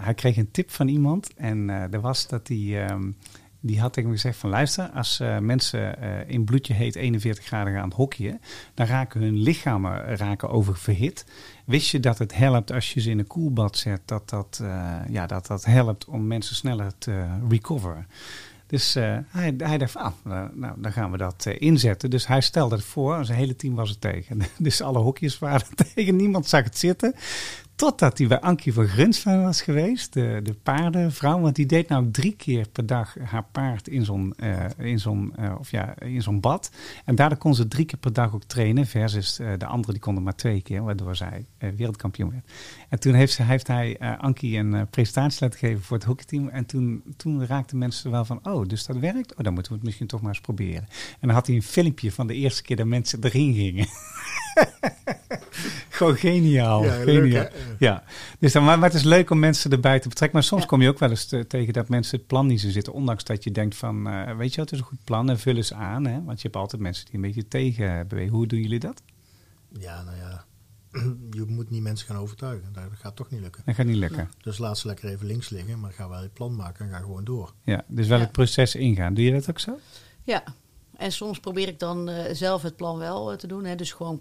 hij 0.00 0.14
kreeg 0.14 0.36
een 0.36 0.50
tip 0.50 0.70
van 0.70 0.88
iemand 0.88 1.34
en 1.34 1.70
eh 1.70 1.92
er 1.92 2.00
was 2.00 2.26
dat 2.26 2.48
hij... 2.48 2.86
ehm, 2.86 3.10
die 3.68 3.80
had 3.80 3.92
tegen 3.92 4.08
me 4.08 4.14
gezegd 4.14 4.38
van 4.38 4.50
luister, 4.50 4.90
als 4.90 5.20
eh, 5.20 5.38
mensen 5.38 6.00
eh, 6.00 6.34
in 6.34 6.44
bloedje 6.44 6.74
heet 6.74 6.96
41 6.96 7.44
graden 7.44 7.72
gaan 7.72 7.92
hockeyen, 7.94 8.40
dan 8.74 8.86
raken 8.86 9.20
hun 9.20 9.36
lichamen 9.42 10.16
raken 10.16 10.50
oververhit. 10.50 11.26
Wist 11.64 11.90
je 11.90 12.00
dat 12.00 12.18
het 12.18 12.34
helpt 12.34 12.72
als 12.72 12.92
je 12.92 13.00
ze 13.00 13.10
in 13.10 13.18
een 13.18 13.26
koelbad 13.26 13.76
zet, 13.76 14.00
dat 14.04 14.28
dat, 14.28 14.58
eh, 14.62 14.96
ja, 15.08 15.26
dat 15.26 15.46
dat 15.46 15.64
helpt 15.64 16.04
om 16.04 16.26
mensen 16.26 16.56
sneller 16.56 16.98
te 16.98 17.26
recoveren? 17.48 18.06
Dus 18.68 18.94
eh, 18.94 19.16
hij, 19.28 19.54
hij 19.58 19.78
dacht 19.78 19.92
van, 19.92 20.02
ah, 20.02 20.12
nou, 20.24 20.50
nou, 20.54 20.74
dan 20.80 20.92
gaan 20.92 21.10
we 21.10 21.16
dat 21.16 21.46
eh, 21.46 21.60
inzetten. 21.60 22.10
Dus 22.10 22.26
hij 22.26 22.40
stelde 22.40 22.74
het 22.74 22.84
voor, 22.84 23.24
zijn 23.24 23.38
hele 23.38 23.56
team 23.56 23.74
was 23.74 23.90
er 23.90 23.98
tegen. 23.98 24.40
Dus 24.58 24.82
alle 24.82 24.98
hockeyers 24.98 25.38
waren 25.38 25.66
tegen, 25.94 26.16
niemand 26.16 26.46
zag 26.46 26.64
het 26.64 26.78
zitten. 26.78 27.14
Totdat 27.78 28.18
hij 28.18 28.26
bij 28.26 28.40
Ankie 28.40 28.72
van 28.72 28.86
Grunsven 28.86 29.42
was 29.42 29.62
geweest, 29.62 30.12
de, 30.12 30.40
de 30.42 30.54
paardenvrouw. 30.54 31.40
Want 31.40 31.56
die 31.56 31.66
deed 31.66 31.88
nou 31.88 32.10
drie 32.10 32.36
keer 32.36 32.68
per 32.68 32.86
dag 32.86 33.14
haar 33.24 33.44
paard 33.52 33.88
in 33.88 34.04
zo'n 34.04 34.34
eh, 34.36 34.64
in 34.78 35.32
eh, 35.36 35.54
of 35.58 35.70
ja, 35.70 36.00
in 36.00 36.22
zo'n 36.22 36.40
bad. 36.40 36.70
En 37.04 37.14
daardoor 37.14 37.38
kon 37.38 37.54
ze 37.54 37.68
drie 37.68 37.84
keer 37.84 37.98
per 37.98 38.12
dag 38.12 38.34
ook 38.34 38.44
trainen. 38.44 38.86
Versus 38.86 39.38
eh, 39.38 39.52
de 39.58 39.66
andere 39.66 39.92
die 39.92 40.00
konden 40.00 40.22
maar 40.22 40.34
twee 40.34 40.60
keer, 40.60 40.82
waardoor 40.82 41.16
zij 41.16 41.46
wereldkampioen 41.58 42.30
werd. 42.30 42.50
En 42.88 43.00
toen 43.00 43.14
heeft, 43.14 43.32
ze, 43.32 43.42
heeft 43.42 43.66
hij 43.66 43.98
Ankie 44.18 44.58
een 44.58 44.88
presentatie 44.90 45.42
laten 45.42 45.58
geven 45.58 45.82
voor 45.82 45.96
het 45.96 46.06
hockeyteam. 46.06 46.48
En 46.48 46.66
toen, 46.66 47.02
toen 47.16 47.46
raakten 47.46 47.78
mensen 47.78 48.10
wel 48.10 48.24
van, 48.24 48.40
oh, 48.42 48.66
dus 48.66 48.86
dat 48.86 48.96
werkt? 48.96 49.34
Oh, 49.34 49.44
dan 49.44 49.52
moeten 49.52 49.72
we 49.72 49.78
het 49.78 49.86
misschien 49.86 50.06
toch 50.06 50.20
maar 50.20 50.30
eens 50.30 50.40
proberen. 50.40 50.88
En 51.20 51.26
dan 51.26 51.30
had 51.30 51.46
hij 51.46 51.56
een 51.56 51.62
filmpje 51.62 52.12
van 52.12 52.26
de 52.26 52.34
eerste 52.34 52.62
keer 52.62 52.76
dat 52.76 52.86
mensen 52.86 53.24
erin 53.24 53.54
gingen. 53.54 53.86
Gewoon 55.98 56.16
geniaal. 56.16 56.84
Ja, 56.84 57.04
leuk, 57.04 57.20
geniaal. 57.22 57.42
hè? 57.44 57.48
Ja, 57.78 58.04
dus 58.38 58.52
dan, 58.52 58.64
maar, 58.64 58.78
maar 58.78 58.88
het 58.88 58.98
is 58.98 59.04
leuk 59.04 59.30
om 59.30 59.38
mensen 59.38 59.70
erbij 59.70 60.00
te 60.00 60.08
betrekken. 60.08 60.38
Maar 60.38 60.46
soms 60.48 60.62
Ja. 60.62 60.68
kom 60.68 60.82
je 60.82 60.88
ook 60.88 60.98
wel 60.98 61.10
eens 61.10 61.24
te- 61.24 61.46
tegen 61.46 61.72
dat 61.72 61.88
mensen 61.88 62.18
het 62.18 62.26
plan 62.26 62.46
niet 62.46 62.60
zo 62.60 62.68
zitten. 62.70 62.92
Ondanks 62.92 63.24
dat 63.24 63.44
je 63.44 63.50
denkt 63.50 63.76
van, 63.76 64.06
eh, 64.08 64.36
weet 64.36 64.54
je 64.54 64.60
wat, 64.60 64.70
het 64.70 64.72
is 64.72 64.78
een 64.78 64.84
goed 64.90 65.04
plan 65.04 65.30
en 65.30 65.38
vul 65.38 65.56
eens 65.56 65.72
aan. 65.72 66.06
Hè? 66.06 66.22
Want 66.24 66.36
je 66.40 66.42
hebt 66.48 66.56
altijd 66.60 66.82
mensen 66.82 67.04
die 67.04 67.14
een 67.14 67.20
beetje 67.20 67.48
tegen 67.48 68.08
bewegen. 68.08 68.32
Hoe 68.34 68.46
doen 68.46 68.60
jullie 68.60 68.78
dat? 68.78 69.02
Ja, 69.78 70.02
nou 70.02 70.16
ja. 70.16 70.44
Je 71.38 71.44
moet 71.46 71.70
niet 71.70 71.82
mensen 71.82 72.06
gaan 72.06 72.16
overtuigen. 72.16 72.72
Dat 72.72 72.82
gaat 72.92 73.16
toch 73.16 73.30
niet 73.30 73.40
lukken. 73.40 73.62
Dat 73.66 73.74
gaat 73.74 73.86
niet 73.86 73.96
lukken. 73.96 74.30
Dus 74.42 74.58
laat 74.58 74.78
ze 74.78 74.86
lekker 74.86 75.08
even 75.10 75.26
links 75.26 75.48
liggen, 75.48 75.80
maar 75.80 75.92
ga 75.92 76.08
wel 76.08 76.22
je 76.22 76.28
plan 76.28 76.56
maken 76.56 76.84
en 76.86 76.92
ga 76.92 76.98
gewoon 76.98 77.24
door. 77.24 77.52
Ja, 77.62 77.84
dus 77.88 78.06
wel 78.06 78.18
Ja. 78.18 78.22
het 78.24 78.32
proces 78.32 78.74
ingaan. 78.74 79.14
Doe 79.14 79.24
je 79.24 79.32
dat 79.32 79.50
ook 79.50 79.58
zo? 79.58 79.78
Ja, 80.22 80.42
en 80.96 81.12
soms 81.12 81.40
probeer 81.40 81.68
ik 81.68 81.78
dan 81.78 82.08
eh, 82.08 82.34
zelf 82.34 82.62
het 82.62 82.76
plan 82.76 82.98
wel 82.98 83.32
eh, 83.32 83.36
te 83.38 83.46
doen. 83.46 83.64
Hè. 83.64 83.74
Dus 83.74 83.92
gewoon 83.92 84.20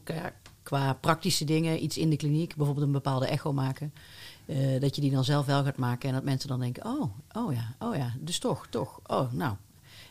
qua, 0.68 0.94
praktische 0.94 1.46
dingen, 1.46 1.84
iets 1.84 1.98
in 1.98 2.10
de 2.10 2.16
kliniek, 2.16 2.56
bijvoorbeeld 2.56 2.86
een 2.86 2.92
bepaalde 2.92 3.28
echo 3.28 3.54
maken. 3.54 3.94
Eh, 4.46 4.80
dat 4.82 4.96
je 4.96 5.02
die 5.02 5.12
dan 5.12 5.24
zelf 5.24 5.46
wel 5.46 5.64
gaat 5.64 5.78
maken 5.78 6.10
en 6.10 6.16
dat 6.16 6.24
mensen 6.24 6.50
dan 6.50 6.60
denken, 6.60 6.86
oh, 6.86 7.12
oh 7.34 7.54
ja, 7.54 7.76
oh 7.80 7.96
ja, 7.96 8.14
dus 8.20 8.40
toch, 8.40 8.68
toch, 8.70 9.00
oh, 9.06 9.32
nou. 9.32 9.56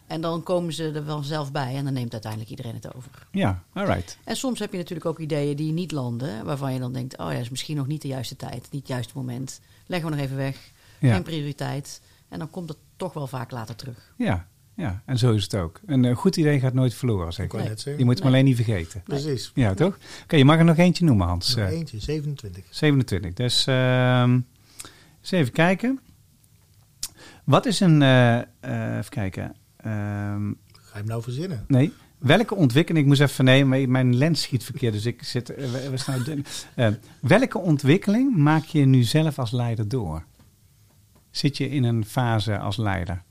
En 0.07 0.21
dan 0.21 0.42
komen 0.42 0.73
ze 0.73 0.90
er 0.90 1.05
wel 1.05 1.23
zelf 1.23 1.53
bij 1.53 1.75
en 1.77 1.85
dan 1.85 1.92
neemt 1.92 2.12
uiteindelijk 2.12 2.51
iedereen 2.51 2.75
het 2.75 2.95
over. 2.95 3.27
Ja, 3.31 3.62
alright. 3.73 4.19
En 4.25 4.37
soms 4.37 4.59
heb 4.59 4.73
je 4.73 4.79
natuurlijk 4.79 5.07
ook 5.07 5.19
ideeën 5.19 5.57
die 5.57 5.73
niet 5.73 5.92
landen, 5.92 6.45
waarvan 6.45 6.73
je 6.73 6.79
dan 6.79 6.92
denkt, 6.92 7.19
oh 7.19 7.33
ja, 7.33 7.38
is 7.38 7.51
misschien 7.51 7.77
nog 7.77 7.87
niet 7.87 8.03
de 8.03 8.09
juiste 8.09 8.37
tijd, 8.37 8.62
niet 8.71 8.81
het 8.81 8.88
juiste 8.88 9.12
moment. 9.16 9.61
Leggen 9.87 10.11
we 10.11 10.16
nog 10.16 10.25
even 10.25 10.37
weg, 10.37 10.71
Ja. 11.01 11.12
geen 11.14 11.23
prioriteit. 11.23 12.01
En 12.29 12.38
dan 12.38 12.51
komt 12.51 12.69
het 12.69 12.79
toch 12.97 13.12
wel 13.12 13.27
vaak 13.27 13.51
later 13.51 13.77
terug. 13.77 14.12
Ja, 14.16 14.47
ja, 14.77 15.03
en 15.07 15.19
zo 15.19 15.33
is 15.33 15.43
het 15.43 15.55
ook. 15.55 15.81
Een 15.87 16.05
eh, 16.05 16.17
goed 16.17 16.37
idee 16.37 16.61
gaat 16.61 16.75
nooit 16.75 16.95
verloren, 16.95 17.33
zeg 17.33 17.47
ik. 17.47 17.53
net 17.53 17.67
zeggen. 17.81 17.99
Je 17.99 18.05
moet 18.05 18.15
het 18.15 18.23
maar 18.23 18.33
alleen 18.33 18.45
niet 18.45 18.57
vergeten. 18.57 19.03
Precies. 19.03 19.51
Ja, 19.55 19.75
toch? 19.75 19.99
Oké, 20.23 20.37
je 20.37 20.45
mag 20.45 20.59
er 20.59 20.65
nog 20.65 20.77
eentje 20.77 21.05
noemen, 21.05 21.27
Hans. 21.27 21.55
Nog 21.57 21.67
Eh, 21.67 21.73
eentje, 21.73 22.01
27. 22.01 22.65
27. 22.71 23.33
Dus 23.33 23.67
ehm, 23.67 24.33
eens 25.21 25.31
even 25.31 25.53
kijken. 25.53 26.01
Wat 27.45 27.67
is 27.67 27.81
een... 27.81 28.03
eh, 28.03 28.37
even 28.99 29.09
kijken. 29.11 29.55
Ehm, 29.77 29.93
Ga 30.73 30.93
je 30.93 30.99
hem 30.99 31.07
nou 31.07 31.23
verzinnen? 31.23 31.65
nee. 31.69 31.93
Welke 32.19 32.55
ontwikkeling... 32.55 33.03
Ik 33.05 33.09
moest 33.11 33.21
even... 33.21 33.45
Nee, 33.45 33.65
mijn- 33.89 34.17
lens 34.17 34.43
schiet 34.43 34.65
verkeerd. 34.65 34.93
Dus 34.93 35.07
ik 35.07 35.23
zit... 35.23 35.49
we- 35.49 35.89
we 35.91 35.97
staan 35.97 36.25
welke 37.21 37.59
ontwikkeling 37.59 38.37
maak 38.37 38.65
je 38.65 38.85
nu 38.85 39.03
zelf 39.03 39.39
als 39.39 39.51
leider 39.51 39.89
door? 39.89 40.25
Zit 41.31 41.57
je 41.57 41.69
in 41.69 41.85
een 41.85 42.05
fase 42.05 42.59
als 42.59 42.77
leider? 42.77 43.23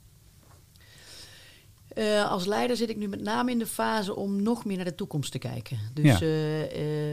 Eh, 1.96 2.32
als 2.32 2.46
leider 2.46 2.76
zit 2.78 2.90
ik 2.90 2.98
nu 2.98 3.08
met 3.08 3.22
name 3.22 3.52
in 3.52 3.60
de 3.60 3.66
fase 3.68 4.16
om 4.16 4.42
nog 4.42 4.66
meer 4.66 4.76
naar 4.76 4.86
de 4.86 4.96
toekomst 4.96 5.32
te 5.32 5.38
kijken. 5.38 5.78
Dus 5.94 6.06
Ja. 6.06 6.20
eh, 6.22 6.64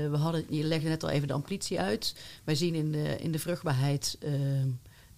eh, 0.05 0.11
we 0.11 0.16
hadden, 0.16 0.45
je 0.49 0.64
legde 0.64 0.88
net 0.88 1.03
al 1.03 1.09
even 1.11 1.29
de 1.29 1.35
ambitie 1.35 1.81
uit. 1.81 2.14
Wij 2.45 2.55
zien 2.55 2.75
in 2.75 2.92
de, 2.92 3.16
in 3.21 3.33
de 3.33 3.38
vruchtbaarheid, 3.38 4.18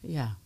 ja, 0.00 0.36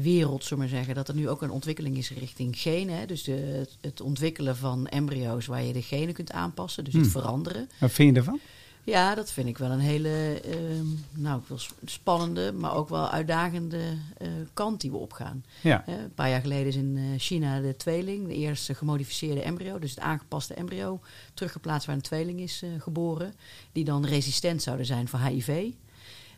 wereld, 0.00 0.42
zullen 0.44 0.64
we 0.64 0.70
maar 0.70 0.76
zeggen, 0.78 0.94
dat 0.94 1.08
er 1.08 1.14
nu 1.14 1.28
ook 1.28 1.42
een 1.42 1.50
ontwikkeling 1.50 1.96
is 1.96 2.10
richting 2.10 2.58
genen. 2.58 2.98
Hè? 2.98 3.06
Dus 3.06 3.22
de, 3.22 3.32
het, 3.32 3.76
het 3.80 4.00
ontwikkelen 4.00 4.56
van 4.56 4.86
embryo's 4.86 5.46
waar 5.46 5.62
je 5.62 5.72
de 5.72 5.82
genen 5.82 6.14
kunt 6.14 6.32
aanpassen, 6.32 6.84
dus 6.84 6.92
het 6.92 7.02
Hmm. 7.02 7.10
veranderen. 7.12 7.68
Wat 7.80 7.92
vind 7.92 8.10
je 8.12 8.16
ervan? 8.18 8.40
Ja, 8.84 9.14
dat 9.14 9.32
vind 9.32 9.48
ik 9.48 9.58
wel 9.58 9.70
een 9.70 9.78
hele 9.80 10.40
ehm, 10.40 10.86
nou, 11.10 11.42
spannende, 11.84 12.52
maar 12.52 12.74
ook 12.74 12.88
wel 12.88 13.08
uitdagende 13.08 13.96
eh, 14.16 14.28
kant 14.54 14.80
die 14.80 14.90
we 14.90 14.96
opgaan. 14.96 15.44
Ja. 15.60 15.82
Hè, 15.86 16.02
een 16.02 16.14
paar 16.14 16.28
jaar 16.28 16.40
geleden 16.40 16.66
is 16.66 16.76
in 16.76 16.96
eh, 16.96 17.20
China 17.20 17.60
de 17.60 17.76
tweeling, 17.76 18.26
de 18.26 18.34
eerste 18.34 18.74
gemodificeerde 18.74 19.42
embryo, 19.42 19.78
dus 19.78 19.90
het 19.90 20.00
aangepaste 20.00 20.54
embryo, 20.54 21.00
teruggeplaatst 21.34 21.86
waar 21.86 21.96
een 21.96 22.02
tweeling 22.02 22.40
is 22.40 22.62
eh, 22.62 22.68
geboren, 22.78 23.34
die 23.72 23.84
dan 23.84 24.04
resistent 24.04 24.62
zouden 24.62 24.86
zijn 24.86 25.08
voor 25.08 25.20
HIV. 25.20 25.70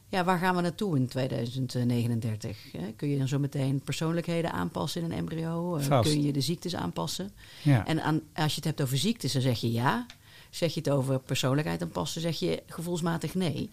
Ja, 0.09 0.25
waar 0.25 0.39
gaan 0.39 0.57
we 0.57 0.63
naartoe 0.63 0.97
in 0.97 1.09
2039? 1.09 2.73
Hè? 2.73 2.93
Kun 2.97 3.09
je 3.09 3.19
dan 3.19 3.29
zo 3.29 3.39
meteen 3.39 3.81
persoonlijkheden 3.81 4.53
aanpassen 4.53 5.03
in 5.03 5.11
een 5.11 5.17
embryo? 5.17 5.77
Eh, 5.77 5.85
Vast. 5.85 6.11
kun 6.11 6.23
je 6.23 6.33
de 6.33 6.41
ziektes 6.41 6.75
aanpassen? 6.75 7.31
Ja. 7.63 7.87
En 7.87 8.03
aan, 8.03 8.21
als 8.35 8.51
je 8.51 8.57
het 8.57 8.65
hebt 8.65 8.83
over 8.83 8.99
ziektes, 8.99 9.33
dan 9.33 9.43
zeg 9.43 9.61
je 9.61 9.73
ja. 9.73 10.07
Zeg 10.55 10.75
je 10.75 10.81
het 10.81 10.91
over 10.91 11.19
persoonlijkheid 11.21 11.83
aanpassen, 11.83 12.21
zeg 12.21 12.39
je 12.39 12.63
gevoelsmatig 12.67 13.35
nee. 13.35 13.71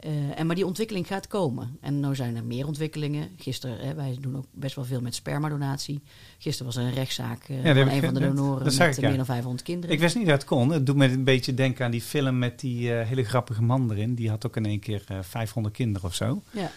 Eh, 0.00 0.38
en 0.38 0.46
maar 0.46 0.56
die 0.56 0.66
ontwikkeling 0.66 1.06
gaat 1.06 1.26
komen. 1.26 1.78
En 1.80 2.00
nu 2.00 2.14
zijn 2.14 2.36
er 2.36 2.44
meer 2.44 2.66
ontwikkelingen. 2.66 3.28
Gisteren, 3.38 3.78
hè, 3.86 3.94
wij 3.94 4.16
doen 4.20 4.36
ook 4.36 4.46
best 4.50 4.74
wel 4.74 4.84
veel 4.84 5.00
met 5.00 5.14
spermadonatie. 5.14 6.00
Gisteren 6.38 6.66
was 6.72 6.76
er 6.82 6.88
een 6.88 6.94
rechtszaak 6.94 7.46
dat 7.48 7.76
van 7.76 7.88
een 7.88 8.00
van 8.02 8.14
de 8.14 8.20
dat- 8.20 8.36
donoren 8.36 8.54
dat 8.54 8.64
met 8.64 8.72
zag 8.74 8.88
ik, 8.88 9.00
ja. 9.00 9.08
meer 9.08 9.16
dan 9.16 9.26
500 9.26 9.62
kinderen. 9.62 9.94
Ik 9.94 10.00
wist 10.00 10.16
niet 10.16 10.26
dat 10.26 10.34
het 10.34 10.44
kon. 10.44 10.70
Het 10.70 10.86
doet 10.86 10.96
me 10.96 11.06
een 11.08 11.24
beetje 11.24 11.54
denken 11.54 11.84
aan 11.84 11.90
die 11.90 12.00
film 12.00 12.38
met 12.38 12.60
die 12.60 12.94
eh, 12.94 13.06
hele 13.08 13.24
grappige 13.24 13.62
man 13.62 13.90
erin. 13.90 14.14
Die 14.14 14.28
had 14.30 14.46
ook 14.46 14.56
in 14.56 14.66
één 14.66 14.80
keer 14.80 15.04
eh, 15.06 15.18
500 15.22 15.74
kinderen 15.74 16.08
of 16.08 16.14
zo. 16.14 16.42
ja. 16.50 16.70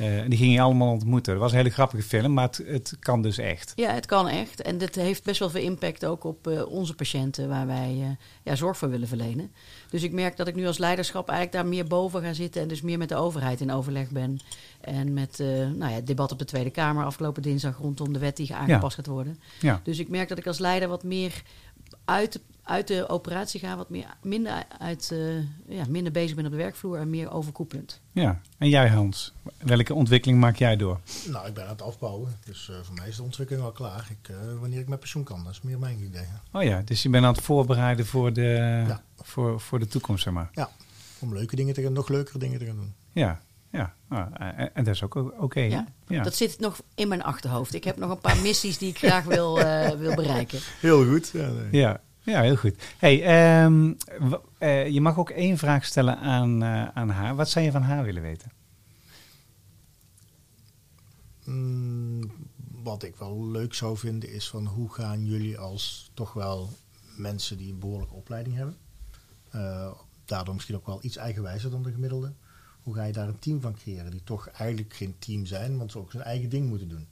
En 0.00 0.30
die 0.30 0.38
ging 0.38 0.52
je 0.52 0.60
allemaal 0.60 0.92
ontmoeten. 0.92 1.32
Dat 1.32 1.42
was 1.42 1.50
een 1.50 1.56
hele 1.56 1.70
grappige 1.70 2.02
film, 2.02 2.32
maar 2.32 2.46
het, 2.46 2.62
het 2.66 2.96
kan 2.98 3.22
dus 3.22 3.38
echt. 3.38 3.72
ja, 3.76 3.92
het 3.92 4.06
kan 4.06 4.28
echt. 4.28 4.62
En 4.62 4.78
dit 4.78 4.94
heeft 4.94 5.24
best 5.24 5.38
wel 5.38 5.50
veel 5.50 5.62
impact 5.62 6.04
ook 6.04 6.24
op 6.24 6.46
eh, 6.46 6.66
onze 6.66 6.94
patiënten 6.94 7.48
waar 7.48 7.66
wij 7.66 7.98
eh, 8.00 8.06
ja, 8.42 8.54
zorg 8.54 8.76
voor 8.76 8.90
willen 8.90 9.08
verlenen. 9.08 9.52
Dus 9.90 10.02
ik 10.02 10.12
merk 10.12 10.36
dat 10.36 10.48
ik 10.48 10.54
nu 10.54 10.66
als 10.66 10.78
leiderschap 10.78 11.28
eigenlijk 11.28 11.58
daar 11.58 11.72
meer 11.72 11.86
boven 11.86 12.22
ga 12.22 12.32
zitten 12.32 12.62
en 12.62 12.68
dus 12.68 12.80
meer 12.80 12.98
met 12.98 13.08
de 13.08 13.16
overheid 13.16 13.60
in 13.60 13.72
overleg 13.72 14.10
ben. 14.10 14.38
En 14.80 15.12
met 15.12 15.38
nou 15.38 15.78
ja, 15.78 15.88
het 15.88 16.06
debat 16.06 16.32
op 16.32 16.38
de 16.38 16.44
Tweede 16.44 16.70
Kamer 16.70 17.04
afgelopen 17.04 17.42
dinsdag 17.42 17.78
rondom 17.78 18.12
de 18.12 18.18
wet 18.18 18.36
die 18.36 18.54
aangepast 18.54 18.94
gaat 18.94 19.06
worden. 19.06 19.38
Ja. 19.60 19.80
Dus 19.82 19.98
ik 19.98 20.08
merk 20.08 20.28
dat 20.28 20.38
ik 20.38 20.46
als 20.46 20.58
leider 20.58 20.88
wat 20.88 21.02
meer 21.02 21.42
uit 22.04 22.32
de, 22.32 22.40
uit 22.70 22.88
de 22.88 23.08
operatie 23.08 23.60
ga, 23.60 23.76
wat 23.76 23.90
meer, 23.90 24.06
minder, 24.22 24.64
uit, 24.78 25.10
eh, 25.12 25.36
ja, 25.76 25.84
minder 25.88 26.12
bezig 26.12 26.36
ben 26.36 26.44
op 26.44 26.50
de 26.50 26.56
werkvloer 26.56 26.98
en 26.98 27.10
meer 27.10 27.30
overkoepelend. 27.32 28.00
ja. 28.12 28.40
En 28.58 28.68
jij 28.68 28.88
Hans, 28.88 29.32
welke 29.58 29.94
ontwikkeling 29.94 30.40
maak 30.40 30.56
jij 30.56 30.76
door? 30.76 31.00
Nou, 31.28 31.46
ik 31.48 31.54
ben 31.54 31.64
aan 31.64 31.70
het 31.70 31.82
afbouwen. 31.82 32.38
Dus 32.44 32.68
eh, 32.68 32.76
voor 32.82 32.94
mij 32.94 33.08
is 33.08 33.16
de 33.16 33.22
ontwikkeling 33.22 33.64
al 33.64 33.72
klaar. 33.72 34.08
Ik, 34.10 34.28
eh, 34.28 34.36
wanneer 34.60 34.80
ik 34.80 34.88
met 34.88 34.98
pensioen 35.00 35.24
kan, 35.24 35.44
dat 35.44 35.52
is 35.52 35.60
meer 35.62 35.78
mijn 35.78 35.98
idee. 36.02 36.24
hè. 36.50 36.58
Oh 36.58 36.64
ja, 36.64 36.82
dus 36.84 37.02
je 37.02 37.08
bent 37.08 37.24
aan 37.24 37.32
het 37.34 37.42
voorbereiden 37.42 38.06
voor 38.06 38.32
de, 38.32 38.84
Ja. 38.86 39.02
voor, 39.22 39.60
voor 39.60 39.78
de 39.78 39.86
toekomst, 39.86 40.22
zeg 40.22 40.32
maar. 40.32 40.48
Ja, 40.52 40.70
om 41.18 41.34
leuke 41.34 41.56
dingen 41.56 41.74
te 41.74 41.82
gaan, 41.82 41.92
nog 41.92 42.08
leukere 42.08 42.38
dingen 42.38 42.58
te 42.58 42.64
gaan 42.64 42.76
doen. 42.76 42.94
Ja, 43.12 43.40
ja. 43.70 43.94
Ah, 44.08 44.26
en, 44.38 44.74
en 44.74 44.84
dat 44.84 44.94
is 44.94 45.02
ook 45.02 45.14
oké. 45.40 45.60
Ja, 45.60 45.86
ja. 46.06 46.22
Dat 46.22 46.34
zit 46.34 46.58
nog 46.58 46.80
in 46.94 47.08
mijn 47.08 47.22
achterhoofd. 47.22 47.74
Ik 47.74 47.84
heb 47.84 47.96
nog 47.96 48.10
een 48.10 48.18
paar 48.18 48.36
missies 48.42 48.78
die 48.78 48.88
ik 48.88 48.98
graag 48.98 49.24
wil, 49.24 49.60
eh, 49.60 49.90
wil 49.90 50.14
bereiken. 50.14 50.58
Heel 50.80 51.04
goed. 51.06 51.30
Ja, 51.32 51.48
nee. 51.48 51.68
Ja, 51.80 52.00
ja, 52.22 52.42
heel 52.42 52.56
goed. 52.56 52.74
Hey, 52.98 53.22
ehm, 53.22 53.92
eh, 54.58 54.88
je 54.88 55.00
mag 55.00 55.18
ook 55.18 55.30
één 55.30 55.58
vraag 55.58 55.84
stellen 55.84 56.18
aan, 56.18 56.62
eh, 56.62 56.88
aan 56.88 57.10
haar. 57.10 57.34
Wat 57.36 57.50
zou 57.50 57.64
je 57.64 57.70
van 57.70 57.82
haar 57.82 58.04
willen 58.04 58.22
weten? 58.22 58.50
Mm, 61.44 62.32
wat 62.82 63.02
ik 63.02 63.16
wel 63.16 63.46
leuk 63.46 63.74
zou 63.74 63.96
vinden 63.96 64.32
is 64.32 64.48
van 64.48 64.66
hoe 64.66 64.92
gaan 64.92 65.26
jullie 65.26 65.58
als 65.58 66.10
toch 66.14 66.32
wel 66.32 66.70
mensen 67.16 67.58
die 67.58 67.72
een 67.72 67.78
behoorlijke 67.78 68.14
opleiding 68.14 68.56
hebben, 68.56 68.76
eh, 69.50 69.92
daardoor 70.24 70.54
misschien 70.54 70.76
ook 70.76 70.86
wel 70.86 70.98
iets 71.02 71.16
eigenwijzer 71.16 71.70
dan 71.70 71.82
de 71.82 71.92
gemiddelde, 71.92 72.32
hoe 72.82 72.94
ga 72.94 73.04
je 73.04 73.12
daar 73.12 73.28
een 73.28 73.38
team 73.38 73.60
van 73.60 73.74
creëren 73.74 74.10
die 74.10 74.24
toch 74.24 74.48
eigenlijk 74.48 74.94
geen 74.94 75.14
team 75.18 75.46
zijn, 75.46 75.78
want 75.78 75.92
ze 75.92 75.98
ook 75.98 76.10
zijn 76.10 76.22
eigen 76.22 76.48
ding 76.48 76.68
moeten 76.68 76.88
doen. 76.88 77.06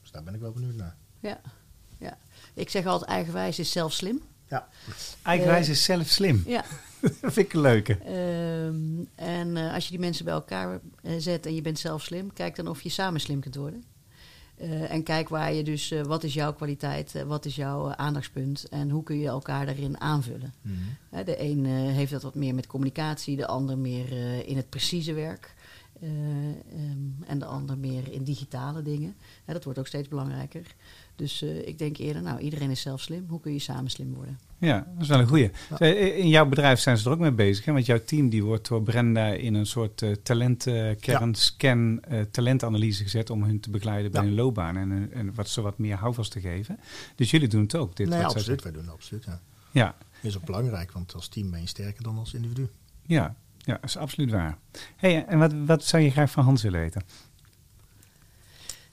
Dus 0.00 0.10
daar 0.10 0.22
ben 0.22 0.34
ik 0.34 0.40
wel 0.40 0.52
benieuwd 0.52 0.74
naar. 0.74 0.96
Ja, 1.20 1.40
ja. 1.98 2.18
Ik 2.54 2.70
zeg 2.70 2.86
altijd, 2.86 3.10
eigenwijs 3.10 3.58
is 3.58 3.72
zelf 3.72 3.92
slim. 3.92 4.22
Ja, 4.50 4.68
Eigenwijs 5.22 5.68
is 5.68 5.84
zelf 5.84 6.06
slim. 6.06 6.42
Ja. 6.46 6.64
dat 7.20 7.32
vind 7.32 7.36
ik 7.36 7.52
een 7.52 7.60
leuke. 7.60 7.92
Ehm, 7.98 9.04
en 9.14 9.56
eh, 9.56 9.74
als 9.74 9.84
je 9.84 9.90
die 9.90 9.98
mensen 10.00 10.24
bij 10.24 10.34
elkaar 10.34 10.80
eh, 11.02 11.12
zet 11.18 11.46
en 11.46 11.54
je 11.54 11.62
bent 11.62 11.78
zelf 11.78 12.02
slim, 12.02 12.32
kijk 12.32 12.56
dan 12.56 12.68
of 12.68 12.82
je 12.82 12.88
samen 12.88 13.20
slim 13.20 13.40
kunt 13.40 13.54
worden. 13.54 13.84
Eh, 14.56 14.90
en 14.92 15.02
kijk 15.02 15.28
waar 15.28 15.52
je 15.52 15.62
dus, 15.62 15.90
eh, 15.90 16.02
wat 16.02 16.24
is 16.24 16.34
jouw 16.34 16.52
kwaliteit, 16.52 17.14
eh, 17.14 17.22
wat 17.22 17.44
is 17.44 17.56
jouw 17.56 17.88
eh, 17.88 17.92
aandachtspunt 17.96 18.68
en 18.68 18.90
hoe 18.90 19.02
kun 19.02 19.18
je 19.18 19.26
elkaar 19.28 19.66
daarin 19.66 20.00
aanvullen. 20.00 20.54
Hè, 21.10 21.24
de 21.24 21.42
een 21.42 21.66
eh, 21.66 21.72
heeft 21.72 22.12
dat 22.12 22.22
wat 22.22 22.34
meer 22.34 22.54
met 22.54 22.66
communicatie, 22.66 23.36
de 23.36 23.46
ander 23.46 23.78
meer 23.78 24.12
eh, 24.12 24.48
in 24.48 24.56
het 24.56 24.68
precieze 24.68 25.12
werk. 25.12 25.54
eh, 26.00 26.08
ehm, 26.08 27.22
en 27.26 27.38
de 27.38 27.44
ander 27.44 27.78
meer 27.78 28.12
in 28.12 28.24
digitale 28.24 28.82
dingen. 28.82 29.16
Hè, 29.44 29.52
dat 29.52 29.64
wordt 29.64 29.78
ook 29.78 29.86
steeds 29.86 30.08
belangrijker. 30.08 30.74
Dus 31.18 31.42
eh, 31.42 31.66
ik 31.66 31.78
denk 31.78 31.96
eerder, 31.96 32.22
nou, 32.22 32.38
iedereen 32.40 32.70
is 32.70 32.80
zelf 32.80 33.00
slim. 33.00 33.24
Hoe 33.28 33.40
kun 33.40 33.52
je 33.52 33.58
samen 33.58 33.90
slim 33.90 34.14
worden? 34.14 34.38
Ja, 34.58 34.86
dat 34.92 35.02
is 35.02 35.08
wel 35.08 35.18
een 35.18 35.26
goeie. 35.28 35.50
Eh, 35.78 36.18
In 36.18 36.28
jouw 36.28 36.46
bedrijf 36.46 36.80
zijn 36.80 36.98
ze 36.98 37.04
er 37.06 37.12
ook 37.12 37.18
mee 37.18 37.32
bezig. 37.32 37.64
Hè? 37.64 37.72
Want 37.72 37.86
jouw 37.86 38.00
team 38.04 38.28
die 38.28 38.44
wordt 38.44 38.68
door 38.68 38.82
Brenda 38.82 39.26
in 39.26 39.54
een 39.54 39.66
soort 39.66 40.02
uh, 40.02 40.14
talentkern-scan, 40.22 42.02
uh, 42.10 42.20
talentanalyse 42.30 43.02
gezet 43.02 43.30
om 43.30 43.42
hun 43.42 43.60
te 43.60 43.70
begeleiden 43.70 44.10
bij 44.10 44.20
Ja. 44.22 44.26
hun 44.26 44.36
loopbaan 44.36 44.76
en, 44.76 45.08
en 45.12 45.34
wat 45.34 45.48
ze 45.48 45.60
wat 45.60 45.78
meer 45.78 45.96
houvast 45.96 46.30
te 46.32 46.40
geven. 46.40 46.80
Dus 47.14 47.30
jullie 47.30 47.48
doen 47.48 47.62
het 47.62 47.74
ook. 47.74 47.96
Dit 47.96 48.08
nee, 48.08 48.18
zij 48.18 48.26
absoluut. 48.28 48.62
Wij 48.62 48.72
doen 48.72 48.82
het 48.84 48.92
absoluut. 48.92 49.24
Ja. 49.24 49.40
Ja, 49.70 49.96
Is 50.22 50.36
ook 50.36 50.44
belangrijk, 50.44 50.92
want 50.92 51.14
als 51.14 51.28
team 51.28 51.50
ben 51.50 51.60
je 51.60 51.66
sterker 51.66 52.02
dan 52.02 52.18
als 52.18 52.34
individu. 52.34 52.68
ja, 53.06 53.34
ja, 53.58 53.74
dat 53.74 53.84
is 53.84 53.96
absoluut 53.96 54.30
waar. 54.30 54.58
Hey, 54.96 55.24
en 55.26 55.38
wat, 55.38 55.52
wat 55.66 55.84
zou 55.84 56.02
je 56.02 56.10
graag 56.10 56.30
van 56.30 56.44
Hans 56.44 56.62
willen 56.62 56.80
weten? 56.80 57.02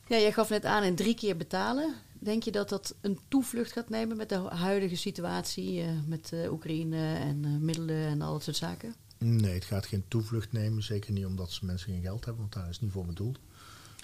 Ja, 0.08 0.18
jij 0.18 0.32
gaf 0.32 0.50
net 0.50 0.66
aan 0.66 0.84
in 0.84 0.96
drie 0.96 1.16
keer 1.16 1.38
betalen. 1.38 1.94
Denk 2.26 2.44
je 2.44 2.52
dat 2.52 2.70
dat 2.70 2.96
een 3.02 3.20
toevlucht 3.28 3.72
gaat 3.72 3.90
nemen 3.90 4.18
met 4.18 4.30
de 4.30 4.36
huidige 4.36 4.96
situatie 4.96 5.82
eh, 5.82 5.90
met 6.06 6.32
eh, 6.34 6.52
Oekraïne 6.52 7.16
en 7.16 7.46
eh, 7.46 7.52
middelen 7.52 8.08
en 8.08 8.22
al 8.22 8.34
dat 8.34 8.44
soort 8.44 8.56
zaken? 8.56 8.96
Nee, 9.18 9.54
het 9.54 9.66
gaat 9.66 9.86
geen 9.86 10.04
toevlucht 10.08 10.52
nemen. 10.52 10.84
Zeker 10.84 11.12
niet 11.12 11.26
omdat 11.26 11.52
ze 11.52 11.66
mensen 11.66 11.92
geen 11.92 12.02
geld 12.02 12.26
hebben, 12.26 12.42
want 12.42 12.54
daar 12.54 12.70
is 12.70 12.76
het 12.76 12.82
niet 12.82 12.92
voor 12.92 13.06
bedoeld. 13.06 13.40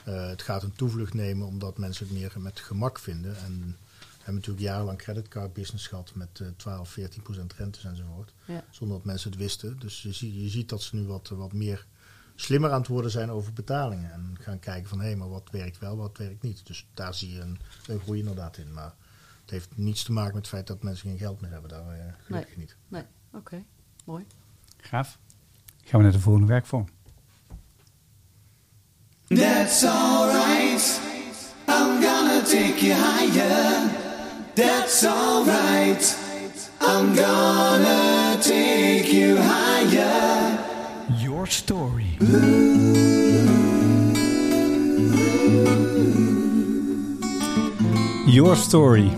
Het 0.04 0.42
gaat 0.42 0.64
een 0.64 0.76
toevlucht 0.76 1.14
nemen 1.14 1.48
omdat 1.48 1.78
mensen 1.78 2.08
het 2.08 2.16
meer 2.16 2.34
met 2.38 2.60
gemak 2.60 3.00
vinden. 3.00 3.38
En 3.38 3.78
we 4.00 4.18
hebben 4.18 4.36
natuurlijk 4.36 4.66
jarenlang 4.66 4.98
creditcard 4.98 5.54
business 5.54 5.88
gehad 5.88 6.12
met 6.16 6.40
uh, 6.42 6.48
12, 6.58 6.90
14 6.90 7.22
procent 7.22 7.54
rentes 7.54 7.84
enzovoort. 7.84 8.34
Ja. 8.46 8.64
Zonder 8.72 8.98
dat 8.98 9.06
mensen 9.06 9.32
het 9.32 9.40
wisten. 9.40 9.80
Dus 9.80 10.02
je, 10.02 10.42
je 10.44 10.50
ziet 10.50 10.70
dat 10.70 10.82
ze 10.82 10.96
nu 10.96 11.04
wat, 11.04 11.30
wat 11.30 11.54
meer 11.54 11.86
slimmer 12.41 12.71
aan 12.71 12.80
het 12.80 12.88
worden 12.88 13.12
zijn 13.12 13.32
over 13.32 13.54
betalingen. 13.54 14.12
En 14.12 14.38
gaan 14.39 14.60
kijken 14.60 14.89
van 14.89 14.99
hé, 14.99 15.06
hey, 15.06 15.15
maar 15.15 15.30
wat 15.30 15.49
werkt 15.51 15.80
wel, 15.80 15.97
wat 15.97 16.17
werkt 16.17 16.41
niet. 16.41 16.65
Dus 16.65 16.88
daar 16.93 17.13
zie 17.13 17.34
je 17.34 17.39
een, 17.39 17.60
een 17.88 17.99
groei 17.99 18.19
inderdaad 18.19 18.58
in. 18.58 18.73
Maar 18.73 18.93
het 19.41 19.49
heeft 19.49 19.77
niets 19.77 20.04
te 20.04 20.12
maken 20.12 20.34
met 20.34 20.41
het 20.41 20.54
feit 20.54 20.67
dat 20.67 20.84
mensen 20.84 21.10
geen 21.10 21.17
geld 21.17 21.41
meer 21.41 21.51
hebben. 21.51 21.69
Daar 21.69 21.97
uh, 21.97 22.04
gelukkig 22.23 22.56
nee. 22.56 22.65
niet. 22.65 22.75
Nee, 22.88 23.04
oké. 23.27 23.38
Okay. 23.38 23.65
Mooi. 24.06 24.25
Gaaf. 24.77 25.19
Gaan 25.84 25.99
we 25.99 26.06
naar 26.06 26.15
de 26.15 26.19
volgende 26.19 26.47
werkvorm. 26.47 26.88
That's 29.27 29.84
alright. 29.84 30.99
I'm 31.67 32.01
gonna 32.01 32.41
take 32.41 32.86
you 32.86 32.93
higher. 32.93 33.89
That's 34.54 35.06
alright. 35.06 36.17
I'm 36.82 37.15
gonna 37.15 38.38
take 38.41 39.13
you 39.13 39.38
higher. 39.38 40.51
Your 41.41 41.47
story. 41.47 42.06
Your 48.27 48.56
story. 48.56 49.10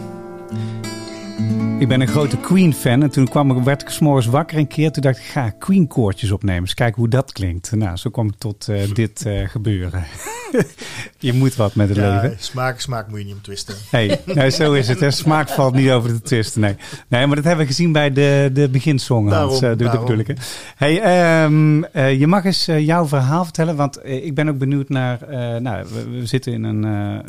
Ik 1.84 1.90
ben 1.90 2.02
een 2.02 2.08
grote 2.08 2.38
Queen-fan 2.38 3.04
en 3.04 3.10
toen 3.10 3.28
kwam 3.28 3.58
ik, 3.58 3.64
werd 3.64 3.82
ik 3.82 3.90
s'morgens 3.90 4.26
wakker 4.26 4.58
een 4.58 4.68
keer. 4.68 4.92
Toen 4.92 5.04
dacht 5.04 5.18
ik, 5.18 5.24
ga 5.24 5.50
Queen-koortjes 5.50 6.32
opnemen. 6.32 6.62
Eens 6.62 6.74
kijken 6.74 7.02
hoe 7.02 7.10
dat 7.10 7.32
klinkt. 7.32 7.72
Nou, 7.72 7.98
zo 7.98 8.10
kwam 8.10 8.28
ik 8.28 8.36
tot 8.38 8.68
uh, 8.70 8.94
dit 8.94 9.26
uh, 9.28 9.48
gebeuren. 9.50 10.04
je 11.20 11.34
moet 11.34 11.56
wat 11.56 11.76
met 11.76 11.90
het 11.90 11.98
ja, 11.98 12.22
leven. 12.22 12.38
Smaak, 12.40 12.80
smaak 12.80 13.08
moet 13.10 13.20
je 13.20 13.26
niet 13.26 13.34
om 13.34 13.42
twisten. 13.42 13.76
Nee, 13.92 14.20
nou, 14.26 14.50
zo 14.50 14.74
is 14.74 14.88
het. 14.88 15.00
Hè. 15.00 15.12
Smaak 15.12 15.50
valt 15.50 15.74
niet 15.74 15.90
over 15.90 16.14
te 16.14 16.22
twisten. 16.22 16.62
Nee. 16.62 16.76
nee, 17.08 17.28
maar 17.28 17.36
dat 17.36 17.46
hebben 17.46 17.66
we 17.66 17.72
gezien 17.72 17.92
bij 17.92 18.12
de, 18.12 18.50
de 18.54 18.70
beginsong, 18.70 19.30
Hans. 19.30 19.60
Daarom, 19.60 20.20
ik. 20.20 20.28
Hè. 20.28 20.34
Hey, 20.76 21.44
um, 21.44 21.86
uh, 21.94 22.20
je 22.20 22.28
mag 22.28 22.46
eens 22.46 22.66
jouw 22.66 23.08
verhaal 23.08 23.44
vertellen, 23.44 23.76
want 23.76 24.06
ik 24.06 24.36
ben 24.36 24.50
ook 24.50 24.58
benieuwd 24.58 24.90
naar... 24.90 25.20
nou, 25.62 25.86
we, 25.94 26.10
we, 26.10 26.26
zitten 26.26 26.54
in 26.54 26.64
een, 26.64 26.84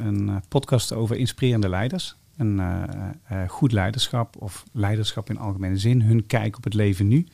een 0.07 0.43
podcast 0.49 0.93
over 0.93 1.17
inspirerende 1.17 1.68
leiders. 1.68 2.16
Een 2.37 2.61
eh, 2.61 2.82
eh, 3.24 3.49
goed 3.49 3.72
leiderschap 3.72 4.37
of 4.43 4.64
leiderschap 4.72 5.30
in 5.30 5.39
algemene 5.39 5.76
zin. 5.76 6.03
Hun 6.03 6.26
kijk 6.26 6.57
op 6.57 6.64
het 6.64 6.74
leven 6.74 7.09
nu. 7.09 7.26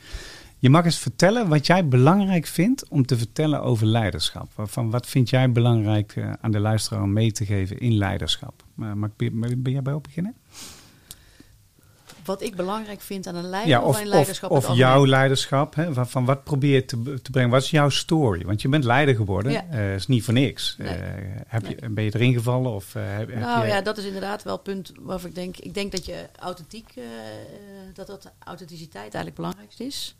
Je 0.57 0.69
mag 0.69 0.85
eens 0.85 0.97
vertellen 0.97 1.47
wat 1.47 1.65
jij 1.65 1.87
belangrijk 1.87 2.45
vindt 2.45 2.87
om 2.89 3.05
te 3.05 3.17
vertellen 3.17 3.61
over 3.61 3.85
leiderschap. 3.85 4.47
Van 4.55 4.89
wat 4.89 5.07
vind 5.07 5.29
jij 5.29 5.51
belangrijk 5.51 6.15
eh, 6.15 6.33
aan 6.41 6.51
de 6.51 6.59
luisteraar 6.59 7.03
om 7.03 7.13
mee 7.13 7.31
te 7.31 7.45
geven 7.45 7.79
in 7.79 7.93
leiderschap? 7.93 8.63
Mag 8.75 9.09
ben 9.15 9.71
jij 9.71 9.81
bij 9.81 9.93
op 9.93 10.03
beginnen? 10.03 10.35
Wat 12.25 12.41
ik 12.41 12.55
belangrijk 12.55 13.01
vind 13.01 13.27
aan 13.27 13.35
een 13.35 13.49
leider 13.49 13.69
Ja, 13.69 13.81
of, 13.81 13.95
of, 13.95 14.01
of, 14.01 14.07
leiderschap 14.07 14.51
of 14.51 14.67
het 14.67 14.77
jouw 14.77 15.07
leiderschap. 15.07 15.75
Hè? 15.75 15.93
Van, 15.93 16.09
van 16.09 16.25
wat 16.25 16.43
probeer 16.43 16.73
je 16.73 16.85
te, 16.85 17.21
te 17.21 17.31
brengen? 17.31 17.49
Wat 17.49 17.63
is 17.63 17.69
jouw 17.69 17.89
story? 17.89 18.45
Want 18.45 18.61
je 18.61 18.69
bent 18.69 18.83
leider 18.83 19.15
geworden. 19.15 19.51
Ja. 19.51 19.65
Eh, 19.69 19.93
is 19.93 20.07
niet 20.07 20.23
voor 20.23 20.33
niks. 20.33 20.75
Nee. 20.77 20.89
Eh, 20.89 21.01
heb 21.47 21.65
je, 21.65 21.89
Ben 21.89 22.03
je 22.03 22.15
erin 22.15 22.33
gevallen? 22.33 22.71
Of, 22.71 22.95
eh, 22.95 23.03
heb, 23.05 23.29
heb 23.29 23.39
Nou 23.39 23.65
je, 23.65 23.71
ja, 23.71 23.81
dat 23.81 23.97
is 23.97 24.05
inderdaad 24.05 24.43
wel 24.43 24.53
het 24.53 24.63
punt 24.63 24.91
waarvan 24.99 25.29
ik 25.29 25.35
denk... 25.35 25.57
Ik 25.57 25.73
denk 25.73 25.91
dat 25.91 26.05
je 26.05 26.25
authentiek... 26.39 26.93
dat 27.93 28.07
dat 28.07 28.31
authenticiteit 28.39 29.13
eigenlijk 29.13 29.25
het 29.25 29.35
belangrijkste 29.35 29.83
is. 29.83 30.15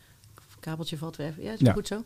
Kabeltje 0.60 0.98
valt 0.98 1.16
weer 1.16 1.28
even. 1.28 1.44
Ja, 1.44 1.52
is 1.52 1.60
Ja. 1.60 1.74
goed 1.74 1.88
zo? 1.88 2.04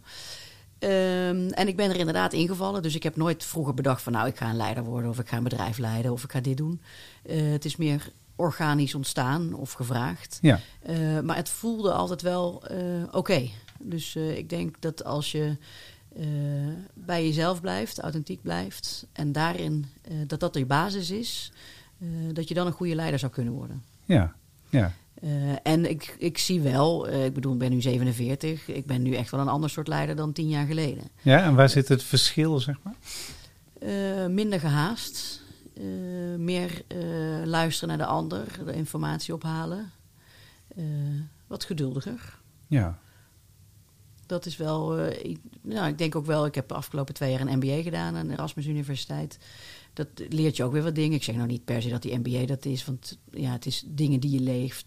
Ehm, 0.80 1.50
en 1.50 1.68
ik 1.68 1.76
ben 1.76 1.90
er 1.90 1.96
inderdaad 1.96 2.34
ingevallen. 2.34 2.82
Dus 2.82 2.96
ik 2.96 3.04
heb 3.04 3.16
nooit 3.16 3.46
vroeger 3.46 3.74
bedacht 3.74 4.02
van... 4.02 4.14
nou, 4.14 4.28
ik 4.28 4.38
ga 4.38 4.50
een 4.50 4.56
leider 4.56 4.84
worden 4.84 5.10
of 5.10 5.20
ik 5.20 5.28
ga 5.28 5.38
een 5.38 5.44
bedrijf 5.44 5.78
leiden 5.78 6.12
of 6.12 6.24
ik 6.24 6.32
ga 6.32 6.40
dit 6.40 6.58
doen. 6.58 6.82
Het 7.28 7.66
is 7.66 7.76
meer 7.76 8.12
organisch 8.36 8.96
ontstaan 8.96 9.54
of 9.54 9.72
gevraagd. 9.72 10.38
ja. 10.42 10.60
Eh, 10.82 11.20
maar 11.20 11.36
het 11.36 11.50
voelde 11.50 11.92
altijd 11.92 12.22
wel 12.22 12.64
eh, 12.68 12.78
oké. 13.12 13.50
Dus 13.80 14.16
eh, 14.16 14.38
ik 14.38 14.50
denk 14.50 14.82
dat 14.82 15.04
als 15.04 15.32
je 15.32 15.58
bij 16.94 17.26
jezelf 17.26 17.62
blijft, 17.62 18.00
authentiek 18.00 18.42
blijft... 18.42 19.08
en 19.12 19.32
daarin 19.32 19.86
dat 20.28 20.40
dat 20.40 20.56
je 20.56 20.66
basis 20.66 21.10
is... 21.10 21.52
dat 22.34 22.48
je 22.48 22.54
dan 22.54 22.68
een 22.68 22.74
goede 22.74 22.96
leider 22.96 23.20
zou 23.20 23.32
kunnen 23.32 23.54
worden. 23.54 23.84
ja, 24.06 24.36
ja. 24.70 24.92
En 25.64 25.90
ik, 25.90 26.16
ik 26.18 26.38
zie 26.38 26.62
wel, 26.62 27.10
ik 27.10 27.34
bedoel, 27.34 27.54
ik 27.54 27.60
ben 27.60 27.70
nu 27.70 27.82
47... 27.82 28.68
ik 28.68 28.86
ben 28.86 29.02
nu 29.02 29.16
echt 29.16 29.32
wel 29.32 29.40
een 29.40 29.48
ander 29.48 29.70
soort 29.70 29.88
leider 29.88 30.16
dan 30.16 30.34
tien 30.34 30.48
jaar 30.50 30.66
geleden. 30.66 31.04
Ja, 31.22 31.44
en 31.44 31.56
waar 31.56 31.70
zit 31.70 31.88
het 31.88 32.04
verschil, 32.04 32.60
zeg 32.60 32.76
maar? 32.84 32.96
Minder 34.30 34.60
gehaast. 34.60 35.35
Eh, 35.76 36.40
meer 36.40 36.84
eh, 36.88 37.46
luisteren 37.46 37.98
naar 37.98 38.08
de 38.08 38.14
ander, 38.14 38.60
de 38.66 38.74
informatie 38.74 39.34
ophalen. 39.34 39.92
eh, 40.76 40.84
wat 41.48 41.64
geduldiger. 41.64 42.40
Ja, 42.68 43.00
Dat 44.26 44.46
is 44.46 44.58
wel, 44.58 45.08
ik, 45.08 45.40
nou, 45.62 45.88
ik 45.88 45.98
denk 45.98 46.16
ook 46.16 46.26
wel, 46.26 46.46
ik 46.46 46.56
heb 46.56 46.68
de 46.68 46.74
afgelopen 46.74 47.14
twee 47.14 47.32
jaar 47.32 47.42
een 47.42 47.58
MBA 47.58 47.82
gedaan 47.82 48.16
aan 48.16 48.28
de 48.28 48.34
Erasmus 48.34 48.66
Universiteit. 48.66 49.40
Dat 49.94 50.08
leert 50.30 50.56
je 50.56 50.64
ook 50.64 50.72
weer 50.72 50.84
wat 50.84 50.96
dingen. 50.96 51.18
Ik 51.18 51.24
zeg 51.24 51.36
nou 51.36 51.48
niet 51.48 51.66
per 51.66 51.82
se 51.82 51.90
dat 51.90 52.02
die 52.02 52.18
MBA 52.18 52.46
dat 52.46 52.66
is, 52.66 52.86
want 52.86 53.18
ja, 53.32 53.52
het 53.52 53.66
is 53.66 53.84
dingen 53.88 54.20
die 54.20 54.32
je 54.32 54.40
leeft, 54.40 54.86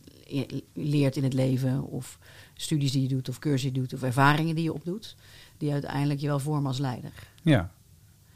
leert 0.72 1.16
in 1.16 1.22
het 1.22 1.32
leven, 1.32 1.82
of 1.82 2.18
studies 2.54 2.92
die 2.92 3.02
je 3.02 3.08
doet, 3.08 3.28
of 3.28 3.38
cursussen 3.38 3.72
die 3.72 3.82
je 3.82 3.88
doet, 3.88 3.98
of 3.98 4.06
ervaringen 4.06 4.54
die 4.54 4.64
je 4.64 4.72
opdoet, 4.72 5.16
die 5.58 5.72
uiteindelijk 5.72 6.20
je 6.20 6.26
wel 6.26 6.38
vormen 6.38 6.66
als 6.66 6.78
leider. 6.78 7.12
ja, 7.42 7.70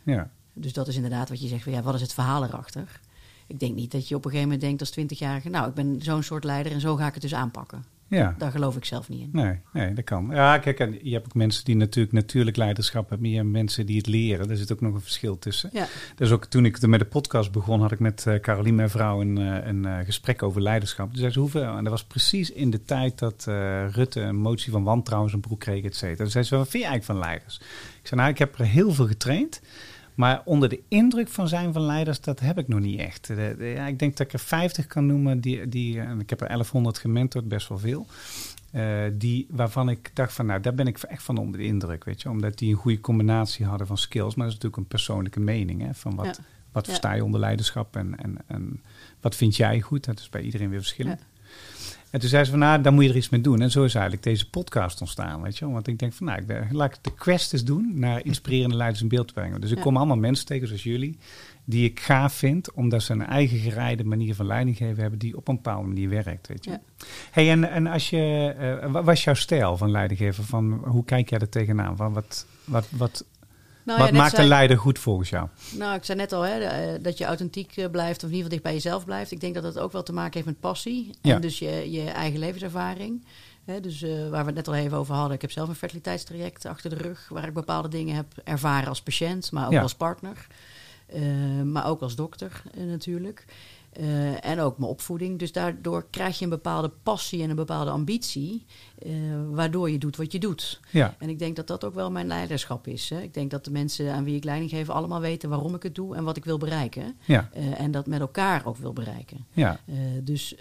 ja. 0.02 0.30
Dus 0.54 0.72
dat 0.72 0.88
is 0.88 0.96
inderdaad 0.96 1.28
wat 1.28 1.42
je 1.42 1.48
zegt, 1.48 1.62
van, 1.62 1.72
ja, 1.72 1.82
wat 1.82 1.94
is 1.94 2.00
het 2.00 2.12
verhaal 2.14 2.44
erachter? 2.44 3.00
Ik 3.46 3.60
denk 3.60 3.74
niet 3.74 3.90
dat 3.92 4.08
je 4.08 4.14
op 4.14 4.24
een 4.24 4.30
gegeven 4.30 4.48
moment 4.50 4.66
denkt 4.66 4.80
als 4.80 4.90
twintigjarige, 4.90 5.48
nou, 5.48 5.68
ik 5.68 5.74
ben 5.74 5.96
zo'n 6.02 6.22
soort 6.22 6.44
leider 6.44 6.72
en 6.72 6.80
zo 6.80 6.96
ga 6.96 7.06
ik 7.06 7.12
het 7.12 7.22
dus 7.22 7.34
aanpakken. 7.34 7.84
ja. 8.08 8.34
Daar 8.38 8.50
geloof 8.50 8.76
ik 8.76 8.84
zelf 8.84 9.08
niet 9.08 9.20
in. 9.20 9.28
Nee, 9.32 9.58
nee, 9.72 9.94
dat 9.94 10.04
kan. 10.04 10.28
Ja, 10.30 10.58
kijk, 10.58 10.78
en 10.80 10.98
je 11.02 11.12
hebt 11.12 11.24
ook 11.26 11.34
mensen 11.34 11.64
die 11.64 11.76
natuurlijk 11.76 12.14
natuurlijk 12.14 12.56
leiderschap 12.56 13.08
hebben. 13.08 13.20
Maar 13.20 13.28
je 13.30 13.36
hebt 13.36 13.48
mensen 13.48 13.86
die 13.86 13.96
het 13.96 14.06
leren. 14.06 14.48
Daar 14.48 14.56
zit 14.56 14.72
ook 14.72 14.80
nog 14.80 14.94
een 14.94 15.00
verschil 15.00 15.38
tussen. 15.38 15.70
Ja, 15.72 15.86
Dus 16.16 16.30
ook 16.30 16.44
toen 16.44 16.64
ik 16.64 16.86
met 16.86 17.00
de 17.00 17.06
podcast 17.06 17.52
begon, 17.52 17.80
had 17.80 17.92
ik 17.92 17.98
met 17.98 18.26
eh 18.26 18.40
Caroline, 18.40 18.76
mijn 18.76 18.90
vrouw, 18.90 19.20
een, 19.20 19.38
eh, 19.38 19.66
een 19.66 19.84
eh, 19.86 19.98
gesprek 20.04 20.42
over 20.42 20.62
leiderschap. 20.62 21.08
Toen 21.08 21.18
zei 21.18 21.30
ze 21.32 21.38
hoeveel. 21.38 21.76
En 21.76 21.82
dat 21.84 21.92
was 21.92 22.04
precies 22.04 22.50
in 22.50 22.70
de 22.70 22.84
tijd 22.84 23.18
dat 23.18 23.44
Rutte 23.90 24.20
een 24.20 24.36
motie 24.36 24.72
van 24.72 24.82
wantrouwen 24.82 25.30
zijn 25.30 25.42
broek 25.42 25.60
kreeg, 25.60 25.84
et 25.84 25.96
cetera. 25.96 26.16
Toen 26.16 26.30
zei 26.30 26.44
ze, 26.44 26.56
wat 26.56 26.68
vind 26.68 26.82
je 26.82 26.88
eigenlijk 26.88 27.18
van 27.20 27.28
leiders? 27.28 27.60
Ik 28.02 28.08
zei, 28.08 28.20
nou, 28.20 28.32
ik 28.32 28.38
heb 28.38 28.58
er 28.58 28.64
heel 28.64 28.92
veel 28.92 29.06
getraind. 29.06 29.60
Maar 30.22 30.42
onder 30.44 30.68
de 30.68 30.80
indruk 30.88 31.28
van 31.28 31.48
zijn 31.48 31.72
van 31.72 31.82
leiders, 31.82 32.20
dat 32.20 32.40
heb 32.40 32.58
ik 32.58 32.68
nog 32.68 32.80
niet 32.80 32.98
echt. 33.00 33.26
De- 33.26 33.54
de- 33.58 33.64
ja, 33.64 33.86
ik 33.86 33.98
denk 33.98 34.16
dat 34.16 34.26
ik 34.26 34.32
er 34.32 34.38
50 34.38 34.86
kan 34.86 35.06
noemen. 35.06 35.40
Die, 35.40 35.68
die, 35.68 36.00
en 36.00 36.20
ik 36.20 36.30
heb 36.30 36.40
er 36.40 36.46
1100 36.46 36.98
gementord, 36.98 37.48
best 37.48 37.68
wel 37.68 37.78
veel. 37.78 38.06
Eh, 38.70 39.00
die, 39.12 39.46
waarvan 39.50 39.88
ik 39.88 40.10
dacht 40.14 40.32
van, 40.32 40.46
nou, 40.46 40.60
daar 40.60 40.74
ben 40.74 40.86
ik 40.86 40.98
echt 40.98 41.22
van 41.22 41.36
onder 41.38 41.60
de 41.60 41.66
indruk, 41.66 42.04
weet 42.04 42.22
je. 42.22 42.30
Omdat 42.30 42.58
die 42.58 42.70
een 42.70 42.78
goede 42.78 43.00
combinatie 43.00 43.66
hadden 43.66 43.86
van 43.86 43.98
skills. 43.98 44.34
Maar 44.34 44.46
dat 44.46 44.54
is 44.54 44.60
natuurlijk 44.62 44.76
een 44.76 44.88
persoonlijke 44.88 45.40
mening, 45.40 45.82
hè. 45.82 45.94
Van 45.94 46.14
wat, 46.14 46.24
Ja. 46.26 46.34
wat 46.72 46.84
Ja. 46.86 46.90
versta 46.92 47.12
je 47.12 47.24
onder 47.24 47.40
leiderschap 47.40 47.96
en, 47.96 48.18
en, 48.18 48.36
en 48.46 48.82
wat 49.20 49.34
vind 49.36 49.56
jij 49.56 49.80
goed? 49.80 50.04
Dat 50.04 50.18
is 50.18 50.28
bij 50.28 50.42
iedereen 50.42 50.68
weer 50.70 50.78
verschillend. 50.80 51.20
En 52.12 52.20
toen 52.20 52.28
zei 52.28 52.44
ze 52.44 52.50
van, 52.50 52.58
nou, 52.60 52.82
daar 52.82 52.92
moet 52.92 53.04
je 53.04 53.10
er 53.10 53.16
iets 53.16 53.28
mee 53.28 53.40
doen. 53.40 53.60
En 53.60 53.70
zo 53.70 53.84
is 53.84 53.94
eigenlijk 53.94 54.24
deze 54.24 54.50
podcast 54.50 55.00
ontstaan, 55.00 55.42
weet 55.42 55.58
je 55.58 55.64
wel. 55.64 55.74
Want 55.74 55.86
ik 55.86 55.98
denk 55.98 56.12
van, 56.12 56.26
nou, 56.26 56.40
ik 56.40 56.46
ben- 56.46 56.68
laat 56.70 56.94
ik 56.94 56.98
de 57.02 57.14
quest 57.14 57.52
eens 57.52 57.64
doen 57.64 57.90
naar 57.94 58.24
inspirerende 58.24 58.76
leiders 58.76 59.02
in 59.02 59.08
beeld 59.08 59.26
te 59.28 59.32
brengen. 59.34 59.60
Dus 59.60 59.70
ik 59.70 59.76
Ja. 59.76 59.82
kom 59.82 59.96
allemaal 59.96 60.16
mensen 60.16 60.46
tegen, 60.46 60.66
zoals 60.66 60.82
jullie, 60.82 61.18
die 61.64 61.84
ik 61.90 62.00
gaaf 62.00 62.32
vind, 62.34 62.72
omdat 62.72 63.02
ze 63.02 63.12
een 63.12 63.26
eigen 63.26 63.58
gereide 63.58 64.04
manier 64.04 64.34
van 64.34 64.46
leiding 64.46 64.76
geven 64.76 65.00
hebben, 65.00 65.18
die 65.18 65.36
op 65.36 65.48
een 65.48 65.54
bepaalde 65.54 65.88
manier 65.88 66.08
werkt, 66.08 66.48
weet 66.48 66.64
je. 66.64 66.70
Ja. 66.70 66.80
Hey, 67.30 67.50
en, 67.50 67.70
en 67.70 67.86
als 67.86 68.10
je, 68.10 68.54
eh, 68.58 68.90
wat 68.90 69.04
was 69.04 69.24
jouw 69.24 69.34
stijl 69.34 69.76
van 69.76 69.90
leidinggeven? 69.90 70.44
Van, 70.44 70.72
hoe 70.84 71.04
kijk 71.04 71.30
jij 71.30 71.38
er 71.38 71.48
tegenaan? 71.48 71.96
Van, 71.96 72.12
wat, 72.12 72.46
wat, 72.64 72.86
wat, 72.90 73.24
Nou 73.84 73.98
wat 73.98 74.06
ja, 74.06 74.12
net 74.12 74.20
maakt 74.22 74.30
zei- 74.34 74.42
een 74.42 74.48
leider 74.48 74.78
goed 74.78 74.98
volgens 74.98 75.28
jou? 75.30 75.48
Nou, 75.78 75.94
ik 75.94 76.04
zei 76.04 76.18
net 76.18 76.32
al 76.32 76.42
hè, 76.42 76.58
eh, 76.60 77.02
dat 77.02 77.18
je 77.18 77.24
authentiek 77.24 77.76
eh, 77.76 77.90
blijft, 77.90 78.24
of 78.24 78.30
in 78.30 78.36
ieder 78.36 78.42
geval 78.44 78.48
dicht 78.50 78.62
bij 78.62 78.72
jezelf 78.72 79.04
blijft. 79.04 79.30
Ik 79.30 79.40
denk 79.40 79.54
dat 79.54 79.62
dat 79.62 79.78
ook 79.78 79.92
wel 79.92 80.02
te 80.02 80.12
maken 80.12 80.32
heeft 80.32 80.46
met 80.46 80.60
passie. 80.60 81.10
Ja. 81.22 81.34
En 81.34 81.40
dus 81.40 81.58
je, 81.58 81.90
je 81.90 82.10
eigen 82.10 82.38
levenservaring. 82.40 83.24
Hè, 83.64 83.80
dus 83.80 84.02
eh, 84.02 84.10
waar 84.28 84.40
we 84.40 84.46
het 84.46 84.54
net 84.54 84.68
al 84.68 84.74
even 84.74 84.98
over 84.98 85.14
hadden. 85.14 85.34
Ik 85.34 85.40
heb 85.40 85.50
zelf 85.50 85.68
een 85.68 85.74
fertiliteitstraject 85.74 86.66
achter 86.66 86.90
de 86.90 86.96
rug. 86.96 87.28
Waar 87.28 87.46
ik 87.46 87.54
bepaalde 87.54 87.88
dingen 87.88 88.14
heb 88.14 88.26
ervaren 88.44 88.88
als 88.88 89.02
patiënt, 89.02 89.50
maar 89.52 89.66
ook 89.66 89.72
Ja. 89.72 89.82
als 89.82 89.94
partner. 89.94 90.46
Maar 91.64 91.86
ook 91.86 92.00
als 92.00 92.14
dokter 92.14 92.62
natuurlijk. 92.76 93.44
Eh, 93.92 94.44
en 94.44 94.60
ook 94.60 94.78
mijn 94.78 94.90
opvoeding. 94.90 95.38
Dus 95.38 95.52
daardoor 95.52 96.06
krijg 96.10 96.38
je 96.38 96.44
een 96.44 96.50
bepaalde 96.50 96.90
passie 97.02 97.42
en 97.42 97.50
een 97.50 97.56
bepaalde 97.56 97.90
ambitie. 97.90 98.64
eh, 98.98 99.10
waardoor 99.50 99.90
je 99.90 99.98
doet 99.98 100.16
wat 100.16 100.32
je 100.32 100.38
doet. 100.38 100.80
Ja, 100.90 101.14
En 101.18 101.28
ik 101.28 101.38
denk 101.38 101.56
dat 101.56 101.66
dat 101.66 101.84
ook 101.84 101.94
wel 101.94 102.10
mijn 102.10 102.26
leiderschap 102.26 102.86
is. 102.86 103.10
Hè. 103.10 103.20
Ik 103.20 103.34
denk 103.34 103.50
dat 103.50 103.64
de 103.64 103.70
mensen 103.70 104.12
aan 104.12 104.24
wie 104.24 104.36
ik 104.36 104.44
leiding 104.44 104.70
geef 104.70 104.90
allemaal 104.90 105.20
weten 105.20 105.48
waarom 105.48 105.74
ik 105.74 105.82
het 105.82 105.94
doe 105.94 106.16
en 106.16 106.24
wat 106.24 106.36
ik 106.36 106.44
wil 106.44 106.58
bereiken. 106.58 107.16
ja, 107.24 107.48
Eh, 107.52 107.80
en 107.80 107.90
dat 107.90 108.06
met 108.06 108.20
elkaar 108.20 108.66
ook 108.66 108.76
wil 108.76 108.92
bereiken. 108.92 109.46
ja. 109.52 109.80
Dus 110.22 110.54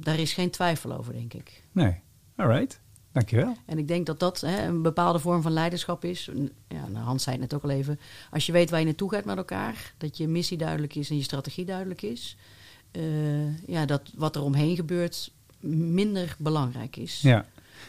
daar 0.00 0.18
is 0.18 0.32
geen 0.32 0.50
twijfel 0.50 0.92
over, 0.98 1.12
denk 1.12 1.34
ik. 1.34 1.62
Nee. 1.72 2.00
All 2.36 2.46
right. 2.46 2.80
Dankjewel. 3.12 3.56
En 3.66 3.78
ik 3.78 3.88
denk 3.88 4.06
dat 4.06 4.20
dat 4.20 4.40
hè, 4.40 4.66
een 4.66 4.82
bepaalde 4.82 5.18
vorm 5.18 5.42
van 5.42 5.52
leiderschap 5.52 6.04
is. 6.04 6.28
Ja, 6.68 6.86
nou, 6.88 7.04
Hans 7.04 7.22
zei 7.22 7.36
het 7.40 7.44
net 7.50 7.54
ook 7.54 7.62
al 7.70 7.76
even. 7.76 8.00
Als 8.30 8.46
je 8.46 8.52
weet 8.52 8.70
waar 8.70 8.78
je 8.78 8.84
naartoe 8.86 9.10
gaat 9.10 9.24
met 9.24 9.36
elkaar, 9.36 9.94
dat 9.98 10.16
je 10.16 10.28
missie 10.28 10.56
duidelijk 10.58 10.94
is 10.94 11.10
en 11.10 11.16
je 11.16 11.22
strategie 11.22 11.64
duidelijk 11.64 12.02
is. 12.02 12.36
Eh, 12.92 13.66
ja, 13.66 13.86
dat 13.86 14.02
wat 14.16 14.36
er 14.36 14.42
omheen 14.42 14.76
gebeurt 14.76 15.32
minder 15.60 16.34
belangrijk 16.38 16.96
is. 16.96 17.20
Ja. 17.22 17.44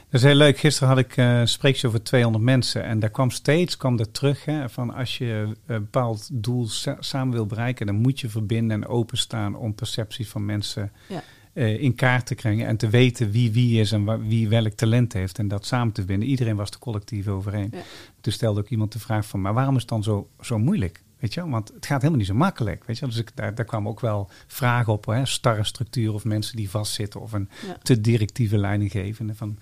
Dat 0.10 0.22
is 0.22 0.28
heel 0.28 0.36
leuk. 0.36 0.58
Gisteren 0.58 0.89
had 0.89 0.97
ik 0.97 1.18
eh, 1.18 1.39
een 1.39 1.47
spreekje 1.47 1.88
over 1.88 2.04
200 2.04 2.43
mensen. 2.43 2.84
En 2.84 2.99
daar 2.99 3.10
kwam 3.10 3.30
steeds 3.32 3.78
kwam 3.78 3.99
er 3.99 4.12
terug 4.12 4.45
hè, 4.45 4.70
van 4.70 4.93
als 4.93 5.18
je 5.18 5.26
een 5.66 5.82
bepaald 5.82 6.30
doel 6.32 6.68
sa- 6.68 6.97
samen 6.99 7.34
wil 7.34 7.45
bereiken, 7.45 7.86
dan 7.86 7.95
moet 7.95 8.20
je 8.20 8.30
verbinden 8.30 8.82
en 8.84 8.88
openstaan 8.89 9.56
om 9.56 9.74
percepties 9.76 10.30
van 10.30 10.45
mensen 10.45 10.91
Ja. 11.10 11.24
eh, 11.54 11.82
in 11.82 11.95
kaart 11.95 12.26
te 12.26 12.36
krijgen. 12.36 12.66
En 12.66 12.78
te 12.78 12.89
weten 12.89 13.32
wie 13.32 13.51
wie 13.51 13.80
is 13.80 13.91
en 13.91 14.28
wie 14.28 14.47
welk 14.49 14.74
talent 14.74 15.14
heeft. 15.14 15.39
En 15.39 15.47
dat 15.47 15.66
samen 15.66 15.93
te 15.93 16.06
binden. 16.06 16.28
Iedereen 16.30 16.56
was 16.56 16.70
er 16.70 16.80
collectief 16.80 17.28
overeen. 17.28 17.70
Ja. 17.72 17.82
Toen 18.22 18.34
stelde 18.34 18.60
ook 18.60 18.70
iemand 18.70 18.91
de 18.91 18.99
vraag 18.99 19.26
van, 19.26 19.41
maar 19.41 19.54
waarom 19.54 19.76
is 19.76 19.82
het 19.82 19.89
dan 19.89 20.04
zo, 20.04 20.30
zo 20.41 20.58
moeilijk? 20.60 21.04
Weet 21.24 21.34
je, 21.34 21.49
want 21.49 21.67
het 21.74 21.86
gaat 21.86 21.97
helemaal 21.97 22.17
niet 22.19 22.28
zo 22.28 22.34
makkelijk. 22.34 22.84
Weet 22.86 22.97
je, 22.97 23.05
dus 23.05 23.17
ik, 23.17 23.36
daar, 23.36 23.55
daar 23.55 23.65
kwamen 23.65 23.91
ook 23.91 23.99
wel 23.99 24.30
vragen 24.47 24.93
op, 24.93 25.05
hè? 25.05 25.26
starre 25.26 25.63
structuur 25.63 26.13
of 26.13 26.24
mensen 26.24 26.55
die 26.55 26.69
vastzitten 26.69 27.21
of 27.21 27.32
een 27.34 27.49
Ja. 27.67 27.78
te 27.84 28.01
directieve 28.01 28.57
leidinggevende. 28.57 29.36
Van, 29.36 29.57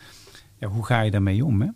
ja, 0.57 0.67
hoe 0.67 0.85
ga 0.85 1.01
je 1.01 1.11
daarmee 1.11 1.45
om? 1.45 1.61
Hè? 1.61 1.67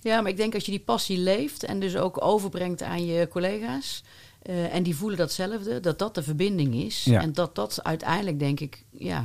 Ja, 0.00 0.20
maar 0.20 0.30
ik 0.30 0.36
denk 0.36 0.54
als 0.54 0.64
je 0.64 0.70
die 0.70 0.80
passie 0.80 1.18
leeft 1.18 1.64
en 1.64 1.80
dus 1.80 1.96
ook 1.96 2.24
overbrengt 2.24 2.82
aan 2.82 3.06
je 3.06 3.28
collega's. 3.28 4.04
eh, 4.42 4.74
en 4.74 4.82
die 4.82 4.96
voelen 4.96 5.18
datzelfde, 5.18 5.80
dat 5.80 5.98
dat 5.98 6.14
de 6.14 6.22
verbinding 6.22 6.74
is. 6.74 7.04
Ja. 7.04 7.20
En 7.20 7.32
dat 7.32 7.54
dat 7.54 7.80
uiteindelijk, 7.82 8.38
denk 8.38 8.60
ik, 8.60 8.84
ja, 8.90 9.24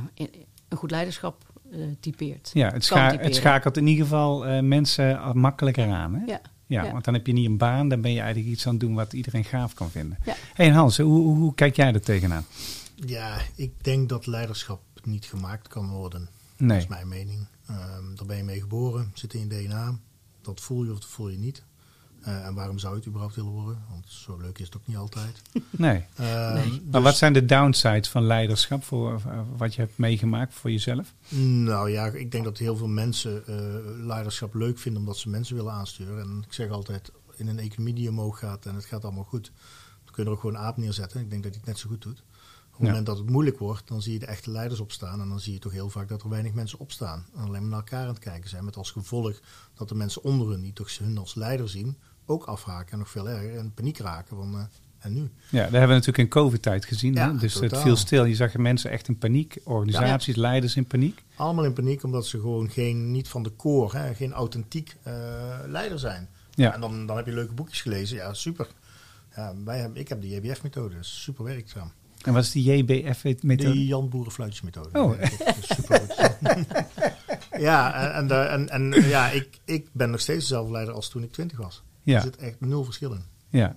een 0.68 0.76
goed 0.76 0.90
leiderschap 0.90 1.52
eh, 1.72 1.78
typeert. 2.00 2.50
Ja, 2.52 2.70
het, 2.72 2.84
scha- 2.84 3.18
schakelt 3.32 3.76
in 3.76 3.86
ieder 3.86 4.04
geval 4.04 4.46
eh, 4.46 4.60
mensen 4.62 5.38
makkelijker 5.38 5.88
aan. 5.90 6.14
Hè? 6.14 6.24
Ja. 6.24 6.40
Ja, 6.70 6.84
Ja. 6.84 6.92
want 6.92 7.04
dan 7.04 7.14
heb 7.14 7.26
je 7.26 7.32
niet 7.32 7.46
een 7.46 7.56
baan, 7.56 7.88
dan 7.88 8.00
ben 8.00 8.12
je 8.12 8.20
eigenlijk 8.20 8.50
iets 8.52 8.66
aan 8.66 8.72
het 8.72 8.80
doen 8.80 8.94
wat 8.94 9.12
iedereen 9.12 9.44
gaaf 9.44 9.74
kan 9.74 9.90
vinden. 9.90 10.18
Ja. 10.24 10.34
hey 10.54 10.70
Hans, 10.70 10.96
hoe, 10.98 11.20
hoe, 11.22 11.36
hoe 11.36 11.54
kijk 11.54 11.76
jij 11.76 11.92
er 11.92 12.00
tegenaan? 12.00 12.44
Ja, 12.94 13.38
ik 13.54 13.84
denk 13.84 14.08
dat 14.08 14.26
leiderschap 14.26 14.80
niet 15.02 15.24
gemaakt 15.24 15.68
kan 15.68 15.88
worden. 15.88 16.28
Nee. 16.56 16.68
Dat 16.68 16.76
is 16.78 16.86
mijn 16.86 17.08
mening. 17.08 17.46
Ehm, 17.66 18.14
daar 18.14 18.26
ben 18.26 18.36
je 18.36 18.42
mee 18.42 18.60
geboren, 18.60 19.10
zit 19.14 19.34
in 19.34 19.40
je 19.40 19.46
DNA. 19.46 19.98
Dat 20.42 20.60
voel 20.60 20.84
je 20.84 20.90
of 20.92 20.98
dat 20.98 21.08
voel 21.10 21.28
je 21.28 21.38
niet. 21.38 21.62
Eh, 22.22 22.46
en 22.46 22.54
waarom 22.54 22.78
zou 22.78 22.92
je 22.92 22.98
het 22.98 23.08
überhaupt 23.08 23.34
willen 23.36 23.50
worden? 23.50 23.82
Want 23.90 24.04
zo 24.08 24.36
leuk 24.36 24.58
is 24.58 24.66
het 24.66 24.76
ook 24.76 24.86
niet 24.86 24.96
altijd. 24.96 25.42
Nee. 25.70 26.04
Eh, 26.14 26.24
Maar 26.26 26.64
dus- 26.90 27.02
wat 27.02 27.16
zijn 27.16 27.32
de 27.32 27.44
downsides 27.44 28.08
van 28.08 28.22
leiderschap 28.26 28.84
voor 28.84 29.14
eh, 29.26 29.40
wat 29.56 29.74
je 29.74 29.80
hebt 29.80 29.98
meegemaakt 29.98 30.54
voor 30.54 30.70
jezelf? 30.70 31.14
Nou 31.44 31.90
ja, 31.90 32.06
ik 32.06 32.30
denk 32.32 32.44
dat 32.44 32.58
heel 32.58 32.76
veel 32.76 32.88
mensen 32.88 33.46
eh, 33.46 33.54
leiderschap 34.06 34.54
leuk 34.54 34.78
vinden 34.78 35.00
omdat 35.00 35.16
ze 35.16 35.28
mensen 35.28 35.56
willen 35.56 35.72
aansturen. 35.72 36.20
En 36.20 36.42
ik 36.46 36.52
zeg 36.52 36.70
altijd, 36.70 37.12
in 37.36 37.48
een 37.48 37.58
economie 37.58 37.94
die 37.94 38.08
omhoog 38.08 38.38
gaat 38.38 38.66
en 38.66 38.74
het 38.74 38.84
gaat 38.84 39.04
allemaal 39.04 39.24
goed, 39.24 39.52
dan 40.04 40.14
kun 40.14 40.22
je 40.24 40.28
er 40.30 40.34
ook 40.36 40.40
gewoon 40.40 40.56
een 40.56 40.62
aap 40.66 40.76
neerzetten. 40.76 41.20
Ik 41.20 41.30
denk 41.30 41.42
dat 41.42 41.50
hij 41.52 41.60
het 41.60 41.70
net 41.70 41.78
zo 41.78 41.88
goed 41.88 42.02
doet. 42.02 42.18
Op 42.18 42.86
het 42.86 42.94
Ja. 42.94 42.96
moment 42.96 43.06
dat 43.06 43.18
het 43.18 43.34
moeilijk 43.34 43.58
wordt, 43.58 43.88
dan 43.88 44.02
zie 44.02 44.12
je 44.12 44.18
de 44.18 44.26
echte 44.26 44.50
leiders 44.50 44.80
opstaan. 44.80 45.20
En 45.20 45.28
dan 45.28 45.40
zie 45.40 45.52
je 45.52 45.58
toch 45.58 45.72
heel 45.72 45.90
vaak 45.90 46.08
dat 46.08 46.22
er 46.22 46.28
weinig 46.28 46.52
mensen 46.52 46.78
opstaan. 46.78 47.26
En 47.34 47.40
alleen 47.42 47.60
maar 47.60 47.70
naar 47.70 47.78
elkaar 47.78 48.02
aan 48.02 48.08
het 48.08 48.18
kijken 48.18 48.48
zijn. 48.50 48.64
Met 48.64 48.76
als 48.76 48.90
gevolg 48.90 49.40
dat 49.74 49.88
de 49.88 49.94
mensen 49.94 50.22
onder 50.24 50.48
hun, 50.48 50.60
die 50.60 50.72
toch 50.72 50.98
hun 50.98 51.18
als 51.18 51.34
leider 51.34 51.68
zien, 51.68 51.96
ook 52.30 52.44
afhaken. 52.44 52.92
En 52.92 52.98
nog 52.98 53.10
veel 53.10 53.28
erger, 53.28 53.52
in 53.52 53.74
paniek 53.74 53.98
raken. 53.98 54.36
Van, 54.36 54.54
eh, 54.54 54.64
en 55.00 55.12
nu? 55.12 55.30
Ja, 55.48 55.62
dat 55.62 55.70
hebben 55.70 55.80
we 55.80 55.94
natuurlijk 55.94 56.18
in 56.18 56.28
COVID-tijd 56.28 56.84
gezien. 56.84 57.14
Ja, 57.14 57.32
hè? 57.32 57.38
Dus 57.38 57.54
het 57.54 57.78
viel 57.78 57.96
stil. 57.96 58.24
Je 58.24 58.34
zag 58.34 58.56
mensen 58.56 58.90
echt 58.90 59.08
in 59.08 59.18
paniek, 59.18 59.58
organisaties, 59.64 60.36
leiders 60.36 60.76
in 60.76 60.86
paniek. 60.86 61.24
Allemaal 61.36 61.64
in 61.64 61.72
paniek 61.72 62.02
omdat 62.02 62.26
ze 62.26 62.40
gewoon 62.40 62.70
geen, 62.70 63.10
niet 63.10 63.28
van 63.28 63.42
de 63.42 63.52
hè, 63.90 64.14
geen 64.14 64.32
authentiek 64.32 64.96
eh, 65.02 65.14
leider 65.66 65.98
zijn. 65.98 66.28
Ja. 66.54 66.74
En 66.74 66.80
dan, 66.80 67.06
dan 67.06 67.16
heb 67.16 67.26
je 67.26 67.32
leuke 67.32 67.54
boekjes 67.54 67.80
gelezen, 67.80 68.16
ja 68.16 68.34
super. 68.34 68.68
Ja, 69.36 69.54
wij 69.64 69.78
hebben, 69.78 70.00
ik 70.00 70.08
heb 70.08 70.20
de 70.20 70.28
JBF-methode, 70.28 70.94
dat 70.94 71.04
is 71.04 71.22
super 71.22 71.44
werkzaam. 71.44 71.92
En 72.24 72.32
wat 72.32 72.42
is 72.42 72.50
die 72.50 72.76
JBF-methode? 72.76 73.72
De 73.72 73.86
Jan 73.86 74.08
Boerenfluitjesmethode. 74.08 75.00
Oh. 75.00 75.22
Super 75.60 76.02
ja, 77.68 77.94
en, 78.14 78.30
en, 78.30 78.68
en, 78.68 78.92
en 78.92 79.08
ja, 79.08 79.30
ik, 79.30 79.58
ik 79.64 79.88
ben 79.92 80.10
nog 80.10 80.20
steeds 80.20 80.40
dezelfde 80.40 80.72
leider 80.72 80.94
als 80.94 81.08
toen 81.08 81.22
ik 81.22 81.32
twintig 81.32 81.58
was. 81.58 81.82
Ja. 82.10 82.16
Er 82.16 82.22
zit 82.22 82.36
echt 82.36 82.60
nul 82.60 82.84
verschil 82.84 83.12
in. 83.12 83.22
Ja, 83.48 83.76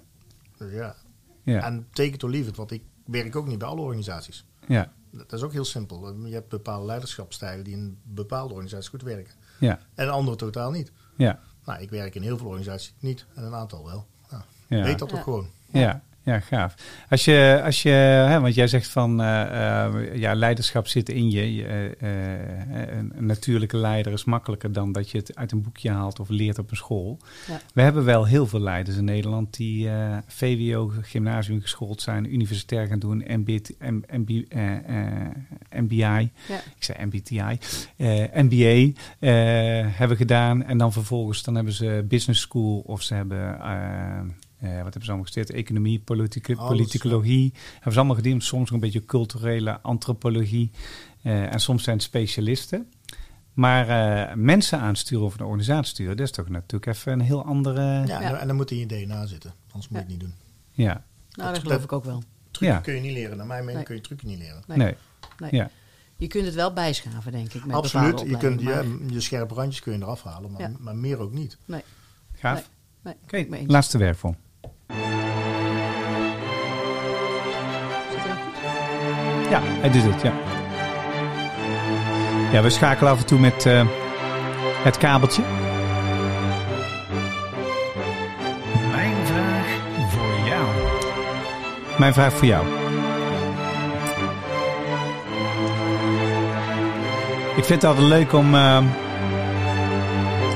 Dus 0.58 0.72
ja. 0.74 0.96
ja, 1.44 1.62
En 1.64 1.88
take 1.92 2.10
it 2.10 2.24
or 2.24 2.30
leave 2.30 2.50
it, 2.50 2.56
want 2.56 2.72
ik 2.72 2.84
werk 3.06 3.36
ook 3.36 3.48
niet 3.48 3.58
bij 3.58 3.68
alle 3.68 3.82
organisaties. 3.82 4.46
ja, 4.68 4.92
Dat 5.12 5.34
is 5.34 5.42
ook 5.42 5.52
heel 5.52 5.66
simpel. 5.66 6.26
Je 6.26 6.34
hebt 6.34 6.50
bepaalde 6.50 6.86
leiderschapstijlen 6.86 7.64
die 7.64 7.74
in 7.74 7.98
bepaalde 8.04 8.54
organisaties 8.54 8.90
goed 8.90 9.02
werken. 9.02 9.34
ja, 9.60 9.80
En 9.96 10.10
andere 10.10 10.38
totaal 10.38 10.72
niet. 10.72 10.92
ja. 11.18 11.40
Nou, 11.66 11.82
ik 11.82 11.90
werk 11.90 12.16
in 12.16 12.22
heel 12.22 12.38
veel 12.38 12.48
organisaties 12.48 12.94
niet 13.00 13.26
en 13.34 13.44
een 13.44 13.54
aantal 13.54 13.86
wel. 13.86 14.08
Nou, 14.32 14.44
Ja. 14.68 14.84
Weet 14.84 15.00
dat 15.00 15.10
Ja. 15.12 15.18
ook 15.18 15.24
gewoon. 15.24 15.48
Ja, 15.72 16.02
ja, 16.24 16.40
gaaf. 16.40 16.76
Als 17.10 17.26
je, 17.26 17.62
als 17.64 17.82
je 17.82 17.90
hè, 17.90 18.40
want 18.40 18.56
jij 18.56 18.68
zegt 18.68 18.88
van, 18.88 19.22
eh, 19.22 19.86
eh, 19.86 20.16
ja, 20.16 20.34
leiderschap 20.36 20.88
zit 20.88 21.10
in 21.10 21.32
je. 21.32 21.56
je 21.56 21.96
eh, 22.00 22.98
een, 22.98 23.14
natuurlijke 23.18 23.78
leider 23.78 24.14
is 24.14 24.24
makkelijker 24.24 24.72
dan 24.72 24.92
dat 24.92 25.10
je 25.10 25.18
het 25.18 25.36
uit 25.36 25.52
een 25.52 25.62
boekje 25.62 25.90
haalt 25.90 26.20
of 26.20 26.30
leert 26.30 26.60
op 26.60 26.72
een 26.72 26.78
school. 26.78 27.20
Ja. 27.48 27.62
We 27.74 27.82
hebben 27.82 28.06
wel 28.06 28.26
heel 28.26 28.48
veel 28.48 28.60
leiders 28.60 28.98
in 28.98 29.04
Nederland 29.04 29.56
die 29.56 29.90
VWO, 30.28 30.92
gymnasium 31.02 31.62
geschoold 31.62 32.02
zijn, 32.02 32.34
universitair 32.34 32.88
gaan 32.88 33.00
doen, 33.00 33.24
MBT, 33.28 33.74
M, 33.80 34.02
MB, 34.12 34.30
MBI, 35.70 36.32
Ja. 36.48 36.62
ik 36.76 36.84
zei 36.84 37.06
MBTI, 37.06 37.60
MBA 38.34 38.92
hebben 39.90 40.18
gedaan. 40.18 40.64
En 40.64 40.78
dan 40.78 40.94
vervolgens 40.94 41.44
dan 41.44 41.56
hebben 41.56 41.74
ze 41.74 42.06
business 42.08 42.42
school 42.42 42.80
of 42.86 43.02
ze 43.02 43.14
hebben, 43.14 43.60
wat 44.70 44.84
hebben 44.84 45.02
ze 45.02 45.08
allemaal 45.08 45.24
gestudeerd? 45.26 45.50
Economie, 45.52 46.00
politieke, 46.00 46.56
Alles, 46.56 46.70
politicologie. 46.70 47.54
Hebben 47.74 47.92
ze 47.94 47.98
allemaal 48.00 48.16
gedaan. 48.16 48.42
Soms 48.42 48.68
ook 48.68 48.74
een 48.74 48.80
beetje 48.80 49.06
culturele 49.06 49.80
antropologie. 49.82 50.72
Eh, 51.22 51.54
en 51.54 51.60
soms 51.60 51.84
zijn 51.84 51.96
het 51.96 52.06
specialisten. 52.06 52.92
Maar 53.54 53.88
eh, 54.30 54.36
mensen 54.36 54.80
aansturen 54.80 55.26
of 55.26 55.40
een 55.40 55.46
organisatie 55.46 55.86
sturen, 55.94 56.18
dat 56.18 56.26
is 56.26 56.32
toch 56.32 56.50
natuurlijk 56.50 56.98
even 56.98 57.12
een 57.12 57.20
heel 57.22 57.46
andere... 57.46 57.82
Ja, 57.82 58.04
Ja. 58.22 58.40
En, 58.40 58.48
dan- 58.48 58.56
moet 58.56 58.72
in 58.72 58.78
je 58.78 58.86
DNA 58.86 59.26
zitten. 59.26 59.54
Anders 59.72 59.88
moet 59.92 60.00
je 60.00 60.06
het 60.06 60.08
niet 60.08 60.20
doen. 60.20 60.34
Nou, 60.76 61.00
dat 61.30 61.46
Dat- 61.46 61.58
geloof 61.58 61.74
dat- 61.76 61.84
ik 61.84 61.92
ook 61.92 62.04
wel. 62.04 62.24
Trucken 62.52 62.76
Ja. 62.76 62.82
kun 62.82 62.94
je 62.94 63.00
niet 63.02 63.12
leren. 63.14 63.38
Naar 63.38 63.46
mijn 63.46 63.60
mening 63.60 63.76
Nee. 63.78 63.86
kun 63.86 63.96
je 63.96 64.02
trucken 64.02 64.28
niet 64.28 64.38
leren. 64.38 64.64
Nee. 64.68 64.78
Nee. 64.78 64.96
Nee. 65.40 65.50
Ja. 65.52 65.70
Je 66.18 66.28
kunt 66.28 66.46
het 66.46 66.54
wel 66.56 66.74
bijschaven, 66.74 67.32
denk 67.32 67.54
ik. 67.54 67.66
Met 67.66 67.76
Absoluut. 67.76 68.20
Je, 68.20 68.38
kunt, 68.38 68.62
je, 68.62 68.98
je 69.10 69.20
scherpe 69.22 69.54
randjes 69.54 69.82
kun 69.82 69.94
je 69.94 70.00
eraf 70.00 70.24
halen, 70.24 70.52
maar, 70.52 70.62
Ja. 70.62 70.72
maar 70.80 70.96
meer 70.96 71.18
ook 71.20 71.32
niet. 71.34 71.58
Nee, 71.66 71.82
Gaaf. 72.34 72.70
nee. 73.02 73.14
Oké, 73.24 73.38
eens. 73.38 73.72
laatste 73.72 73.98
werkvorm. 73.98 74.36
Ja, 79.54 79.62
hij 79.64 79.92
doet 79.92 80.04
het, 80.04 80.22
ja. 80.22 80.34
Ja, 82.52 82.62
we 82.62 82.70
schakelen 82.70 83.12
af 83.12 83.20
en 83.20 83.26
toe 83.26 83.40
met 83.40 83.66
eh, 83.66 83.86
het 84.84 84.98
kabeltje. 84.98 85.42
Mijn 88.92 89.16
vraag 89.26 89.66
voor 90.10 90.48
jou. 90.48 90.66
Mijn 91.98 92.14
vraag 92.14 92.34
voor 92.34 92.48
jou. 92.48 92.66
Ik 97.56 97.64
vind 97.66 97.82
het 97.82 97.84
altijd 97.84 98.08
leuk 98.08 98.34
om 98.34 98.56
eh, 98.56 98.84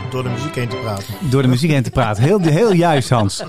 Door 0.10 0.24
de 0.24 0.30
muziek 0.30 0.56
heen 0.56 0.68
te 0.68 0.76
praten. 0.76 1.06
door 1.20 1.42
de 1.42 1.48
muziek 1.48 1.72
heen 1.72 1.84
te 1.84 1.92
praten. 1.92 2.24
Heel, 2.24 2.40
heel 2.42 2.74
juist, 2.74 3.10
Hans. 3.10 3.44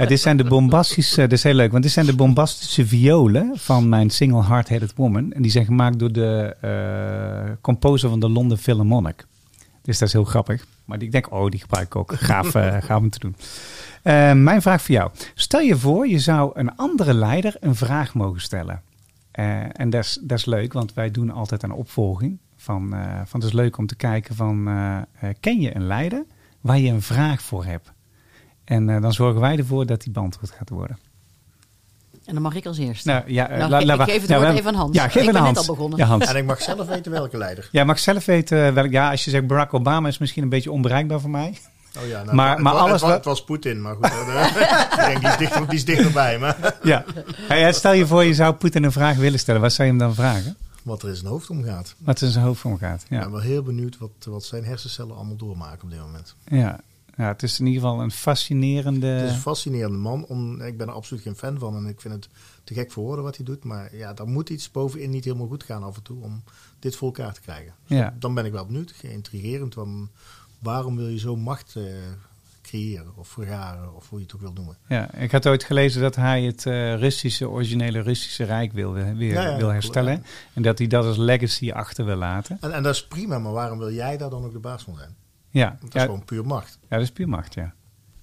Ja, 0.00 0.06
dit 0.06 0.20
zijn 0.20 0.36
de 0.36 0.44
bombastische, 0.44 1.20
dat 1.20 1.32
is 1.32 1.42
heel 1.42 1.54
leuk, 1.54 1.70
want 1.70 1.82
dit 1.82 1.92
zijn 1.92 2.06
de 2.06 2.14
bombastische 2.14 2.86
violen 2.86 3.52
van 3.54 3.88
mijn 3.88 4.10
single 4.10 4.40
Hard-Headed 4.40 4.92
Woman. 4.96 5.32
En 5.32 5.42
die 5.42 5.50
zijn 5.50 5.64
gemaakt 5.64 5.98
door 5.98 6.12
de 6.12 6.56
eh, 6.60 7.52
composer 7.60 8.08
van 8.08 8.20
de 8.20 8.28
London 8.28 8.58
Philharmonic. 8.58 9.26
Dus 9.82 9.98
dat 9.98 10.08
is 10.08 10.14
heel 10.14 10.24
grappig. 10.24 10.66
Maar 10.84 11.02
ik 11.02 11.12
denk, 11.12 11.32
oh, 11.32 11.48
die 11.48 11.60
gebruik 11.60 11.86
ik 11.86 11.96
ook. 11.96 12.14
Gaaf, 12.14 12.54
eh, 12.54 12.76
gaaf 12.82 13.00
om 13.00 13.10
te 13.10 13.18
doen. 13.18 13.36
Eh, 14.02 14.32
mijn 14.32 14.62
vraag 14.62 14.82
voor 14.82 14.94
jou. 14.94 15.10
Stel 15.34 15.60
je 15.60 15.76
voor, 15.76 16.08
je 16.08 16.18
zou 16.18 16.50
een 16.54 16.76
andere 16.76 17.14
leider 17.14 17.56
een 17.60 17.76
vraag 17.76 18.14
mogen 18.14 18.40
stellen. 18.40 18.82
En 19.72 19.90
dat 19.90 20.04
is, 20.04 20.18
dat 20.22 20.38
is 20.38 20.44
leuk, 20.44 20.72
want 20.72 20.94
wij 20.94 21.10
doen 21.10 21.30
altijd 21.30 21.62
een 21.62 21.72
opvolging. 21.72 22.38
Van, 22.56 22.88
van 23.24 23.40
het 23.40 23.48
is 23.48 23.52
leuk 23.52 23.78
om 23.78 23.86
te 23.86 23.96
kijken 23.96 24.34
van, 24.34 24.64
ken 25.40 25.60
je 25.60 25.74
een 25.74 25.86
leider 25.86 26.24
waar 26.60 26.78
je 26.78 26.90
een 26.90 27.02
vraag 27.02 27.42
voor 27.42 27.64
hebt? 27.64 27.92
En 28.70 28.88
eh, 28.90 29.02
dan 29.02 29.12
zorgen 29.12 29.40
wij 29.40 29.56
ervoor 29.58 29.86
dat 29.86 30.02
die 30.02 30.12
beantwoord 30.12 30.50
gaat 30.50 30.68
worden. 30.68 30.98
En 32.24 32.34
dan 32.34 32.42
mag 32.42 32.54
ik 32.54 32.66
als 32.66 32.78
eerste. 32.78 33.08
Nou, 33.08 33.22
ja, 33.26 33.48
eh, 33.48 33.58
Nou, 33.58 33.70
la- 33.70 33.78
ik 33.78 33.86
la- 33.86 34.04
geef 34.04 34.20
het 34.20 34.30
ja, 34.30 34.36
woord 34.38 34.48
we- 34.52 34.58
even 34.58 34.66
aan 34.72 34.74
Hans. 34.80 34.96
Ja, 34.96 35.08
geef 35.08 35.26
Ik 35.26 35.32
ben 35.32 35.42
net 35.42 35.56
al 35.56 35.64
begonnen. 35.66 35.98
Ja, 35.98 36.04
Hans. 36.06 36.26
En 36.26 36.36
ik 36.36 36.44
mag 36.44 36.62
zelf 36.62 36.86
weten 36.86 37.12
welke 37.12 37.36
leider. 37.36 37.68
Jij 37.72 37.84
mag 37.84 37.98
zelf 37.98 38.24
weten, 38.24 38.74
welk, 38.74 38.90
ja, 38.90 39.10
als 39.10 39.24
je 39.24 39.30
zegt 39.30 39.46
Barack 39.46 39.74
Obama 39.74 40.08
is 40.08 40.18
misschien 40.18 40.42
een 40.42 40.48
beetje 40.48 40.70
onbereikbaar 40.72 41.20
voor 41.20 41.30
mij. 41.30 41.58
Oh 41.98 42.06
ja, 42.06 42.22
nou, 42.22 42.36
Maar- 42.36 42.50
het, 42.50 42.58
maar 42.60 42.72
alles 42.72 43.02
het, 43.02 43.24
was 43.24 43.44
Poetin, 43.44 43.80
maar 43.82 43.94
goed. 43.94 44.02
de- 44.02 44.88
ik 45.00 45.06
denk, 45.06 45.20
die 45.20 45.28
is, 45.30 45.36
dichter, 45.36 45.66
die 45.68 45.74
is 45.78 45.84
dichterbij. 45.84 46.38
Maar 46.38 46.76
Ja. 46.82 47.04
Hey, 47.48 47.66
eh, 47.66 47.72
stel 47.72 47.92
je 47.92 48.06
voor, 48.06 48.24
je 48.24 48.34
zou 48.34 48.54
Poetin 48.54 48.84
een 48.84 48.92
vraag 48.92 49.16
willen 49.16 49.38
stellen. 49.38 49.60
Wat 49.60 49.72
zou 49.72 49.88
je 49.88 49.94
hem 49.94 50.02
dan 50.02 50.14
vragen? 50.14 50.56
wat 50.82 51.02
er 51.02 51.08
in 51.08 51.16
zijn 51.16 51.28
hoofd 51.28 51.50
omgaat. 51.50 51.94
Wat 51.98 52.20
er 52.20 52.26
in 52.26 52.32
zijn 52.32 52.44
hoofd 52.44 52.64
omgaat. 52.64 53.02
Ik 53.02 53.10
Ja. 53.10 53.18
ben 53.20 53.30
wel 53.30 53.40
heel 53.40 53.62
benieuwd 53.62 53.98
wat, 53.98 54.10
wat 54.24 54.44
zijn 54.44 54.64
hersencellen 54.64 55.16
allemaal 55.16 55.36
doormaken 55.36 55.82
op 55.84 55.90
dit 55.90 56.00
moment. 56.00 56.34
Ja. 56.44 56.78
Ja, 57.20 57.28
het 57.28 57.42
is 57.42 57.60
in 57.60 57.66
ieder 57.66 57.82
geval 57.82 58.00
een 58.00 58.10
fascinerende... 58.10 59.06
Het 59.06 59.28
is 59.28 59.34
een 59.34 59.40
fascinerende 59.40 59.98
man. 59.98 60.26
Om, 60.26 60.60
ik 60.60 60.76
ben 60.76 60.86
er 60.86 60.92
absoluut 60.92 61.22
geen 61.22 61.36
fan 61.36 61.58
van 61.58 61.76
en 61.76 61.86
ik 61.86 62.00
vind 62.00 62.14
het 62.14 62.28
te 62.64 62.74
gek 62.74 62.92
voor 62.92 63.04
woorden 63.04 63.24
wat 63.24 63.36
hij 63.36 63.44
doet. 63.44 63.64
Maar 63.64 63.96
ja, 63.96 64.12
daar 64.12 64.28
moet 64.28 64.50
iets 64.50 64.70
bovenin 64.70 65.10
niet 65.10 65.24
helemaal 65.24 65.46
goed 65.46 65.64
gaan 65.64 65.82
af 65.82 65.96
en 65.96 66.02
toe 66.02 66.22
om 66.22 66.42
dit 66.78 66.96
voor 66.96 67.06
elkaar 67.06 67.32
te 67.34 67.40
krijgen. 67.40 67.74
Dus 67.86 67.98
Ja. 67.98 68.14
Dan 68.18 68.34
ben 68.34 68.44
ik 68.44 68.52
wel 68.52 68.66
benieuwd, 68.66 68.92
geïntrigerend. 68.92 69.74
Want 69.74 70.08
waarom 70.58 70.96
wil 70.96 71.08
je 71.08 71.18
zo 71.18 71.36
macht 71.36 71.76
eh, 71.76 71.82
creëren 72.62 73.12
of 73.16 73.28
vergaren 73.28 73.96
of 73.96 74.08
hoe 74.08 74.18
je 74.18 74.24
het 74.24 74.34
ook 74.34 74.40
wil 74.40 74.52
noemen? 74.52 74.76
Ja, 74.88 75.14
ik 75.14 75.30
had 75.30 75.46
ooit 75.46 75.64
gelezen 75.64 76.02
dat 76.02 76.16
hij 76.16 76.42
het 76.42 76.66
eh, 76.66 76.94
Russische, 76.94 77.48
originele 77.48 78.00
Russische 78.00 78.44
Rijk 78.44 78.72
wil, 78.72 78.92
weer 78.92 79.32
Ja, 79.32 79.42
ja, 79.42 79.56
wil 79.56 79.68
herstellen. 79.68 80.24
En 80.52 80.62
dat 80.62 80.78
hij 80.78 80.86
dat 80.86 81.04
als 81.04 81.16
legacy 81.16 81.70
achter 81.70 82.04
wil 82.04 82.16
laten. 82.16 82.58
En, 82.60 82.72
en 82.72 82.82
dat 82.82 82.94
is 82.94 83.06
prima, 83.06 83.38
maar 83.38 83.52
waarom 83.52 83.78
wil 83.78 83.92
jij 83.92 84.16
daar 84.16 84.30
dan 84.30 84.44
ook 84.44 84.52
de 84.52 84.58
baas 84.58 84.82
van 84.82 84.96
zijn? 84.96 85.16
Ja, 85.50 85.76
dat 85.80 85.92
ja, 85.92 85.98
is 86.00 86.04
gewoon 86.04 86.24
puur 86.24 86.46
macht. 86.46 86.78
ja 86.82 86.96
dat 86.96 87.00
is 87.00 87.10
puur 87.12 87.28
macht, 87.28 87.54
ja. 87.54 87.74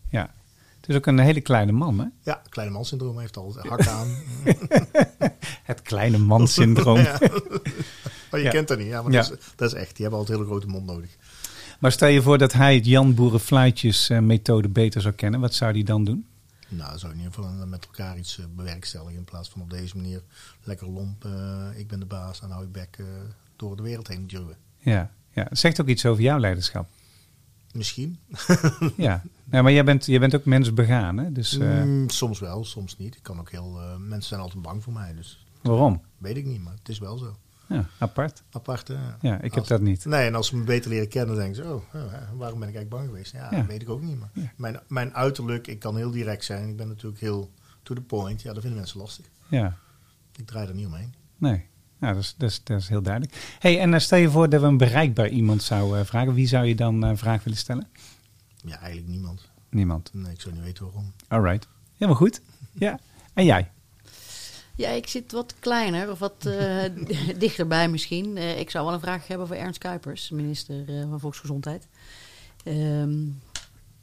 ja. 0.09 0.33
Het 0.79 0.89
is 0.89 0.95
ook 0.95 1.05
een 1.05 1.19
hele 1.19 1.41
kleine 1.41 1.71
man, 1.71 1.99
hè? 1.99 2.05
Ja, 2.23 2.41
kleine 2.49 2.73
man 2.73 2.85
syndroom 2.85 3.19
heeft 3.19 3.37
al 3.37 3.55
hakken 3.59 3.91
aan. 3.91 4.07
Het 5.63 5.81
kleine 5.81 6.17
man 6.17 6.47
syndroom. 6.47 6.97
Ja. 7.07 7.17
Maar 8.31 8.39
je 8.39 8.45
Ja. 8.45 8.51
kent 8.51 8.67
dat 8.67 8.77
niet, 8.77 8.87
ja, 8.87 9.01
maar. 9.01 9.11
Dat, 9.11 9.31
is, 9.31 9.37
dat 9.55 9.73
is 9.73 9.79
echt. 9.79 9.95
Die 9.95 10.01
hebben 10.01 10.19
altijd 10.19 10.37
een 10.39 10.43
hele 10.45 10.57
grote 10.59 10.67
mond 10.73 10.85
nodig. 10.85 11.17
Maar 11.79 11.91
stel 11.91 12.07
je 12.07 12.21
voor 12.21 12.37
dat 12.37 12.53
hij 12.53 12.75
het 12.75 12.85
Jan 12.85 13.13
Boerenfluitjes 13.15 14.09
eh, 14.09 14.19
methode 14.19 14.69
beter 14.69 15.01
zou 15.01 15.13
kennen. 15.13 15.39
Wat 15.39 15.53
zou 15.53 15.71
hij 15.71 15.83
dan 15.83 16.03
doen? 16.03 16.27
Nou, 16.69 16.89
dan 16.89 16.99
zou 16.99 17.11
in 17.11 17.17
ieder 17.17 17.33
geval 17.33 17.51
met 17.67 17.85
elkaar 17.85 18.17
iets 18.17 18.39
eh, 18.39 18.45
bewerkstelligen. 18.55 19.15
In 19.17 19.23
plaats 19.23 19.49
van 19.49 19.61
op 19.61 19.69
deze 19.69 19.95
manier 19.95 20.21
lekker 20.63 20.87
lomp. 20.89 21.25
eh, 21.25 21.65
ik 21.75 21.87
ben 21.87 21.99
de 21.99 22.05
baas 22.05 22.41
en 22.41 22.49
hou 22.49 22.61
je 22.63 22.69
bek 22.69 22.97
door 23.55 23.75
de 23.75 23.83
wereld 23.83 24.07
heen 24.07 24.27
duwen. 24.27 24.55
Ja, 24.77 25.11
ja. 25.31 25.45
Het 25.49 25.59
zegt 25.59 25.81
ook 25.81 25.87
iets 25.87 26.05
over 26.05 26.23
jouw 26.23 26.39
leiderschap. 26.39 26.87
Misschien. 27.77 28.19
Ja, 28.97 29.23
maar 29.61 29.71
jij 29.71 29.83
bent, 29.83 30.05
jij 30.05 30.19
bent 30.19 30.35
ook 30.35 30.45
mensbegaan, 30.45 31.17
hè? 31.17 31.31
Dus 31.31 31.57
eh, 31.57 31.83
Mm, 31.83 32.09
soms 32.09 32.39
wel, 32.39 32.65
soms 32.65 32.97
niet. 32.97 33.15
Ik 33.15 33.23
kan 33.23 33.39
ook 33.39 33.51
heel, 33.51 33.79
eh, 33.81 33.95
mensen 33.97 34.27
zijn 34.29 34.41
altijd 34.41 34.61
bang 34.61 34.83
voor 34.83 34.93
mij, 34.93 35.13
dus 35.13 35.45
waarom? 35.61 36.01
weet 36.17 36.37
ik 36.37 36.45
niet, 36.45 36.63
maar 36.63 36.73
het 36.73 36.89
is 36.89 36.99
wel 36.99 37.17
zo. 37.17 37.35
Ja, 37.67 37.85
apart. 37.99 38.43
apart. 38.51 38.87
hè. 38.87 38.95
Ja, 39.21 39.41
ik 39.41 39.53
heb 39.53 39.65
dat 39.67 39.81
niet. 39.81 40.05
Nee, 40.05 40.27
en 40.27 40.35
als 40.35 40.47
ze 40.47 40.57
me 40.57 40.63
beter 40.63 40.89
leren 40.89 41.07
kennen, 41.07 41.35
dan 41.35 41.43
denken 41.45 41.63
ze, 41.63 41.69
oh, 41.73 41.75
oh, 41.95 42.13
waarom 42.37 42.59
ben 42.59 42.69
ik 42.69 42.75
eigenlijk 42.75 42.89
bang 42.89 43.05
geweest? 43.05 43.31
Ja, 43.31 43.47
Ja. 43.51 43.57
dat 43.57 43.65
weet 43.65 43.81
ik 43.81 43.89
ook 43.89 44.01
niet. 44.01 44.19
Maar 44.19 44.29
Ja. 44.33 44.51
mijn, 44.55 44.79
mijn 44.87 45.13
uiterlijk, 45.15 45.67
ik 45.67 45.79
kan 45.79 45.95
heel 45.95 46.11
direct 46.11 46.45
zijn. 46.45 46.69
Ik 46.69 46.77
ben 46.77 46.87
natuurlijk 46.87 47.21
heel 47.21 47.51
to 47.83 47.95
the 47.95 48.01
point. 48.01 48.41
Ja, 48.41 48.49
dat 48.53 48.61
vinden 48.61 48.79
mensen 48.79 48.99
lastig. 48.99 49.25
Ja, 49.47 49.77
Ik 50.35 50.45
draai 50.47 50.67
er 50.67 50.73
niet 50.75 50.85
omheen. 50.85 51.13
nee. 51.37 51.65
Ja, 51.99 52.13
dat 52.13 52.23
is, 52.23 52.35
dat 52.37 52.49
is, 52.49 52.63
dat 52.63 52.79
is 52.79 52.87
heel 52.87 53.01
duidelijk. 53.01 53.55
hey, 53.59 53.79
en 53.79 53.91
dan 53.91 54.01
stel 54.01 54.17
je 54.17 54.29
voor 54.29 54.49
dat 54.49 54.61
we 54.61 54.67
een 54.67 54.77
bereikbaar 54.77 55.29
iemand 55.29 55.63
zouden 55.63 56.05
vragen. 56.05 56.33
Wie 56.33 56.47
zou 56.47 56.65
je 56.65 56.75
dan 56.75 57.01
een 57.01 57.17
vraag 57.17 57.43
willen 57.43 57.59
stellen? 57.59 57.87
Ja, 58.65 58.79
eigenlijk 58.79 59.07
niemand. 59.07 59.49
Niemand. 59.69 60.09
Nee, 60.13 60.33
ik 60.33 60.41
zou 60.41 60.53
niet 60.53 60.63
weten 60.63 60.85
waarom. 60.85 61.13
All 61.27 61.41
right. 61.41 61.67
Helemaal 61.93 62.21
goed. 62.21 62.41
Ja. 62.71 62.99
En 63.33 63.45
jij? 63.45 63.71
Ja, 64.75 64.89
ik 64.89 65.07
zit 65.07 65.31
wat 65.31 65.55
kleiner 65.59 66.11
of 66.11 66.19
wat 66.19 66.45
eh, 66.45 66.83
dichterbij 67.37 67.89
misschien. 67.89 68.37
Eh, 68.37 68.59
ik 68.59 68.69
zou 68.69 68.85
wel 68.85 68.93
een 68.93 68.99
vraag 68.99 69.27
hebben 69.27 69.47
voor 69.47 69.55
Ernst 69.55 69.79
Kuipers, 69.79 70.29
minister 70.29 70.83
eh, 70.87 71.09
van 71.09 71.19
Volksgezondheid. 71.19 71.87
Ehm, 72.63 73.19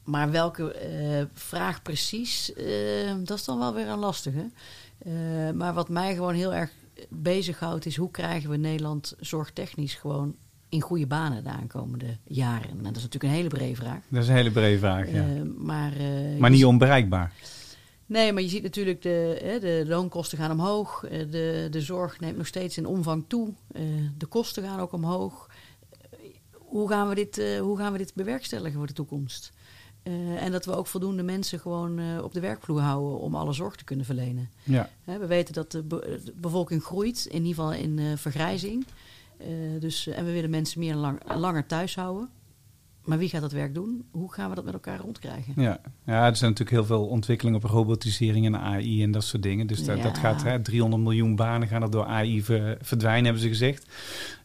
maar 0.04 0.30
welke 0.30 0.72
eh, 0.72 1.24
vraag 1.32 1.82
precies, 1.82 2.52
eh, 2.52 3.14
dat 3.22 3.38
is 3.38 3.44
dan 3.44 3.58
wel 3.58 3.74
weer 3.74 3.88
een 3.88 3.98
lastige. 3.98 4.50
Eh, 4.98 5.50
maar 5.54 5.74
wat 5.74 5.88
mij 5.88 6.14
gewoon 6.14 6.34
heel 6.34 6.54
erg 6.54 6.70
bezighoudt 7.08 7.86
is 7.86 7.96
hoe 7.96 8.10
krijgen 8.10 8.50
we 8.50 8.56
Nederland 8.56 9.14
zorgtechnisch 9.20 9.94
gewoon 9.94 10.36
in 10.68 10.80
goede 10.80 11.06
banen 11.06 11.44
de 11.44 11.50
aankomende 11.50 12.16
jaren. 12.24 12.70
En 12.70 12.82
dat 12.82 12.96
is 12.96 13.02
natuurlijk 13.02 13.24
een 13.24 13.30
hele 13.38 13.48
brede 13.48 13.74
vraag. 13.76 14.00
Dat 14.08 14.22
is 14.22 14.28
een 14.28 14.34
hele 14.34 14.50
brede 14.50 14.78
vraag, 14.78 15.10
ja. 15.12 15.22
Eh, 15.28 15.42
maar, 15.56 15.92
eh, 15.96 16.38
maar 16.38 16.50
niet 16.50 16.64
onbereikbaar. 16.64 17.32
Nee, 18.06 18.32
maar 18.32 18.42
je 18.42 18.48
ziet 18.48 18.62
natuurlijk 18.62 19.02
de, 19.02 19.40
hè, 19.42 19.58
de 19.58 19.84
loonkosten 19.86 20.38
gaan 20.38 20.50
omhoog. 20.50 21.04
eh, 21.04 21.30
De, 21.30 21.66
de 21.70 21.80
zorg 21.80 22.20
neemt 22.20 22.36
nog 22.36 22.46
steeds 22.46 22.76
in 22.76 22.86
omvang 22.86 23.24
toe. 23.26 23.54
De 24.18 24.26
kosten 24.26 24.62
gaan 24.62 24.80
ook 24.80 24.92
omhoog. 24.92 25.50
Hoe 26.52 26.88
gaan 26.88 27.08
we 27.08 27.14
dit, 27.14 27.58
hoe 27.60 27.78
gaan 27.78 27.92
we 27.92 27.98
dit 27.98 28.14
bewerkstelligen 28.14 28.78
voor 28.78 28.86
de 28.86 28.92
toekomst? 28.92 29.52
Eh, 30.04 30.42
en 30.42 30.52
dat 30.52 30.64
we 30.64 30.74
ook 30.76 30.86
voldoende 30.86 31.22
mensen 31.22 31.60
gewoon 31.60 31.98
eh, 31.98 32.22
op 32.22 32.32
de 32.32 32.40
werkvloer 32.40 32.80
houden 32.80 33.18
om 33.20 33.34
alle 33.34 33.52
zorg 33.52 33.76
te 33.76 33.84
kunnen 33.84 34.04
verlenen. 34.04 34.48
Ja. 34.62 34.88
Hè, 35.04 35.18
we 35.18 35.26
weten 35.26 35.54
dat 35.54 35.70
de, 35.72 35.82
be- 35.82 36.20
de 36.24 36.32
bevolking 36.36 36.82
groeit, 36.82 37.26
in 37.30 37.44
ieder 37.44 37.54
geval 37.54 37.72
in 37.72 37.98
eh, 37.98 38.04
vergrijzing. 38.16 38.86
Dus, 39.80 40.06
en 40.06 40.24
we 40.24 40.32
willen 40.32 40.50
mensen 40.50 40.78
meer 40.80 40.90
en 40.92 40.98
lang, 40.98 41.20
langer 41.34 41.66
thuis 41.66 41.94
houden. 41.94 42.28
Maar 43.04 43.18
wie 43.18 43.28
gaat 43.28 43.40
dat 43.40 43.52
werk 43.52 43.74
doen? 43.74 44.04
Hoe 44.10 44.32
gaan 44.32 44.48
we 44.48 44.54
dat 44.54 44.64
met 44.64 44.74
elkaar 44.74 44.98
rondkrijgen? 45.00 45.52
Ja. 45.56 45.80
ja, 46.06 46.26
er 46.26 46.36
zijn 46.36 46.50
natuurlijk 46.50 46.70
heel 46.70 46.84
veel 46.84 47.06
ontwikkelingen 47.06 47.62
op 47.64 47.70
robotisering 47.70 48.46
en 48.46 48.56
AI 48.56 49.02
en 49.02 49.10
dat 49.10 49.24
soort 49.24 49.42
dingen. 49.42 49.66
Dus 49.66 49.84
dat, 49.84 50.02
dat 50.02 50.18
gaat, 50.18 50.42
hè, 50.42 50.62
300 50.62 51.02
miljoen 51.02 51.36
banen 51.36 51.68
gaan 51.68 51.82
er 51.82 51.90
door 51.90 52.04
AI 52.06 52.42
ver- 52.42 52.78
verdwijnen, 52.80 53.24
hebben 53.24 53.42
ze 53.42 53.48
gezegd. 53.48 53.86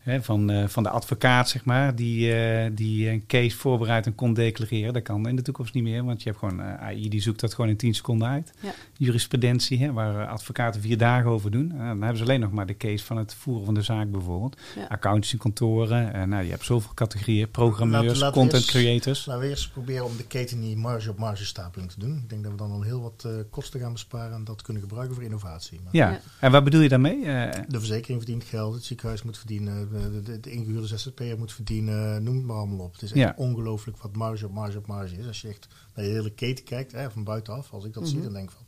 Hè, 0.10 0.22
van, 0.24 0.50
eh, 0.50 0.68
van 0.68 0.84
de 0.84 0.90
advocaat, 0.90 1.50
zeg 1.50 1.66
maar, 1.66 1.96
die, 1.96 2.34
eh, 2.34 2.70
die 2.74 3.10
een 3.10 3.26
case 3.28 3.58
voorbereidt 3.58 4.06
en 4.06 4.16
kon 4.16 4.34
declareren. 4.34 4.94
Dat 4.94 5.04
kan 5.04 5.28
in 5.28 5.36
de 5.36 5.42
toekomst 5.42 5.74
niet 5.74 5.84
meer, 5.84 6.04
want 6.04 6.24
je 6.24 6.30
hebt 6.30 6.40
gewoon 6.42 6.62
eh, 6.62 6.74
AI, 6.82 7.10
die 7.10 7.22
zoekt 7.22 7.40
dat 7.40 7.54
gewoon 7.54 7.70
in 7.70 7.78
10 7.78 7.94
seconden 7.94 8.28
uit. 8.28 8.52
Ja. 8.60 8.72
Jurisprudentie, 8.98 9.80
hè, 9.80 9.92
waar 9.94 10.28
advocaten 10.28 10.82
vier 10.82 10.98
dagen 10.98 11.30
over 11.30 11.52
doen. 11.52 11.68
Dan 11.70 11.78
hebben 11.88 12.18
ze 12.18 12.24
alleen 12.24 12.40
nog 12.40 12.52
maar 12.52 12.66
de 12.66 12.78
case 12.78 13.06
van 13.06 13.18
het 13.18 13.34
voeren 13.34 13.66
van 13.66 13.74
de 13.74 13.82
zaak 13.82 14.12
bijvoorbeeld. 14.12 14.58
Ja. 14.76 14.86
Accountancykantoren, 15.34 16.16
uh, 16.16 16.24
nou, 16.24 16.44
je 16.44 16.50
hebt 16.50 16.66
zoveel 16.66 16.94
categorieën. 16.94 17.50
Programmeurs, 17.52 18.20
content 18.20 18.54
eerst- 18.54 18.68
creators. 18.70 19.26
Laten 19.26 19.44
we 19.44 19.50
eerst 19.50 19.72
proberen 19.72 20.06
om 20.06 20.18
de 20.18 20.26
keten 20.28 20.60
niet 20.60 20.78
marge 20.78 21.10
op 21.10 21.18
marge 21.18 21.46
stapeling 21.46 21.92
te 21.92 22.00
doen. 22.00 22.18
Ik 22.18 22.30
denk 22.30 22.44
dat 22.44 22.52
we 22.52 22.58
dan 22.58 22.72
al 22.72 22.82
heel 22.82 23.02
wat 23.02 23.24
eh, 23.26 23.32
kosten 23.50 23.80
gaan 23.80 23.92
besparen 23.92 24.34
en 24.36 24.44
dat 24.44 24.62
kunnen 24.62 24.82
gebruiken 24.84 25.16
voor 25.16 25.24
innovatie. 25.24 25.80
Maar 25.84 25.96
Ja. 25.96 26.10
Ja. 26.10 26.20
en 26.40 26.52
wat 26.52 26.64
bedoel 26.64 26.82
je 26.82 26.90
daarmee? 26.90 27.26
Eh, 27.26 27.62
De 27.68 27.78
verzekering 27.78 28.18
verdient 28.24 28.44
geld, 28.44 28.74
het 28.74 28.84
ziekenhuis 28.84 29.24
moet 29.24 29.38
verdienen, 29.38 29.90
de, 30.02 30.22
de, 30.22 30.40
de 30.40 30.52
ingehuurde 30.52 30.88
ZZP'er 30.88 31.38
moet 31.38 31.54
verdienen, 31.54 32.24
noem 32.24 32.36
het 32.36 32.46
maar 32.46 32.56
allemaal 32.56 32.80
op. 32.86 32.94
Het 32.94 33.02
is 33.02 33.12
echt 33.12 33.20
Ja. 33.20 33.34
ongelooflijk 33.38 33.98
wat 33.98 34.16
marge 34.16 34.46
op 34.46 34.52
marge 34.52 34.78
op 34.78 34.88
marge 34.88 35.18
is. 35.18 35.28
Als 35.28 35.42
je 35.42 35.48
echt 35.48 35.68
naar 35.96 36.06
de 36.06 36.12
hele 36.12 36.32
keten 36.34 36.66
kijkt, 36.66 36.92
hè, 36.92 37.12
van 37.12 37.24
buitenaf, 37.24 37.74
als 37.74 37.86
ik 37.86 37.94
dat 37.94 38.08
zie, 38.08 38.22
dan 38.22 38.34
denk 38.34 38.50
ik 38.50 38.56
van... 38.56 38.66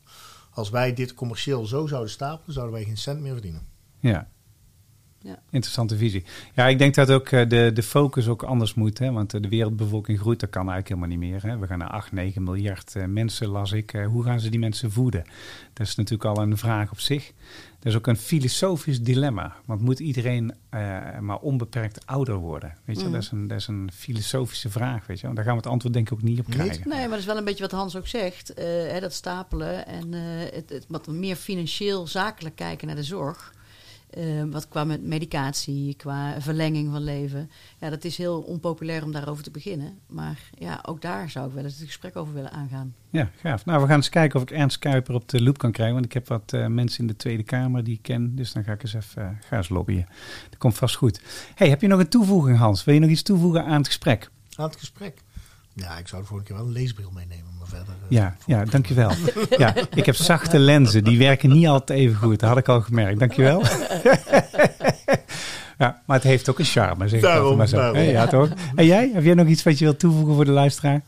Als 0.50 0.70
wij 0.70 0.94
dit 0.94 1.14
commercieel 1.14 1.66
zo 1.66 1.86
zouden 1.86 2.10
stapelen, 2.10 2.52
zouden 2.54 2.74
wij 2.74 2.84
geen 2.84 2.96
cent 2.96 3.20
meer 3.20 3.32
verdienen. 3.32 3.66
Ja. 4.00 4.28
Ja. 5.24 5.38
Interessante 5.50 5.96
visie. 5.96 6.24
Ja, 6.54 6.66
ik 6.68 6.78
denk 6.78 6.94
dat 6.94 7.10
ook 7.10 7.28
eh, 7.28 7.48
de, 7.48 7.70
de 7.74 7.82
focus 7.82 8.28
ook 8.28 8.42
anders 8.42 8.74
moet. 8.74 8.98
Hè? 8.98 9.12
Want 9.12 9.34
eh, 9.34 9.40
de 9.42 9.48
wereldbevolking 9.48 10.18
groeit, 10.18 10.40
dat 10.40 10.50
kan 10.50 10.70
eigenlijk 10.70 10.88
helemaal 10.88 11.18
niet 11.18 11.30
meer. 11.42 11.50
Hè? 11.50 11.58
We 11.58 11.66
gaan 11.66 11.78
naar 11.78 11.90
8, 11.90 12.12
9 12.12 12.42
miljard 12.42 12.96
eh, 12.96 13.04
mensen, 13.04 13.48
las 13.48 13.72
ik. 13.72 13.92
Eh, 13.92 14.06
hoe 14.06 14.24
gaan 14.24 14.40
ze 14.40 14.50
die 14.50 14.60
mensen 14.60 14.92
voeden? 14.92 15.24
Dat 15.72 15.86
is 15.86 15.94
natuurlijk 15.94 16.36
al 16.36 16.42
een 16.42 16.58
vraag 16.58 16.90
op 16.90 17.00
zich. 17.00 17.32
Dat 17.78 17.92
is 17.92 17.98
ook 17.98 18.06
een 18.06 18.16
filosofisch 18.16 19.00
dilemma. 19.02 19.52
Want 19.64 19.80
moet 19.80 19.98
iedereen 20.00 20.54
eh, 20.68 21.18
maar 21.20 21.38
onbeperkt 21.38 22.06
ouder 22.06 22.34
worden? 22.36 22.76
Weet 22.84 22.96
je, 22.96 23.02
Mhm. 23.02 23.12
dat, 23.12 23.22
is 23.22 23.30
een, 23.30 23.46
dat 23.46 23.58
is 23.58 23.66
een 23.66 23.90
filosofische 23.94 24.70
vraag. 24.70 25.06
Weet 25.06 25.20
je? 25.20 25.26
Daar 25.32 25.44
gaan 25.44 25.52
we 25.56 25.60
het 25.62 25.66
antwoord 25.70 25.94
denk 25.94 26.06
ik 26.06 26.12
ook 26.12 26.22
niet 26.22 26.38
op 26.40 26.46
Niet? 26.46 26.56
krijgen. 26.56 26.88
Nee, 26.88 26.98
maar 27.00 27.08
dat 27.08 27.18
is 27.18 27.24
wel 27.24 27.36
een 27.36 27.44
beetje 27.44 27.62
wat 27.62 27.72
Hans 27.72 27.96
ook 27.96 28.06
zegt. 28.06 28.54
eh, 28.54 28.64
hè, 28.66 29.00
dat 29.00 29.12
stapelen 29.12 29.86
en 29.86 30.14
eh, 30.14 30.20
het, 30.54 30.68
het 30.70 30.84
wat 30.88 31.06
meer 31.06 31.36
financieel 31.36 32.06
zakelijk 32.06 32.56
kijken 32.56 32.86
naar 32.86 32.96
de 32.96 33.02
zorg. 33.02 33.54
Eh, 34.12 34.42
wat 34.50 34.68
qua 34.68 34.84
met 34.84 35.02
medicatie, 35.02 35.94
qua 35.94 36.40
verlenging 36.40 36.90
van 36.90 37.02
leven. 37.02 37.50
Ja, 37.78 37.90
dat 37.90 38.04
is 38.04 38.16
heel 38.16 38.40
onpopulair 38.40 39.04
om 39.04 39.12
daarover 39.12 39.44
te 39.44 39.50
beginnen. 39.50 39.98
Maar 40.06 40.50
ja, 40.58 40.80
ook 40.82 41.00
daar 41.00 41.30
zou 41.30 41.48
ik 41.48 41.54
wel 41.54 41.64
eens 41.64 41.78
het 41.78 41.86
gesprek 41.86 42.16
over 42.16 42.34
willen 42.34 42.50
aangaan. 42.50 42.94
Ja, 43.10 43.30
gaaf. 43.36 43.64
Nou, 43.64 43.80
we 43.80 43.86
gaan 43.86 43.96
eens 43.96 44.08
kijken 44.08 44.36
of 44.36 44.42
ik 44.42 44.50
Ernst 44.50 44.78
Kuiper 44.78 45.14
op 45.14 45.28
de 45.28 45.42
loop 45.42 45.58
kan 45.58 45.72
krijgen. 45.72 45.94
Want 45.94 46.06
ik 46.06 46.12
heb 46.12 46.28
wat 46.28 46.52
eh, 46.52 46.66
mensen 46.66 47.00
in 47.00 47.06
de 47.06 47.16
Tweede 47.16 47.42
Kamer 47.42 47.84
die 47.84 47.94
ik 47.94 48.02
ken. 48.02 48.36
Dus 48.36 48.52
dan 48.52 48.64
ga 48.64 48.72
ik 48.72 48.82
eens 48.82 48.94
even 48.94 49.22
uh, 49.22 49.28
ga 49.48 49.56
eens 49.56 49.68
lobbyen. 49.68 50.06
Dat 50.50 50.58
komt 50.58 50.74
vast 50.74 50.96
goed. 50.96 51.20
Hey, 51.54 51.68
heb 51.68 51.80
je 51.80 51.86
nog 51.86 52.00
een 52.00 52.08
toevoeging, 52.08 52.58
Hans? 52.58 52.84
Wil 52.84 52.94
je 52.94 53.00
nog 53.00 53.10
iets 53.10 53.22
toevoegen 53.22 53.64
aan 53.64 53.78
het 53.78 53.86
gesprek? 53.86 54.30
Aan 54.56 54.68
het 54.68 54.78
gesprek. 54.78 55.22
Ja, 55.74 55.98
ik 55.98 56.08
zou 56.08 56.22
de 56.22 56.28
volgende 56.28 56.52
keer 56.52 56.56
wel 56.56 56.66
een 56.66 56.80
leesbril 56.80 57.10
meenemen, 57.10 57.54
maar 57.58 57.61
verder... 57.76 57.94
eh, 58.08 58.16
Ja, 58.16 58.36
ja 58.46 58.64
dankjewel. 58.64 59.10
ja, 59.58 59.74
ik 59.94 60.06
heb 60.06 60.14
zachte 60.14 60.58
lenzen. 60.58 61.04
Die 61.04 61.18
werken 61.18 61.50
niet 61.50 61.66
altijd 61.66 61.98
even 61.98 62.16
goed. 62.16 62.40
Dat 62.40 62.48
had 62.48 62.58
ik 62.58 62.68
al 62.68 62.80
gemerkt. 62.80 63.18
Dankjewel. 63.18 63.62
ja, 65.78 66.02
maar 66.06 66.16
het 66.16 66.22
heeft 66.22 66.50
ook 66.50 66.58
een 66.58 66.64
charme, 66.64 67.08
zeg 67.08 67.18
ik 67.18 67.24
Daarom, 67.24 67.40
altijd 67.42 67.58
maar 67.58 67.68
zo. 67.68 67.76
daarom. 67.76 68.00
Ja, 68.02 68.26
toch? 68.26 68.48
En 68.74 68.86
jij? 68.86 69.10
Heb 69.14 69.24
jij 69.24 69.34
nog 69.34 69.46
iets 69.46 69.62
wat 69.62 69.78
je 69.78 69.84
wilt 69.84 69.98
toevoegen 69.98 70.34
voor 70.34 70.44
de 70.44 70.50
luisteraar? 70.50 71.00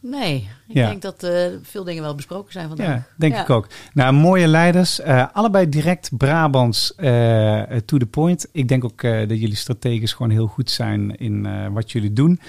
Nee, 0.00 0.48
ik 0.68 0.74
Ja. 0.76 0.88
denk 0.88 1.02
dat 1.02 1.22
eh, 1.22 1.46
veel 1.62 1.84
dingen 1.84 2.02
wel 2.02 2.14
besproken 2.14 2.52
zijn 2.52 2.68
vandaag. 2.68 2.86
Ja, 2.86 3.06
denk 3.16 3.32
Ja. 3.34 3.40
ik 3.42 3.50
ook. 3.50 3.66
Nou, 3.94 4.12
mooie 4.12 4.46
leiders. 4.46 5.00
eh, 5.00 5.26
allebei 5.32 5.68
direct 5.68 6.10
Brabants 6.16 6.94
eh, 6.94 7.62
to 7.84 7.98
the 7.98 8.06
point. 8.06 8.48
Ik 8.52 8.68
denk 8.68 8.84
ook 8.84 9.02
dat 9.02 9.28
jullie 9.40 9.54
strategisch 9.56 10.12
gewoon 10.12 10.30
heel 10.32 10.46
goed 10.46 10.70
zijn 10.70 11.16
in 11.16 11.48
wat 11.72 11.92
jullie 11.92 12.12
doen. 12.12 12.40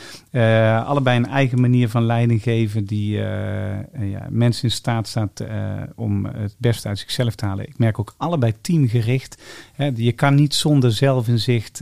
Allebei 0.85 1.17
een 1.17 1.27
eigen 1.27 1.61
manier 1.61 1.89
van 1.89 2.05
leiding 2.05 2.41
geven 2.41 2.85
die 2.85 3.11
ja, 3.99 4.27
mensen 4.29 4.63
in 4.63 4.71
staat 4.71 5.07
staat 5.07 5.43
om 5.95 6.25
het 6.25 6.55
beste 6.57 6.87
uit 6.87 6.99
zichzelf 6.99 7.35
te 7.35 7.45
halen. 7.45 7.67
Ik 7.67 7.77
merk 7.77 7.99
ook 7.99 8.13
allebei 8.17 8.53
teamgericht. 8.61 9.41
Hè, 9.73 9.91
je 9.95 10.11
kan 10.11 10.35
niet 10.35 10.53
zonder 10.53 10.91
zelfinzicht 10.91 11.79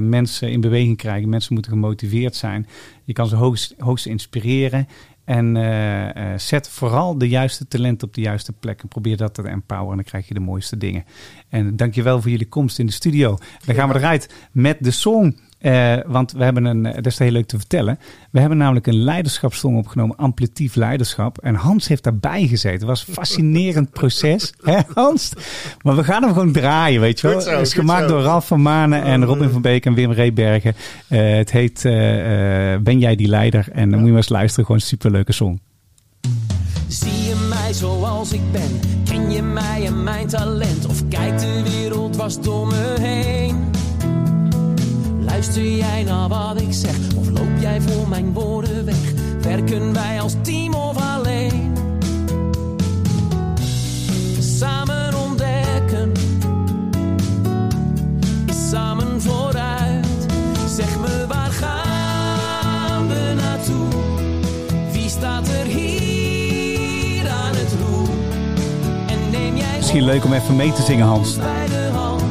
mensen 0.00 0.50
in 0.50 0.60
beweging 0.60 0.96
krijgen. 0.96 1.28
Mensen 1.28 1.54
moeten 1.54 1.72
gemotiveerd 1.72 2.34
zijn. 2.36 2.66
Je 3.04 3.12
kan 3.12 3.26
ze 3.26 3.36
hoogst, 3.36 3.74
hoogst 3.78 4.06
inspireren. 4.06 4.88
En 5.24 5.56
eh, 5.56 6.32
eh, 6.32 6.38
zet 6.38 6.68
vooral 6.68 7.18
de 7.18 7.28
juiste 7.28 7.68
talenten 7.68 8.08
op 8.08 8.14
de 8.14 8.20
juiste 8.20 8.52
plek. 8.52 8.82
En 8.82 8.88
probeer 8.88 9.16
dat 9.16 9.34
te 9.34 9.42
empoweren. 9.42 9.90
En 9.90 9.96
dan 9.96 10.04
krijg 10.04 10.28
je 10.28 10.34
de 10.34 10.40
mooiste 10.40 10.76
dingen. 10.76 11.04
En 11.48 11.76
dankjewel 11.76 12.20
voor 12.20 12.30
jullie 12.30 12.48
komst 12.48 12.78
in 12.78 12.86
de 12.86 12.92
studio. 12.92 13.38
Dan 13.64 13.74
gaan 13.74 13.88
we 13.88 13.94
eruit 13.94 14.34
met 14.52 14.76
de 14.80 14.90
song. 14.90 15.38
Eh, 15.64 15.94
want 16.06 16.32
we 16.32 16.44
hebben 16.44 16.64
een, 16.64 16.86
eh, 16.86 16.94
dat 16.94 17.06
is 17.06 17.18
heel 17.18 17.30
leuk 17.30 17.46
te 17.46 17.56
vertellen. 17.56 17.98
We 18.30 18.40
hebben 18.40 18.58
namelijk 18.58 18.86
een 18.86 19.02
leiderschapssong 19.02 19.76
opgenomen, 19.76 20.16
amplitief 20.16 20.74
leiderschap. 20.74 21.38
En 21.38 21.54
Hans 21.54 21.88
heeft 21.88 22.02
daarbij 22.02 22.46
gezeten. 22.46 22.78
Het 22.78 22.88
was 22.88 23.06
een 23.06 23.14
fascinerend 23.20 23.90
proces, 23.90 24.52
hè 24.62 24.78
Hans? 24.94 25.32
Maar 25.82 25.96
we 25.96 26.04
gaan 26.04 26.22
hem 26.22 26.32
gewoon 26.32 26.52
draaien, 26.52 27.00
weet 27.00 27.20
je 27.20 27.28
wel. 27.28 27.40
Zo, 27.40 27.50
het 27.50 27.66
is 27.66 27.74
gemaakt 27.74 28.08
zo. 28.08 28.14
door 28.14 28.22
Ralf 28.22 28.46
van 28.46 28.62
Manen 28.62 29.02
en 29.02 29.24
Robin 29.24 29.50
van 29.50 29.62
Beek 29.62 29.86
en 29.86 29.94
Wim 29.94 30.12
Reebergen. 30.12 30.74
Eh, 31.08 31.34
het 31.34 31.50
heet 31.50 31.82
Ben 32.82 32.98
jij 32.98 33.16
die 33.16 33.28
leider? 33.28 33.68
En 33.72 33.90
dan 33.90 33.98
moet 33.98 34.06
je 34.06 34.12
maar 34.12 34.22
eens 34.22 34.28
luisteren, 34.28 34.64
gewoon 34.64 34.80
een 34.80 34.86
superleuke 34.86 35.32
song. 35.32 35.60
Zie 36.88 37.22
je 37.28 37.46
mij 37.48 37.72
zoals 37.72 38.32
ik 38.32 38.52
ben? 38.52 38.80
Ken 39.04 39.30
je 39.30 39.42
mij 39.42 39.86
en 39.86 40.02
mijn 40.02 40.26
talent? 40.26 40.86
Of 40.86 41.08
kijkt 41.08 41.40
de 41.40 41.62
wereld 41.64 42.16
was 42.16 42.40
door 42.40 42.66
me 42.66 42.94
heen? 43.00 43.73
Luister 45.44 45.76
jij 45.76 46.02
naar 46.02 46.28
wat 46.28 46.60
ik 46.60 46.72
zeg? 46.72 46.96
Of 47.16 47.28
loop 47.28 47.60
jij 47.60 47.80
voor 47.80 48.08
mijn 48.08 48.32
woorden 48.32 48.84
weg? 48.84 49.12
Werken 49.42 49.92
wij 49.92 50.20
als 50.20 50.34
team 50.42 50.74
of 50.74 50.96
alleen? 50.96 51.72
Samen 54.40 55.14
ontdekken 55.14 56.12
is 58.46 58.68
samen 58.70 59.22
vooruit. 59.22 60.26
Zeg 60.68 60.98
me 61.00 61.26
waar 61.28 61.50
gaan 61.50 63.08
we 63.08 63.34
naartoe? 63.36 63.88
Wie 64.92 65.08
staat 65.08 65.48
er 65.48 65.64
hier 65.66 67.28
aan 67.28 67.54
het 67.54 67.74
roer? 67.86 68.08
En 69.06 69.30
neem 69.30 69.56
jij 69.56 69.76
Misschien 69.76 70.04
leuk 70.04 70.24
om 70.24 70.32
even 70.32 70.56
mee 70.56 70.72
te 70.72 70.82
zingen, 70.82 71.06
Hans. 71.06 71.36
bij 71.36 71.66
de 71.66 71.90
hand? 71.92 72.22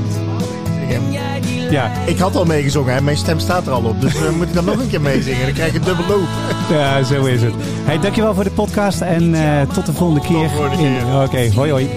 Jij 1.11 1.42
Ja. 1.73 1.91
Ik 2.05 2.17
had 2.19 2.35
al 2.35 2.45
meegezongen, 2.45 2.93
hè? 2.93 3.01
mijn 3.01 3.17
stem 3.17 3.39
staat 3.39 3.67
er 3.67 3.73
al 3.73 3.83
op. 3.83 4.01
Dus 4.01 4.15
eh, 4.15 4.29
moet 4.29 4.47
ik 4.47 4.53
dan 4.53 4.65
nog 4.65 4.77
een 4.79 4.89
keer 4.89 5.01
meezingen? 5.01 5.41
Dan 5.45 5.53
krijg 5.53 5.73
je 5.73 5.79
dubbel 5.79 6.05
loop. 6.07 6.27
Ja, 6.69 7.03
zo 7.03 7.23
is 7.25 7.41
het. 7.41 7.53
Hey, 7.83 7.99
dankjewel 7.99 8.33
voor 8.33 8.43
de 8.43 8.51
podcast 8.51 9.01
en 9.01 9.35
eh, 9.35 9.61
tot 9.73 9.85
de 9.85 9.93
volgende 9.93 10.21
keer. 10.27 10.47
de 10.47 10.49
volgende 10.49 10.77
keer. 10.77 10.85
In- 10.97 11.21
Oké, 11.23 11.51
hoi 11.55 11.71
hoi. 11.71 11.89